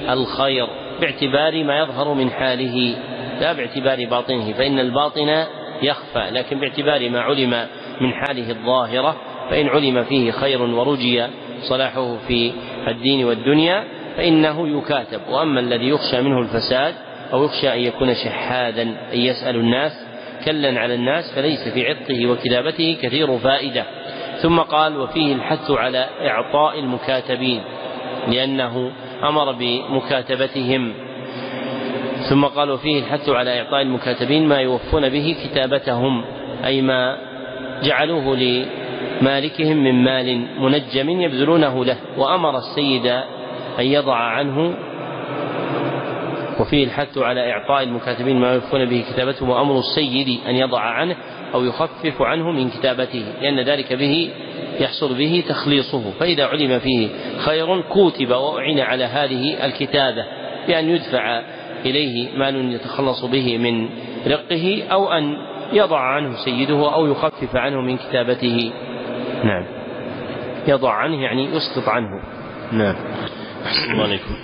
الخير 0.09 0.67
باعتبار 1.01 1.63
ما 1.63 1.80
يظهر 1.80 2.13
من 2.13 2.30
حاله 2.32 2.95
لا 3.41 3.53
باعتبار 3.53 4.05
باطنه 4.05 4.53
فإن 4.53 4.80
الباطن 4.80 5.45
يخفى 5.82 6.30
لكن 6.32 6.59
باعتبار 6.59 7.09
ما 7.09 7.21
علم 7.21 7.67
من 8.01 8.13
حاله 8.13 8.49
الظاهرة 8.49 9.15
فإن 9.49 9.67
علم 9.67 10.03
فيه 10.03 10.32
خير 10.32 10.61
ورجي 10.61 11.27
صلاحه 11.61 12.17
في 12.27 12.51
الدين 12.88 13.25
والدنيا 13.25 13.84
فإنه 14.17 14.77
يكاتب. 14.77 15.21
وأما 15.30 15.59
الذي 15.59 15.89
يخشى 15.89 16.21
منه 16.21 16.39
الفساد 16.39 16.95
أو 17.34 17.43
يخشى 17.43 17.73
أن 17.73 17.80
يكون 17.80 18.15
شحاذا 18.15 18.82
أن 18.82 18.97
يسأل 19.13 19.55
الناس 19.55 20.05
كلا 20.45 20.80
على 20.80 20.93
الناس 20.93 21.36
فليس 21.36 21.67
في 21.73 21.88
عتقه 21.88 22.27
وكتابته 22.27 22.97
كثير 23.01 23.38
فائدة. 23.38 23.86
ثم 24.41 24.59
قال 24.59 24.97
وفيه 24.97 25.34
الحث 25.34 25.71
على 25.71 26.05
إعطاء 26.21 26.80
المكاتبين 26.80 27.61
لأنه 28.27 28.91
أمر 29.23 29.51
بمكاتبتهم. 29.51 30.93
ثم 32.20 32.45
قال 32.45 32.72
وفيه 32.72 32.99
الحث 32.99 33.30
على 33.30 33.59
إعطاء 33.61 33.82
المكاتبين 33.82 34.47
ما 34.47 34.57
يوفون 34.57 35.09
به 35.09 35.36
كتابتهم 35.43 36.24
أي 36.65 36.82
ما 36.82 37.17
جعلوه 37.84 38.36
لمالكهم 38.36 39.78
من 39.78 40.03
مال 40.03 40.47
منجم 40.59 41.09
يبذلونه 41.09 41.86
له 41.86 41.97
وأمر 42.17 42.57
السيد 42.57 43.05
أن 43.80 43.86
يضع 43.86 44.15
عنه. 44.15 44.76
وفيه 46.59 46.84
الحث 46.84 47.17
على 47.17 47.51
إعطاء 47.51 47.84
المكاتبين 47.84 48.39
ما 48.39 48.53
يوفون 48.53 48.86
به 48.86 49.03
كتابتهم 49.13 49.49
وأمر 49.49 49.80
السيد 49.80 50.39
أن 50.47 50.55
يضع 50.55 50.82
عنه 50.82 51.15
أو 51.53 51.63
يخفف 51.63 52.22
عنه 52.22 52.51
من 52.51 52.70
كتابته 52.70 53.24
لأن 53.41 53.59
ذلك 53.59 53.93
به 53.93 54.30
يحصل 54.80 55.13
به 55.13 55.43
تخليصه. 55.49 56.11
فإذا 56.20 56.45
علم 56.45 56.80
فيه 56.80 57.09
خير 57.38 57.82
كتب 57.82 58.32
وأعين 58.32 58.80
على 58.80 59.03
هذه 59.03 59.65
الكتابة 59.65 60.26
بأن 60.67 60.89
يدفع 60.89 61.41
إليه 61.86 62.38
مال 62.38 62.73
يتخلص 62.73 63.25
به 63.25 63.57
من 63.57 63.89
رقه 64.27 64.84
أو 64.91 65.11
أن 65.11 65.38
يضع 65.73 65.99
عنه 65.99 66.36
سيده 66.45 66.93
أو 66.93 67.07
يخفف 67.07 67.55
عنه 67.55 67.82
من 67.82 67.97
كتابته. 67.97 68.71
نعم. 69.43 69.65
يضع 70.67 70.93
عنه 70.93 71.21
يعني 71.21 71.45
يسقط 71.45 71.89
عنه. 71.89 72.21
نعم. 72.71 72.95
أحسن 73.66 73.99
عليكم. 73.99 74.36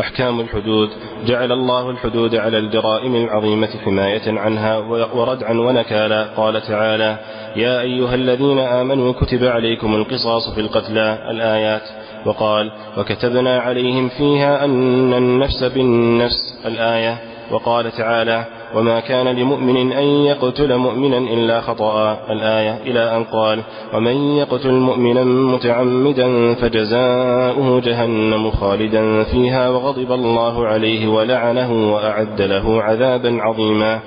أحكام 0.00 0.40
الحدود. 0.40 0.90
جعل 1.26 1.52
الله 1.52 1.90
الحدود 1.90 2.34
على 2.34 2.58
الجرائم 2.58 3.16
العظيمة 3.16 3.68
حماية 3.84 4.38
عنها 4.38 4.78
وردعا 5.14 5.52
ونكالا 5.52 6.24
قال 6.36 6.62
تعالى 6.62 7.18
يا 7.56 7.80
أيها 7.80 8.14
الذين 8.14 8.58
آمنوا 8.58 9.12
كتب 9.12 9.44
عليكم 9.44 9.94
القصاص 9.94 10.54
في 10.54 10.60
القتلى 10.60 11.18
الآيات. 11.30 11.82
وقال 12.26 12.72
وكتبنا 12.98 13.58
عليهم 13.58 14.08
فيها 14.08 14.64
أن 14.64 15.14
النفس 15.14 15.64
بالنفس 15.64 16.58
الآية. 16.66 17.18
وقال 17.50 17.92
تعالى 17.92 18.44
وما 18.74 19.00
كان 19.00 19.28
لمؤمن 19.28 19.92
أن 19.92 20.04
يقتل 20.04 20.76
مؤمنا 20.76 21.18
إلا 21.18 21.60
خطأ 21.60 22.18
الآية 22.30 22.78
إلى 22.86 23.16
أن 23.16 23.24
قال 23.24 23.62
ومن 23.94 24.36
يقتل 24.36 24.72
مؤمنا 24.72 25.24
متعمدا 25.24 26.54
فجزاؤه 26.54 27.80
جهنم 27.80 28.50
خالدا 28.50 29.22
فيها 29.22 29.70
وغضب 29.70 30.12
الله 30.12 30.66
عليه 30.66 31.06
ولعنه 31.08 31.94
وأعد 31.94 32.42
له 32.42 32.82
عذابا 32.82 33.42
عظيما 33.42 34.00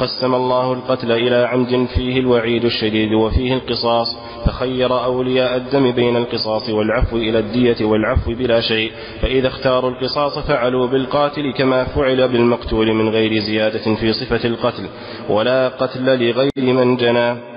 قسم 0.00 0.34
الله 0.34 0.72
القتل 0.72 1.12
إلى 1.12 1.48
عمد 1.52 1.86
فيه 1.94 2.20
الوعيد 2.20 2.64
الشديد 2.64 3.12
وفيه 3.12 3.54
القصاص 3.54 4.16
فخير 4.46 5.04
أولياء 5.04 5.56
الدم 5.56 5.90
بين 5.90 6.16
القصاص 6.16 6.70
والعفو 6.70 7.16
إلى 7.16 7.38
الدية 7.38 7.84
والعفو 7.84 8.34
بلا 8.34 8.60
شيء 8.60 8.92
فإذا 9.22 9.48
اختاروا 9.48 9.90
القصاص 9.90 10.38
فعلوا 10.38 10.86
بالقاتل 10.86 11.52
كما 11.52 11.84
فعل 11.84 12.28
بالمقتول 12.28 12.92
من 12.94 13.08
غير 13.08 13.38
زيادة 13.40 13.94
في 13.94 14.12
صفة 14.12 14.48
القتل 14.48 14.86
ولا 15.28 15.68
قتل 15.68 16.04
لغير 16.04 16.50
من 16.56 16.96
جنى. 16.96 17.56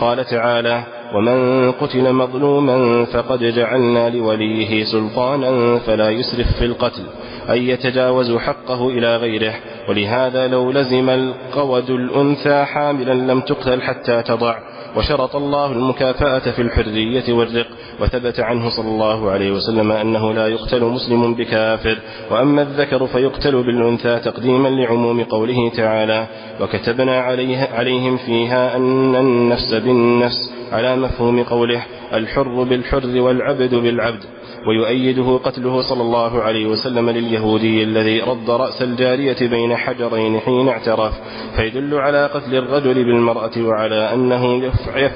قال 0.00 0.24
تعالى 0.24 0.82
ومن 1.14 1.72
قتل 1.72 2.12
مظلوما 2.12 3.04
فقد 3.04 3.44
جعلنا 3.44 4.08
لوليه 4.10 4.84
سلطانا 4.84 5.78
فلا 5.78 6.10
يسرف 6.10 6.58
في 6.58 6.64
القتل 6.64 7.02
أن 7.48 7.56
يتجاوز 7.56 8.36
حقه 8.36 8.88
إلى 8.88 9.16
غيره 9.16 9.54
ولهذا 9.88 10.48
لو 10.48 10.70
لزم 10.70 11.10
القود 11.10 11.90
الأنثى 11.90 12.64
حاملا 12.64 13.32
لم 13.32 13.40
تقتل 13.40 13.82
حتى 13.82 14.22
تضع 14.22 14.58
وشرط 14.98 15.36
الله 15.36 15.72
المكافأة 15.72 16.38
في 16.50 16.62
الحرية 16.62 17.32
والرق 17.32 17.66
وثبت 18.00 18.40
عنه 18.40 18.68
صلى 18.68 18.88
الله 18.88 19.30
عليه 19.30 19.50
وسلم 19.50 19.92
أنه 19.92 20.32
لا 20.32 20.46
يقتل 20.46 20.84
مسلم 20.84 21.34
بكافر 21.34 21.98
وأما 22.30 22.62
الذكر 22.62 23.06
فيقتل 23.06 23.62
بالأنثى 23.62 24.18
تقديما 24.18 24.68
لعموم 24.68 25.24
قوله 25.24 25.70
تعالى 25.76 26.26
وكتبنا 26.60 27.20
عليه 27.20 27.68
عليهم 27.74 28.16
فيها 28.16 28.76
أن 28.76 29.16
النفس 29.16 29.74
بالنفس 29.74 30.52
على 30.72 30.96
مفهوم 30.96 31.42
قوله 31.42 31.82
الحر 32.12 32.62
بالحر 32.62 33.20
والعبد 33.20 33.74
بالعبد 33.74 34.24
ويؤيده 34.66 35.40
قتله 35.44 35.82
صلى 35.82 36.02
الله 36.02 36.42
عليه 36.42 36.66
وسلم 36.66 37.10
لليهودي 37.10 37.82
الذي 37.82 38.20
رد 38.20 38.50
رأس 38.50 38.82
الجارية 38.82 39.48
بين 39.48 39.76
حجرين 39.76 40.40
حين 40.40 40.68
اعترف 40.68 41.12
فيدل 41.56 41.94
على 41.94 42.26
قتل 42.26 42.54
الرجل 42.54 42.94
بالمرأة 42.94 43.50
وعلى 43.58 44.14
أنه 44.14 44.72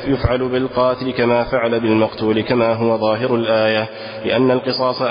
يفعل 0.07 0.49
بالقاتل 0.49 1.11
كما 1.11 1.45
فعل 1.45 1.81
بالمقتول 1.81 2.41
كما 2.41 2.75
هو 2.75 2.99
ظاهر 2.99 3.35
الآية 3.35 3.89
لأن 4.25 4.51
القصاص 4.51 5.03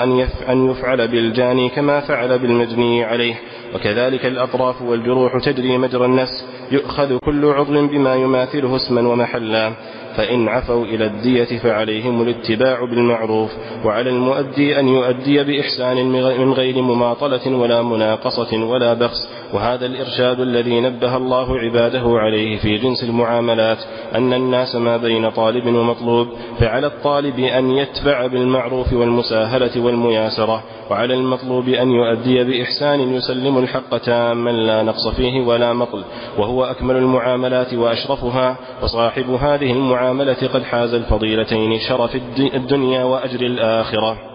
أن 0.48 0.68
يفعل 0.70 1.08
بالجاني 1.08 1.68
كما 1.68 2.00
فعل 2.00 2.38
بالمجني 2.38 3.04
عليه. 3.04 3.34
وكذلك 3.74 4.26
الأطراف 4.26 4.82
والجروح 4.82 5.38
تجري 5.38 5.78
مجرى 5.78 6.04
النفس 6.04 6.44
يؤخذ 6.72 7.18
كل 7.18 7.46
عضو 7.46 7.86
بما 7.86 8.14
يماثله 8.14 8.76
اسما 8.76 9.08
ومحلا. 9.08 9.72
فإن 10.16 10.48
عفوا 10.48 10.84
إلى 10.84 11.06
الدية 11.06 11.58
فعليهم 11.58 12.22
الاتباع 12.22 12.84
بالمعروف 12.84 13.50
وعلى 13.84 14.10
المؤدي 14.10 14.78
أن 14.80 14.88
يؤدي 14.88 15.44
بإحسان 15.44 15.96
من 16.42 16.52
غير 16.52 16.82
مماطلة 16.82 17.56
ولا 17.56 17.82
مناقصة 17.82 18.64
ولا 18.64 18.94
بخس. 18.94 19.28
وهذا 19.52 19.86
الإرشاد 19.86 20.40
الذي 20.40 20.80
نبه 20.80 21.16
الله 21.16 21.58
عباده 21.58 22.02
عليه 22.06 22.58
في 22.58 22.78
جنس 22.78 23.04
المعاملات 23.04 23.78
أن 24.14 24.32
الناس 24.32 24.76
ما 24.76 24.96
بين 24.96 25.30
طالب 25.30 25.66
ومطلوب 25.66 26.28
فعلى 26.58 26.86
الطالب 26.86 27.38
أن 27.38 27.70
يتبع 27.70 28.26
بالمعروف 28.26 28.92
والمساهلة 28.92 29.84
والمياسرة 29.84 30.62
وعلى 30.90 31.14
المطلوب 31.14 31.68
أن 31.68 31.90
يؤدي 31.90 32.44
بإحسان 32.44 33.14
يسلم 33.14 33.58
الحق 33.58 33.98
تاما 33.98 34.50
لا 34.50 34.82
نقص 34.82 35.08
فيه 35.08 35.40
ولا 35.46 35.72
مطل 35.72 36.02
وهو 36.38 36.64
أكمل 36.64 36.96
المعاملات 36.96 37.74
وأشرفها 37.74 38.56
وصاحب 38.82 39.30
هذه 39.30 39.72
المعاملة 39.72 40.48
قد 40.54 40.62
حاز 40.62 40.94
الفضيلتين 40.94 41.78
شرف 41.88 42.16
الدنيا 42.54 43.04
وأجر 43.04 43.40
الآخرة. 43.40 44.31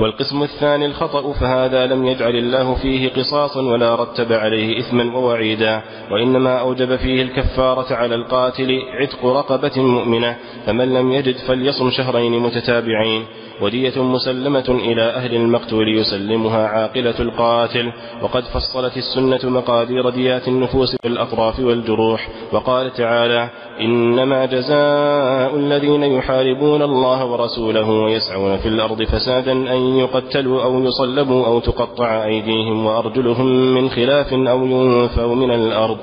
والقسم 0.00 0.42
الثاني 0.42 0.86
الخطأ 0.86 1.32
فهذا 1.32 1.86
لم 1.86 2.06
يجعل 2.06 2.36
الله 2.36 2.74
فيه 2.74 3.08
قصاصا 3.08 3.62
ولا 3.62 3.94
رتب 3.94 4.32
عليه 4.32 4.78
إثما 4.78 5.16
ووعيدا 5.16 5.82
وإنما 6.10 6.60
أوجب 6.60 6.96
فيه 6.96 7.22
الكفارة 7.22 7.94
على 7.94 8.14
القاتل 8.14 8.82
عتق 9.00 9.26
رقبة 9.26 9.82
مؤمنة 9.82 10.36
فمن 10.66 10.94
لم 10.94 11.12
يجد 11.12 11.36
فليصم 11.36 11.90
شهرين 11.90 12.32
متتابعين. 12.32 13.24
ودية 13.62 14.02
مسلمة 14.02 14.64
إلى 14.68 15.02
أهل 15.02 15.34
المقتول 15.34 15.88
يسلمها 15.98 16.66
عاقلة 16.68 17.14
القاتل 17.20 17.92
وقد 18.22 18.44
فصلت 18.44 18.96
السنة 18.96 19.50
مقادير 19.50 20.10
ديات 20.10 20.48
النفوس 20.48 20.96
بالأطراف 21.02 21.60
والجروح 21.60 22.28
وقال 22.52 22.92
تعالى 22.92 23.48
إنما 23.80 24.46
جزاء 24.46 25.56
الذين 25.56 26.02
يحاربون 26.02 26.82
الله 26.82 27.24
ورسوله 27.26 27.90
ويسعون 27.90 28.56
في 28.56 28.68
الأرض 28.68 29.02
فسادا 29.02 29.52
أن 29.52 29.96
يقتلوا 29.98 30.62
أو 30.62 30.84
يصلبوا 30.84 31.46
أو 31.46 31.60
تقطع 31.60 32.24
أيديهم 32.24 32.86
وأرجلهم 32.86 33.46
من 33.74 33.90
خلاف 33.90 34.32
أو 34.32 34.66
ينفوا 34.66 35.34
من 35.34 35.50
الأرض. 35.50 35.98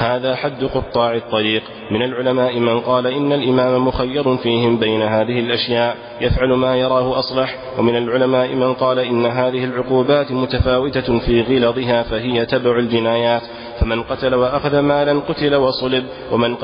هذا 0.00 0.36
حد 0.36 0.64
قطاع 0.64 1.14
الطريق. 1.14 1.62
من 1.90 2.02
العلماء 2.02 2.58
من 2.58 2.80
قال 2.80 3.06
إن 3.06 3.32
الإمام 3.32 3.86
مخير 3.88 4.36
فيهم 4.36 4.76
بين 4.76 5.02
هذه 5.02 5.40
الأشياء 5.40 5.96
يفعل 6.20 6.48
ما 6.48 6.76
يراه 6.76 7.18
أصلح. 7.18 7.56
ومن 7.78 7.96
العلماء 7.96 8.54
من 8.54 8.74
قال 8.74 8.98
إن 8.98 9.26
هذه 9.26 9.64
العقوبات 9.64 10.32
متفاوتة 10.32 11.18
في 11.18 11.42
غلظها 11.42 12.02
فهي 12.02 12.46
تبع 12.46 12.78
الجنايات. 12.78 13.42
فمن 13.80 14.02
قتل 14.02 14.34
وأخذ 14.34 14.78
مالا 14.78 15.20
قتل 15.28 15.54
وصلب 15.54 16.04
ومن 16.32 16.54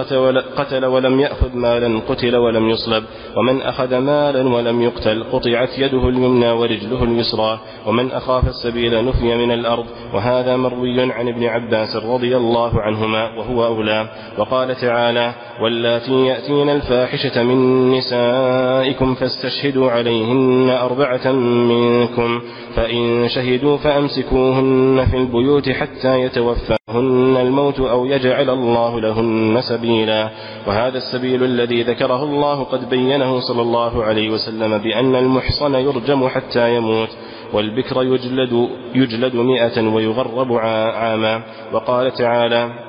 قتل, 0.57 0.85
ولم 0.85 1.21
يأخذ 1.21 1.57
مالا 1.57 2.01
قتل 2.09 2.37
ولم 2.37 2.69
يصلب 2.69 3.05
ومن 3.37 3.63
أخذ 3.63 3.99
مالا 3.99 4.55
ولم 4.55 4.83
يقتل 4.83 5.25
قطعت 5.33 5.79
يده 5.79 6.09
اليمنى 6.09 6.51
ورجله 6.51 7.05
اليسرى 7.05 7.61
ومن 7.87 8.11
أخاف 8.13 8.49
السبيل 8.49 9.05
نفي 9.05 9.37
من 9.37 9.53
الأرض 9.53 9.87
وهذا 10.15 10.57
مروي 10.57 11.13
عن 11.13 11.29
ابن 11.29 11.45
عباس 11.45 11.97
رضي 11.97 12.37
الله 12.37 12.81
عنهما 12.81 13.39
وهو 13.39 13.67
أولى. 13.67 14.09
وقال 14.39 14.77
تعالى 14.77 15.33
واللاتي 15.63 16.27
يأتين 16.27 16.69
الفاحشة 16.71 17.43
من 17.43 17.91
نسائكم 17.91 19.15
فاستشهدوا 19.15 19.91
عليهن 19.91 20.71
أربعة 20.71 21.33
منكم 21.73 22.41
فإن 22.77 23.29
شهدوا 23.29 23.77
فأمسكوهن 23.77 25.07
في 25.11 25.17
البيوت 25.17 25.69
حتى 25.69 26.21
يتوفاهن. 26.21 26.77
الموت 27.37 27.81
أو 27.81 28.07
يجعل 28.07 28.51
الله 28.51 29.01
لهن 29.01 29.61
سبيلا 29.61 30.31
وهذا 30.67 30.99
السبيل 30.99 31.45
الذي 31.45 31.83
ذكره 31.83 32.23
الله 32.23 32.65
قد 32.65 32.89
بينه 32.89 33.41
صلى 33.41 33.63
الله 33.63 34.05
عليه 34.05 34.31
وسلم 34.31 34.79
بأن 34.79 35.17
المحصن 35.17 35.75
يرجم 35.75 36.29
حتى 36.29 36.77
يموت 36.77 37.09
والبكر 37.53 38.03
يجلد, 38.03 38.69
يجلد 38.95 39.35
مئة 39.35 39.89
ويغرب 39.95 40.53
عاما 40.53 41.43
وقال 41.73 42.13
تعالى 42.13 42.86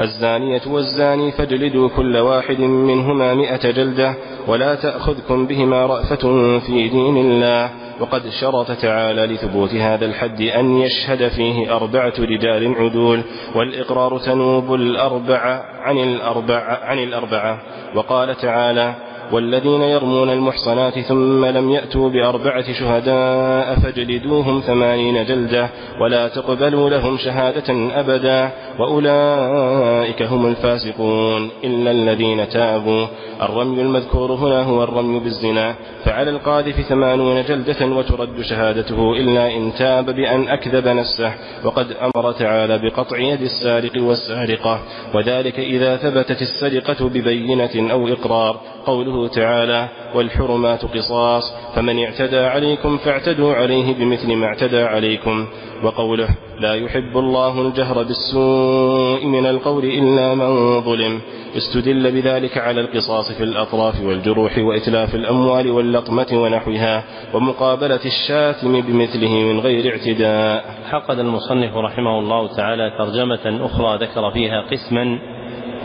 الزانية 0.00 0.60
والزاني 0.66 1.32
فاجلدوا 1.32 1.88
كل 1.96 2.16
واحد 2.16 2.60
منهما 2.60 3.34
مئة 3.34 3.70
جلدة 3.70 4.14
ولا 4.46 4.74
تأخذكم 4.74 5.46
بهما 5.46 5.86
رأفة 5.86 6.58
في 6.58 6.88
دين 6.88 7.16
الله. 7.16 7.70
وقد 8.00 8.22
شرط 8.40 8.70
تعالى 8.72 9.26
لثبوت 9.26 9.74
هذا 9.74 10.06
الحد 10.06 10.40
أن 10.40 10.76
يشهد 10.76 11.28
فيه 11.28 11.76
أربعة 11.76 12.12
رجال 12.18 12.74
عدول 12.78 13.22
والإقرار 13.54 14.18
تنوب 14.18 14.74
الأربعة 14.74 15.64
عن 15.82 15.98
الأربعة, 15.98 16.80
عن 16.84 16.98
الأربعة. 16.98 17.58
وقال 17.94 18.36
تعالى 18.36 18.94
والذين 19.32 19.82
يرمون 19.82 20.30
المحصنات 20.30 20.98
ثم 20.98 21.44
لم 21.44 21.70
يأتوا 21.70 22.08
بأربعة 22.10 22.72
شهداء 22.72 23.74
فاجلدوهم 23.74 24.60
ثمانين 24.60 25.24
جلدة 25.24 25.68
ولا 26.00 26.28
تقبلوا 26.28 26.90
لهم 26.90 27.18
شهادة 27.18 27.98
أبدا 28.00 28.50
وأولئك 28.78 30.22
هم 30.22 30.46
الفاسقون 30.46 31.50
إلا 31.64 31.90
الذين 31.90 32.48
تابوا 32.48 33.06
الرمي 33.42 33.82
المذكور 33.82 34.32
هنا 34.32 34.62
هو 34.62 34.82
الرمي 34.82 35.20
بالزنا 35.20 35.74
فعلى 36.04 36.30
القاذف 36.30 36.80
ثمانون 36.80 37.44
جلدة 37.44 37.86
وترد 37.86 38.40
شهادته 38.40 39.12
إلا 39.12 39.56
إن 39.56 39.72
تاب 39.78 40.10
بأن 40.10 40.48
أكذب 40.48 40.88
نفسه 40.88 41.32
وقد 41.64 41.86
أمر 41.92 42.32
تعالى 42.32 42.78
بقطع 42.78 43.18
يد 43.18 43.42
السارق 43.42 43.92
والسارقة 44.02 44.80
وذلك 45.14 45.58
إذا 45.58 45.96
ثبتت 45.96 46.42
السرقة 46.42 47.08
ببينة 47.08 47.92
أو 47.92 48.08
إقرار 48.08 48.60
قوله 48.86 49.28
تعالى 49.28 49.88
والحرمات 50.14 50.84
قصاص 50.84 51.52
فمن 51.74 52.04
اعتدى 52.04 52.38
عليكم 52.38 52.96
فاعتدوا 52.98 53.54
عليه 53.54 53.94
بمثل 53.94 54.34
ما 54.36 54.46
اعتدى 54.46 54.82
عليكم 54.82 55.46
وقوله 55.82 56.28
لا 56.60 56.74
يحب 56.74 57.16
الله 57.18 57.62
الجهر 57.62 58.02
بالسوء 58.02 59.26
من 59.26 59.46
القول 59.46 59.84
إلا 59.84 60.34
من 60.34 60.80
ظلم 60.80 61.20
استدل 61.56 62.12
بذلك 62.12 62.58
على 62.58 62.80
القصاص 62.80 63.32
في 63.32 63.42
الأطراف 63.44 64.00
والجروح 64.00 64.58
وإتلاف 64.58 65.14
الأموال 65.14 65.70
واللطمة 65.70 66.26
ونحوها 66.32 67.04
ومقابلة 67.34 68.00
الشاتم 68.04 68.80
بمثله 68.80 69.32
من 69.32 69.60
غير 69.60 69.92
اعتداء 69.92 70.64
حقد 70.90 71.18
المصنف 71.18 71.76
رحمه 71.76 72.18
الله 72.18 72.56
تعالى 72.56 72.90
ترجمة 72.98 73.66
أخرى 73.66 73.98
ذكر 74.06 74.30
فيها 74.30 74.60
قسما 74.70 75.18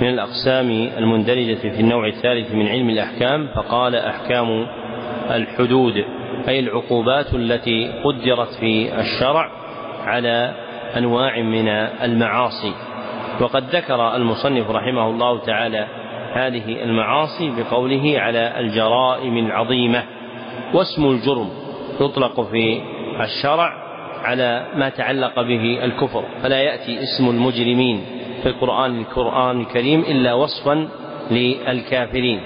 من 0.02 0.08
الأقسام 0.08 0.72
المندرجة 0.98 1.56
في 1.56 1.80
النوع 1.80 2.08
الثالث 2.08 2.52
من 2.52 2.68
علم 2.68 2.90
الأحكام 2.90 3.48
فقال 3.56 3.96
أحكام 3.96 4.68
الحدود 5.32 6.06
أي 6.48 6.60
العقوبات 6.60 7.34
التي 7.34 7.92
قدرت 8.04 8.54
في 8.60 9.00
الشرع 9.00 9.50
على 10.06 10.54
أنواع 10.98 11.42
من 11.42 11.68
المعاصي. 12.04 12.74
وقد 13.42 13.76
ذكر 13.76 14.16
المصنف 14.16 14.70
رحمه 14.70 15.10
الله 15.10 15.40
تعالى 15.40 15.88
هذه 16.34 16.84
المعاصي 16.84 17.50
بقوله 17.58 18.20
على 18.20 18.60
الجرائم 18.60 19.38
العظيمة 19.38 20.04
واسم 20.74 21.06
الجرم 21.06 21.50
يطلق 22.02 22.42
في 22.42 22.82
الشرع 23.22 23.74
على 24.24 24.66
ما 24.76 24.90
تعلق 24.90 25.42
به 25.42 25.84
الكفر 25.84 26.24
فلا 26.44 26.62
يأتي 26.62 27.00
اسم 27.04 27.30
المجرمين. 27.30 28.19
في 28.44 28.50
القرآن 28.50 29.00
القرآن 29.00 29.62
الكريم 29.62 30.00
إلا 30.00 30.34
وصفا 30.34 30.88
للكافرين. 31.32 32.42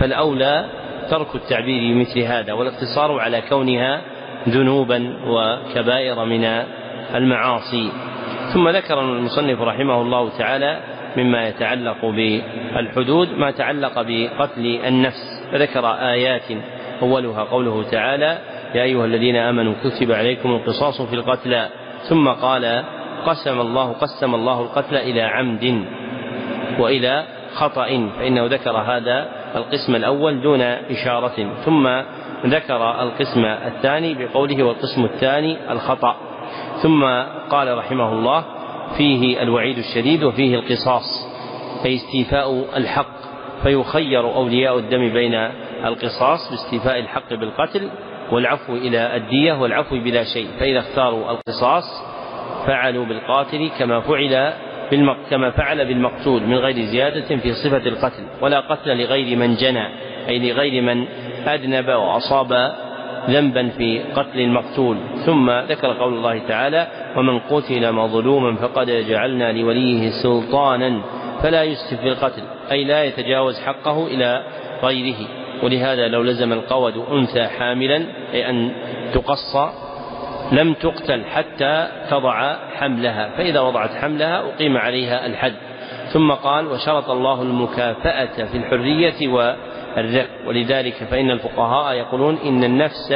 فالأولى 0.00 0.66
ترك 1.10 1.34
التعبير 1.34 1.94
بمثل 1.94 2.20
هذا 2.20 2.52
والاقتصار 2.52 3.20
على 3.20 3.42
كونها 3.48 4.00
ذنوبا 4.48 5.16
وكبائر 5.26 6.24
من 6.24 6.44
المعاصي. 7.14 7.90
ثم 8.54 8.68
ذكر 8.68 9.00
المصنف 9.00 9.60
رحمه 9.60 10.02
الله 10.02 10.38
تعالى 10.38 10.80
مما 11.16 11.48
يتعلق 11.48 12.04
بالحدود 12.04 13.28
ما 13.38 13.50
تعلق 13.50 13.92
بقتل 13.96 14.80
النفس. 14.86 15.44
فذكر 15.52 15.86
آيات 15.86 16.48
أولها 17.02 17.42
قوله 17.42 17.82
تعالى 17.90 18.38
يا 18.74 18.82
أيها 18.82 19.04
الذين 19.04 19.36
آمنوا 19.36 19.74
كتب 19.84 20.12
عليكم 20.12 20.50
القصاص 20.50 21.02
في 21.02 21.14
القتلى. 21.14 21.68
ثم 22.08 22.28
قال 22.28 22.84
قسم 23.26 23.60
الله 23.60 23.92
قسم 23.92 24.34
الله 24.34 24.60
القتل 24.60 24.96
إلى 24.96 25.22
عمد 25.22 25.84
وإلى 26.78 27.24
خطأ 27.54 28.10
فإنه 28.18 28.46
ذكر 28.46 28.76
هذا 28.76 29.28
القسم 29.56 29.94
الأول 29.96 30.40
دون 30.40 30.60
إشارة 30.60 31.54
ثم 31.64 31.88
ذكر 32.46 33.02
القسم 33.02 33.44
الثاني 33.44 34.14
بقوله 34.14 34.62
والقسم 34.62 35.04
الثاني 35.04 35.72
الخطأ 35.72 36.16
ثم 36.82 37.04
قال 37.50 37.78
رحمه 37.78 38.12
الله 38.12 38.44
فيه 38.96 39.42
الوعيد 39.42 39.78
الشديد 39.78 40.24
وفيه 40.24 40.54
القصاص 40.54 41.26
أي 41.84 41.94
استيفاء 41.94 42.64
الحق 42.76 43.14
فيخير 43.62 44.34
أولياء 44.34 44.78
الدم 44.78 45.12
بين 45.12 45.34
القصاص 45.84 46.50
باستيفاء 46.50 46.98
الحق 46.98 47.34
بالقتل 47.34 47.88
والعفو 48.32 48.72
إلى 48.76 49.16
الدية 49.16 49.52
والعفو 49.52 49.98
بلا 49.98 50.24
شيء 50.24 50.48
فإذا 50.60 50.78
اختاروا 50.78 51.30
القصاص 51.30 51.84
فعلوا 52.66 53.04
بالقاتل 53.04 53.70
كما 53.78 54.00
فعل 54.00 54.52
كما 55.30 55.50
فعل 55.50 55.86
بالمقتول 55.86 56.42
من 56.42 56.56
غير 56.56 56.84
زيادة 56.84 57.36
في 57.36 57.52
صفة 57.52 57.88
القتل 57.88 58.22
ولا 58.40 58.60
قتل 58.60 59.02
لغير 59.02 59.36
من 59.38 59.54
جنى 59.54 59.88
أي 60.28 60.52
لغير 60.52 60.82
من 60.82 61.06
أذنب 61.48 61.88
وأصاب 61.88 62.72
ذنبا 63.30 63.68
في 63.68 64.02
قتل 64.16 64.40
المقتول. 64.40 64.96
ثم 65.26 65.50
ذكر 65.50 65.92
قول 65.92 66.14
الله 66.14 66.38
تعالى 66.38 66.86
ومن 67.16 67.38
قتل 67.38 67.92
مظلوما 67.92 68.56
فقد 68.56 68.90
جعلنا 68.90 69.52
لوليه 69.52 70.10
سلطانا 70.22 71.00
فلا 71.42 71.62
يسرف 71.62 72.00
في 72.00 72.08
القتل 72.08 72.42
أي 72.72 72.84
لا 72.84 73.04
يتجاوز 73.04 73.60
حقه 73.60 74.06
إلى 74.06 74.42
غيره. 74.82 75.28
ولهذا 75.62 76.08
لو 76.08 76.22
لزم 76.22 76.52
القود 76.52 76.96
أنثى 77.12 77.44
حاملا 77.44 78.06
أي 78.34 78.50
أن 78.50 78.72
تقص 79.14 79.56
لم 80.52 80.74
تقتل 80.74 81.24
حتى 81.24 81.88
تضع 82.10 82.56
حملها 82.74 83.28
فإذا 83.36 83.60
وضعت 83.60 83.90
حملها 83.90 84.38
أقيم 84.40 84.76
عليها 84.76 85.26
الحد. 85.26 85.54
ثم 86.12 86.32
قال 86.32 86.66
وشرط 86.66 87.10
الله 87.10 87.42
المكافأة 87.42 88.44
في 88.44 88.56
الحرية 88.56 89.28
والرق. 89.28 90.28
ولذلك 90.46 90.94
فإن 90.94 91.30
الفقهاء 91.30 91.94
يقولون 91.94 92.38
إن 92.44 92.64
النفس 92.64 93.14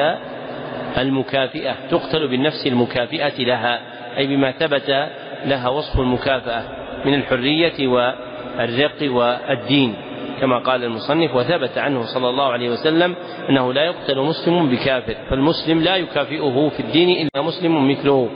المكافئة 0.99 1.75
تقتل 1.91 2.29
بالنفس 2.29 2.67
المكافئة 2.67 3.45
لها 3.45 3.81
أي 4.19 4.27
بما 4.27 4.51
ثبت 4.53 5.09
لها 5.45 5.69
وصف 5.69 6.01
المكافأة 6.01 6.63
من 7.05 7.15
الحرية 7.15 7.89
والرق 7.89 8.97
والدين. 9.03 9.95
كما 10.41 10.59
قال 10.59 10.85
المصنف 10.85 11.35
وثبت 11.35 11.79
عنه 11.79 12.03
صلى 12.03 12.29
الله 12.29 12.53
عليه 12.53 12.71
وسلم 12.71 13.15
أنه 13.51 13.73
لا 13.73 13.85
يقتل 13.85 14.21
مسلم 14.21 14.69
بكافر 14.69 15.15
فالمسلم 15.31 15.81
لا 15.81 15.97
يكافئه 15.97 16.69
في 16.69 16.81
الدين 16.81 17.27
إلا 17.27 17.43
مسلم 17.43 17.91
مثله. 17.91 18.29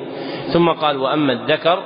ثم 0.53 0.68
قال 0.68 0.96
وأما 0.96 1.32
الذكر 1.32 1.82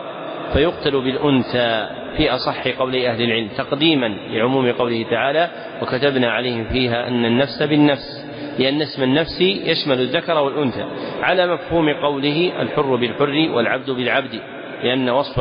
فيقتل 0.52 0.90
بالأنثى 0.90 1.88
في 2.16 2.30
أصح 2.30 2.68
قول 2.68 2.96
أهل 2.96 3.22
العلم 3.22 3.48
تقديما 3.48 4.06
لعموم 4.06 4.72
قوله 4.72 5.02
تعالى 5.10 5.50
وكتبنا 5.82 6.30
عليهم 6.30 6.64
فيها 6.64 7.08
أن 7.08 7.24
النفس 7.24 7.62
بالنفس 7.62 8.26
لأن 8.58 8.82
اسم 8.82 9.02
النفس 9.02 9.40
يشمل 9.40 10.00
الذكر 10.00 10.38
والأنثى. 10.38 10.84
على 11.22 11.46
مفهوم 11.46 11.92
قوله 11.92 12.62
الحر 12.62 12.96
بالحر 12.96 13.50
والعبد 13.54 13.90
بالعبد 13.90 14.40
لأن 14.82 15.08
وصف 15.10 15.40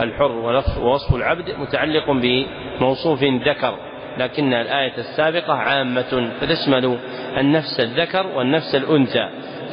الحر 0.00 0.32
ووصف 0.80 1.14
العبد 1.14 1.50
متعلق 1.58 2.10
بموصوف 2.10 3.24
ذكر. 3.24 3.74
لكن 4.18 4.54
الآية 4.54 4.98
السابقة 4.98 5.52
عامة 5.52 6.30
فتشمل 6.40 6.98
النفس 7.38 7.80
الذكر 7.80 8.26
والنفس 8.26 8.74
الأنثى. 8.74 9.28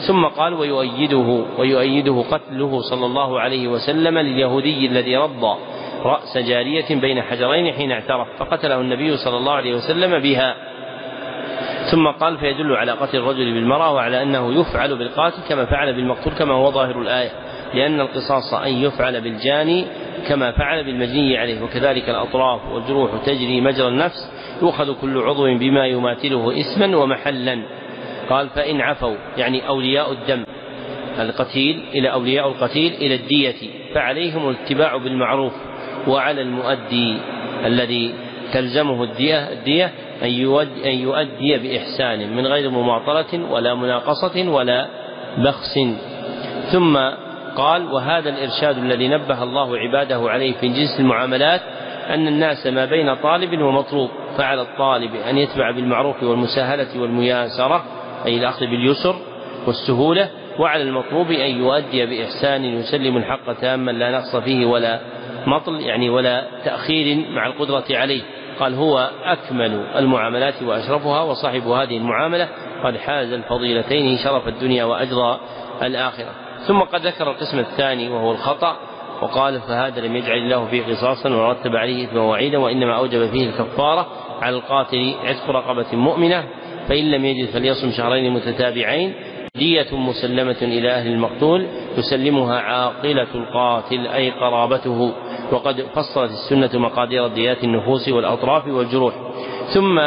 ثم 0.08 0.26
قال 0.26 0.54
ويؤيده 0.54 1.46
ويؤيده 1.58 2.24
قتله 2.32 2.82
صلى 2.82 3.06
الله 3.06 3.39
عليه 3.39 3.68
وسلم 3.68 4.18
لليهودي 4.18 4.86
الذي 4.86 5.18
رضى 5.18 5.58
رأس 6.04 6.38
جارية 6.38 7.02
بين 7.02 7.22
حجرين 7.22 7.74
حين 7.74 7.92
اعترف 7.92 8.28
فقتله 8.39 8.82
النبي 8.82 9.18
صلى 9.18 9.38
الله 9.38 9.54
عليه 9.54 9.76
وسلم 9.76 10.20
بها. 10.20 10.56
ثم 11.92 12.08
قال 12.08 12.38
فيدل 12.38 12.76
على 12.76 12.92
قتل 12.92 13.18
الرجل 13.18 13.54
بالمرأة 13.54 13.94
وعلى 13.94 14.24
أنه 14.24 14.62
يفعل 14.62 14.98
بالقاتل 14.98 15.38
كما 15.50 15.66
فعل 15.66 15.94
بالمقتول 15.94 16.34
كما 16.34 16.54
هو 16.54 16.72
ظاهر 16.72 17.02
الآية 17.02 17.30
لأن 17.74 18.02
القصاص 18.02 18.54
أن 18.54 18.74
يفعل 18.74 19.22
بالجاني 19.22 19.86
كما 20.28 20.52
فعل 20.52 20.84
بالمجني 20.84 21.38
عليه. 21.38 21.62
وكذلك 21.62 22.10
الأطراف 22.10 22.62
والجروح 22.72 23.12
تجري 23.26 23.62
مجرى 23.62 23.88
النفس 23.88 24.32
يؤخذ 24.62 25.02
كل 25.02 25.18
عضو 25.18 25.58
بما 25.58 25.88
يماثله 25.88 26.60
اسما 26.60 26.98
ومحلا. 26.98 27.62
قال 28.30 28.50
فإن 28.50 28.82
عفوا 28.82 29.16
يعني 29.38 29.68
أولياء 29.68 30.12
الدم 30.12 30.44
القتيل 31.20 31.84
إلى 31.94 32.12
أولياء 32.12 32.48
القتيل 32.48 32.94
إلى 32.94 33.16
الدية 33.16 33.56
فعليهم 33.94 34.50
الاتباع 34.50 34.98
بالمعروف 34.98 35.54
وعلى 36.08 36.42
المؤدي 36.42 37.18
الذي 37.66 38.14
تلزمه 38.54 39.04
الدية, 39.04 39.52
الدية 39.52 39.92
أن 40.24 40.30
يؤدي, 40.30 40.92
أن 40.94 40.98
يؤدي 40.98 41.58
بإحسان 41.58 42.36
من 42.36 42.48
غير 42.48 42.70
مماطلة 42.70 43.52
ولا 43.52 43.76
مناقصة 43.76 44.50
ولا 44.50 44.88
بخس. 45.38 45.80
ثم 46.72 46.98
قال 47.56 47.93
وهذا 47.93 48.30
الإرشاد 48.30 48.78
الذي 48.78 49.08
نبه 49.08 49.43
الله 49.43 49.78
عباده 49.78 50.30
عليه 50.30 50.54
في 50.54 50.68
جنس 50.68 50.99
المعاملات 50.99 51.62
أن 52.10 52.28
الناس 52.28 52.68
ما 52.68 52.86
بين 52.86 53.16
طالب 53.16 53.62
ومطلوب 53.62 54.10
فعلى 54.38 54.62
الطالب 54.62 55.16
أن 55.16 55.38
يتبع 55.38 55.72
بالمعروف 55.72 56.24
والمساهلة 56.24 57.02
والمياسرة 57.02 57.84
أي 58.26 58.38
الأخذ 58.38 58.60
باليسر 58.66 59.16
والسهولة 59.68 60.30
وعلى 60.60 60.84
المطلوب 60.84 61.32
أن 61.32 61.58
يؤدي 61.58 62.06
بإحسان 62.06 62.66
يسلم 62.66 63.18
الحق 63.18 63.54
تاما 63.54 63.91
لا 63.91 64.12
نقص 64.12 64.36
فيه 64.36 64.66
ولا 64.66 64.99
مطل 65.47 65.80
يعني 65.80 66.10
ولا 66.10 66.47
تأخير 66.66 67.26
مع 67.30 67.47
القدرة 67.47 67.84
عليه. 67.91 68.22
قال 68.60 68.76
هو 68.76 69.10
أكمل 69.24 69.86
المعاملات 69.95 70.64
وأشرفها 70.64 71.22
وصاحب 71.22 71.68
هذه 71.68 71.97
المعاملة 71.97 72.47
قد 72.84 72.97
حاز 72.97 73.34
الفضيلتين 73.34 74.18
شرف 74.18 74.47
الدنيا 74.47 74.84
وأجرى 74.84 75.39
الآخرة. 75.82 76.32
ثم 76.68 76.80
قد 76.80 77.07
ذكر 77.07 77.32
القسم 77.32 77.59
الثاني 77.59 78.09
وهو 78.09 78.32
الخطأ 78.32 78.78
وقال 79.22 79.62
فهذا 79.62 80.01
لم 80.01 80.16
يجعل 80.16 80.38
الله 80.38 80.66
فيه 80.66 80.84
قصاصا 80.84 81.30
ورتب 81.30 81.76
عليه 81.76 82.05
إثما 82.05 82.22
وعيدا 82.22 82.57
وإنما 82.57 82.97
أوجب 82.97 83.30
فيه 83.30 83.49
الكفارة 83.49 84.07
على 84.41 84.55
القاتل 84.55 85.14
عتق 85.24 85.49
رقبة 85.49 85.86
مؤمنة 85.93 86.43
فإن 86.89 87.12
لم 87.12 87.26
يجد 87.26 87.49
فليصم 87.49 87.91
شهرين 87.91 88.34
متتابعين. 88.34 89.14
دية 89.55 89.88
مسلمة 89.91 90.57
إلى 90.62 90.91
أهل 90.91 91.07
المقتول 91.07 91.68
يسلمها 91.97 92.59
عاقلة 92.59 93.28
القاتل 93.36 94.07
أي 94.07 94.30
قرابته. 94.32 95.14
وقد 95.51 95.82
فصلت 95.95 96.32
السنة 96.32 96.80
مقادير 96.80 97.28
ديات 97.28 97.64
النفوس 97.64 98.09
والأطراف 98.09 98.68
والجروح. 98.68 99.14
ثم 99.74 99.99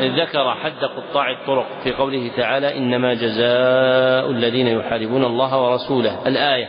ذكر 0.00 0.54
حد 0.54 0.84
قطاع 0.84 1.30
الطرق 1.30 1.66
في 1.84 1.92
قوله 1.92 2.30
تعالى 2.36 2.78
إنما 2.78 3.14
جزاء 3.14 4.30
الذين 4.30 4.66
يحاربون 4.66 5.24
الله 5.24 5.62
ورسوله. 5.62 6.18
الآية 6.26 6.68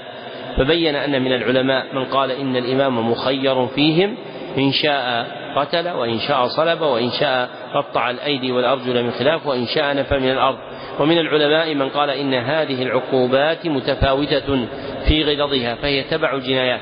فبين 0.57 0.95
أن 0.95 1.21
من 1.21 1.33
العلماء 1.33 1.85
من 1.93 2.05
قال 2.05 2.31
إن 2.31 2.55
الإمام 2.55 3.11
مخير 3.11 3.67
فيهم 3.67 4.15
إن 4.57 4.71
شاء 4.71 5.27
قتل 5.55 5.89
وإن 5.89 6.19
شاء 6.19 6.47
صلب 6.47 6.81
وإن 6.81 7.09
شاء 7.11 7.49
قطع 7.73 8.09
الأيدي 8.09 8.51
والأرجل 8.51 9.03
من 9.03 9.11
خلاف 9.11 9.47
وإن 9.47 9.65
شاء 9.65 9.95
نفى 9.95 10.19
من 10.19 10.31
الأرض. 10.31 10.57
ومن 10.99 11.17
العلماء 11.17 11.75
من 11.75 11.89
قال 11.89 12.09
إن 12.09 12.33
هذه 12.33 12.83
العقوبات 12.83 13.65
متفاوتة 13.65 14.67
في 15.07 15.23
غلظها 15.23 15.75
فهي 15.75 16.03
تبع 16.03 16.33
الجنايات 16.33 16.81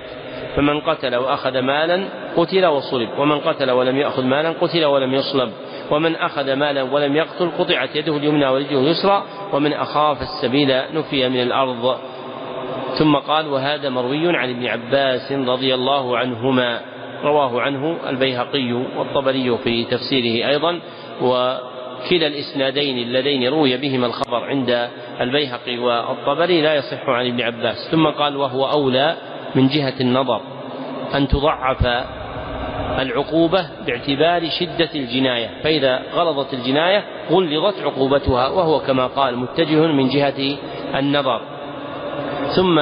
فمن 0.55 0.81
قتل 0.81 1.15
وأخذ 1.15 1.59
مالا 1.59 2.03
قتل 2.37 2.65
وصلب. 2.65 3.09
ومن 3.19 3.39
قتل 3.39 3.71
ولم 3.71 3.97
يأخذ 3.97 4.23
مالا 4.23 4.49
قتل 4.49 4.85
ولم 4.85 5.13
يصلب. 5.13 5.51
ومن 5.91 6.15
أخذ 6.15 6.53
مالا 6.53 6.83
ولم 6.83 7.15
يقتل 7.15 7.51
قطعت 7.59 7.95
يده 7.95 8.17
اليمنى 8.17 8.47
ورجله 8.47 8.79
اليسرى 8.79 9.23
ومن 9.53 9.73
أخاف 9.73 10.17
السبيل 10.21 10.81
نفي 10.93 11.29
من 11.29 11.41
الأرض. 11.41 11.97
ثم 12.99 13.15
قال 13.15 13.47
وهذا 13.47 13.89
مروي 13.89 14.37
عن 14.37 14.49
ابن 14.49 14.67
عباس 14.67 15.31
رضي 15.31 15.73
الله 15.73 16.17
عنهما. 16.17 16.81
رواه 17.23 17.61
عنه 17.61 17.97
البيهقي 18.09 18.73
والطبري 18.73 19.57
في 19.57 19.83
تفسيره 19.83 20.49
أيضا. 20.49 20.79
وكلا 21.21 22.27
الإسنادين 22.27 22.97
اللذين 22.97 23.49
روي 23.49 23.77
بهما 23.77 24.05
الخبر 24.05 24.43
عند 24.43 24.89
البيهقي 25.21 25.77
والطبري 25.77 26.61
لا 26.61 26.75
يصح 26.75 27.09
عن 27.09 27.27
ابن 27.27 27.41
عباس. 27.41 27.89
ثم 27.91 28.07
قال 28.07 28.37
وهو 28.37 28.65
أولى 28.65 29.15
من 29.55 29.67
جهة 29.67 29.93
النظر 30.01 30.41
أن 31.15 31.27
تضعف 31.27 31.85
العقوبة 32.99 33.65
باعتبار 33.87 34.49
شدة 34.59 34.89
الجناية 34.95 35.49
فإذا 35.63 36.01
غلظت 36.13 36.53
الجناية 36.53 37.03
غلظت 37.31 37.83
عقوبتها 37.83 38.47
وهو 38.47 38.79
كما 38.79 39.07
قال 39.07 39.37
متجه 39.37 39.87
من 39.87 40.09
جهة 40.09 40.57
النظر. 40.95 41.41
ثم 42.55 42.79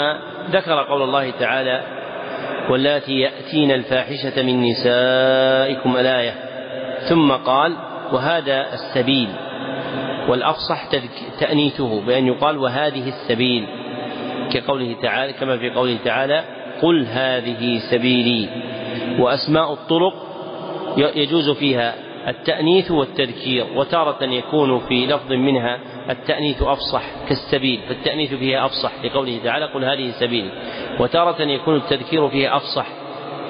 ذكر 0.51 0.83
قول 0.83 1.01
الله 1.01 1.31
تعالى 1.39 1.83
واللاتي 2.69 3.19
يأتين 3.19 3.71
الفاحشة 3.71 4.43
من 4.43 4.61
نسائكم 4.61 5.97
الآية 5.97 6.35
ثم 7.09 7.31
قال 7.31 7.75
وهذا 8.11 8.73
السبيل 8.73 9.29
والأفصح 10.27 10.85
تأنيثه 11.39 12.01
بأن 12.01 12.27
يقال 12.27 12.57
وهذه 12.57 13.07
السبيل 13.07 13.67
كقوله 14.53 14.95
تعالى 15.01 15.33
كما 15.33 15.57
في 15.57 15.69
قوله 15.69 15.97
تعالى 16.05 16.43
قل 16.81 17.05
هذه 17.05 17.79
سبيلي 17.91 18.49
وأسماء 19.19 19.73
الطرق 19.73 20.13
يجوز 20.97 21.49
فيها 21.49 21.95
التأنيث 22.27 22.91
والتذكير 22.91 23.65
وتارة 23.75 24.23
يكون 24.23 24.79
في 24.79 25.05
لفظ 25.05 25.31
منها 25.31 25.79
التأنيث 26.09 26.61
أفصح 26.61 27.03
كالسبيل 27.29 27.81
فالتأنيث 27.87 28.33
فيها 28.33 28.65
أفصح 28.65 28.91
لقوله 29.03 29.39
تعالى 29.43 29.65
قل 29.65 29.83
هذه 29.85 30.11
سبيل 30.11 30.49
وتارة 30.99 31.41
يكون 31.41 31.75
التذكير 31.75 32.29
فيها 32.29 32.57
أفصح 32.57 32.87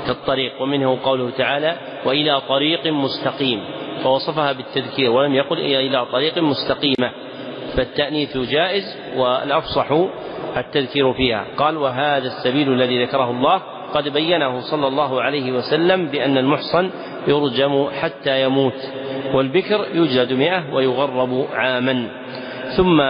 كالطريق 0.08 0.62
ومنه 0.62 1.00
قوله 1.04 1.30
تعالى 1.38 1.78
وإلى 2.06 2.42
طريق 2.50 2.88
مستقيم 2.88 3.64
فوصفها 4.04 4.52
بالتذكير 4.52 5.12
ولم 5.12 5.36
يقل 5.36 5.60
إلى 5.60 6.06
طريق 6.06 6.38
مستقيمة 6.38 7.12
فالتأنيث 7.78 8.38
جائز 8.38 8.98
والأفصح 9.16 9.88
التذكير 10.58 11.14
فيها 11.14 11.46
قال 11.58 11.78
وهذا 11.78 12.28
السبيل 12.28 12.74
الذي 12.74 13.04
ذكره 13.06 13.32
الله 13.32 13.62
قد 13.94 14.10
بينه 14.10 14.60
صلى 14.60 14.88
الله 14.88 15.22
عليه 15.22 15.52
وسلم 15.52 16.06
بأن 16.06 16.38
المحصن 16.38 16.90
يرجم 17.28 17.88
حتى 18.02 18.44
يموت 18.44 18.92
والبكر 19.34 19.86
يجلد 19.94 20.34
مئة 20.34 20.74
ويغرب 20.74 21.46
عاما. 21.54 22.08
ثم 22.78 23.02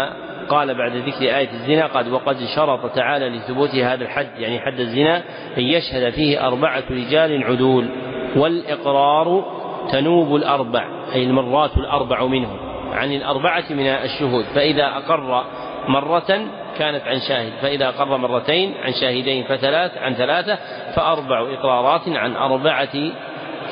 قال 0.50 0.76
بعد 0.76 0.96
ذكر 0.96 1.22
آية 1.22 1.50
الزنا 1.52 1.86
قد 1.86 2.08
وقد 2.08 2.38
شرط 2.56 2.92
تعالى 2.96 3.30
لثبوت 3.30 3.76
هذا 3.76 4.04
الحد 4.04 4.30
يعني 4.38 4.60
حد 4.60 4.80
الزنا 4.80 5.18
أن 5.58 5.64
يشهد 5.64 6.10
فيه 6.10 6.48
أربعة 6.48 6.84
رجال 6.92 7.44
عدول 7.44 7.90
والإقرار 8.36 9.46
تنوب 9.92 10.36
الأربع 10.36 10.86
أي 11.14 11.24
المرات 11.24 11.78
الأربع 11.78 12.26
منه 12.26 12.50
عن 12.94 13.12
الأربعة 13.12 13.64
من 13.70 13.86
الشهود. 13.88 14.46
فإذا 14.46 14.86
أقر 14.86 15.44
مرة 15.88 16.48
كانت 16.78 17.02
عن 17.08 17.20
شاهد 17.20 17.52
فإذا 17.62 17.90
أقر 17.90 18.18
مرتين 18.18 18.74
عن 18.84 18.94
شاهدين 18.94 19.44
فثلاث 19.44 19.98
عن 19.98 20.14
ثلاثة 20.14 20.58
فأربع 20.96 21.42
إقرارات 21.54 22.02
عن 22.08 22.36
أربعة 22.36 23.12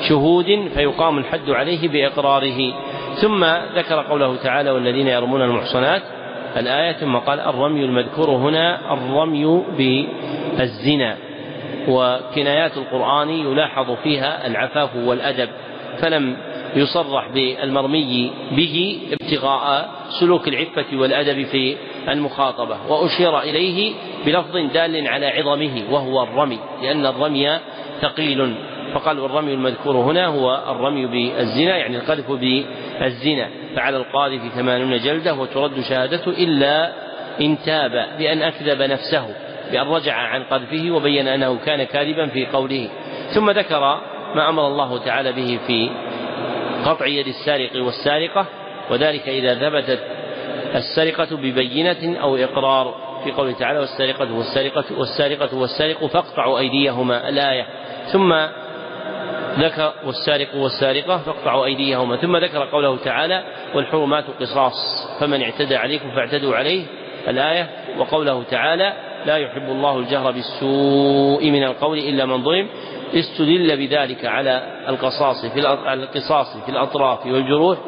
شهود 0.08 0.68
فيقام 0.74 1.18
الحد 1.18 1.50
عليه 1.50 1.88
بإقراره. 1.88 2.72
ثم 3.14 3.44
ذكر 3.74 4.02
قوله 4.02 4.36
تعالى 4.36 4.70
والذين 4.70 5.06
يرمون 5.06 5.42
المحصنات 5.42 6.02
الآية 6.56 6.92
ثم 6.92 7.16
قال 7.16 7.40
الرمي 7.40 7.84
المذكور 7.84 8.30
هنا 8.30 8.92
الرمي 8.94 9.62
بالزنا 9.78 11.16
وكنايات 11.88 12.76
القرآن 12.76 13.28
يلاحظ 13.28 13.90
فيها 14.02 14.46
العفاف 14.46 14.96
والأدب 14.96 15.48
فلم 15.98 16.36
يصرح 16.76 17.28
بالمرمي 17.28 18.32
به 18.52 19.00
ابتغاء 19.12 19.90
سلوك 20.20 20.48
العفة 20.48 20.86
والأدب 20.92 21.46
في 21.46 21.76
المخاطبة 22.08 22.76
وأشير 22.88 23.40
إليه 23.40 23.94
بلفظ 24.26 24.56
دال 24.56 25.08
على 25.08 25.26
عظمه 25.26 25.82
وهو 25.90 26.22
الرمي 26.22 26.58
لأن 26.82 27.06
الرمي 27.06 27.58
ثقيل. 28.00 28.54
فقال 28.94 29.20
والرمي 29.20 29.54
المذكور 29.54 29.96
هنا 29.96 30.26
هو 30.26 30.62
الرمي 30.68 31.06
بالزنا 31.06 31.76
يعني 31.76 31.96
القذف 31.96 32.30
بالزنا. 32.30 33.48
فعلى 33.76 33.96
القاذف 33.96 34.40
ثمانون 34.54 34.98
جلدة 34.98 35.34
وترد 35.34 35.80
شهادته 35.80 36.30
إلا 36.30 36.92
إن 37.40 37.58
تاب 37.66 38.06
بأن 38.18 38.42
أكذب 38.42 38.82
نفسه 38.82 39.34
بأن 39.72 39.86
رجع 39.88 40.14
عن 40.14 40.42
قذفه 40.42 40.90
وبين 40.90 41.28
أنه 41.28 41.58
كان 41.66 41.84
كاذبا 41.84 42.26
في 42.26 42.46
قوله. 42.46 42.88
ثم 43.34 43.50
ذكر 43.50 44.00
ما 44.34 44.48
أمر 44.48 44.66
الله 44.66 44.98
تعالى 44.98 45.32
به 45.32 45.58
في 45.66 45.90
قطع 46.84 47.06
يد 47.06 47.26
السارق 47.26 47.70
والسارقة 47.76 48.46
وذلك 48.90 49.28
إذا 49.28 49.54
ثبتت 49.54 50.00
السرقة 50.74 51.36
ببينة 51.36 52.20
أو 52.20 52.36
إقرار. 52.36 53.10
في 53.24 53.32
قوله 53.32 53.52
تعالى 53.52 53.78
والسارقة 53.78 54.34
والسارقة 54.34 54.84
والسارقة 54.98 55.58
والسارق 55.58 56.06
فاقطعوا 56.06 56.58
أيديهما. 56.58 57.28
الآية. 57.28 57.66
ثم 58.12 58.32
ذكر 59.58 59.92
والسارق 60.04 60.54
والسارقة 60.54 61.18
فاقطعوا 61.18 61.64
أيديهما. 61.64 62.16
ثم 62.16 62.36
ذكر 62.36 62.64
قوله 62.64 62.96
تعالى 62.96 63.44
والحرمات 63.74 64.24
قصاص. 64.40 64.74
فمن 65.20 65.42
اعتدى 65.42 65.76
عليكم 65.76 66.10
فاعتدوا 66.10 66.56
عليه. 66.56 66.84
الآية. 67.28 67.70
وقوله 67.98 68.42
تعالى 68.42 68.92
لا 69.26 69.36
يحب 69.36 69.70
الله 69.70 69.98
الجهر 69.98 70.30
بالسوء 70.30 71.50
من 71.50 71.64
القول 71.64 71.98
إلا 71.98 72.26
من 72.26 72.44
ظلم. 72.44 72.68
استدل 73.14 73.76
بذلك 73.76 74.24
على 74.24 74.62
القصاص 74.88 75.46
في 75.46 75.60
القصاص 75.92 76.56
في 76.64 76.68
الأطراف 76.68 77.26
والجروح. 77.26 77.78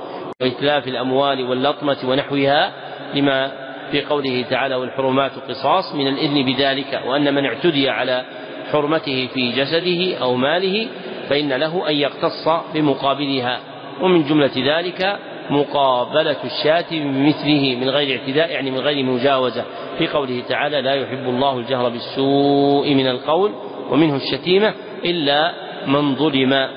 وإتلاف 0.43 0.89
الأموال 0.89 1.45
واللطمة 1.45 1.97
ونحوها 2.05 2.73
لما 3.15 3.53
في 3.91 4.01
قوله 4.05 4.45
تعالى 4.51 4.75
والحرمات 4.75 5.33
قصاص 5.49 5.95
من 5.95 6.07
الإذن 6.07 6.45
بذلك 6.45 7.03
وأن 7.07 7.35
من 7.35 7.45
اعتدي 7.45 7.91
على 7.91 8.25
حرمته 8.73 9.29
في 9.35 9.53
جسده 9.53 10.17
أو 10.23 10.35
ماله 10.35 10.89
فإن 11.29 11.53
له 11.53 11.89
أن 11.89 11.97
يقتص 11.97 12.49
بمقابلها. 12.75 13.61
ومن 14.01 14.25
جملة 14.25 14.79
ذلك 14.79 15.19
مقابلة 15.51 16.37
الشاة 16.45 16.91
بمثله 16.91 17.77
من 17.81 17.91
غير 17.91 18.21
اعتداء 18.21 18.51
يعني 18.51 18.71
من 18.71 18.79
غير 18.79 19.05
مجاوزة. 19.05 19.65
في 19.99 20.09
قوله 20.09 20.43
تعالى 20.49 20.81
لا 20.81 20.95
يحب 20.95 21.29
الله 21.29 21.59
الجهر 21.59 21.89
بالسوء 21.89 22.95
من 22.95 23.07
القول 23.07 23.53
ومنه 23.91 24.17
الشتيمة 24.17 24.75
إلا 25.05 25.53
من 25.87 26.15
ظلم. 26.15 26.69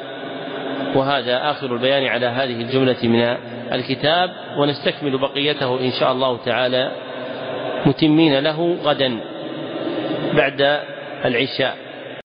وهذا 0.95 1.51
آخر 1.51 1.74
البيان 1.74 2.05
على 2.05 2.26
هذه 2.26 2.61
الجملة 2.61 2.97
من 3.03 3.38
الكتاب 3.72 4.30
ونستكمل 4.57 5.18
بقيته 5.18 5.80
إن 5.80 5.91
شاء 5.91 6.11
الله 6.11 6.38
تعالى 6.45 6.91
متمين 7.86 8.39
له 8.39 8.78
غدا 8.84 9.20
بعد 10.34 10.80
العشاء. 11.26 11.76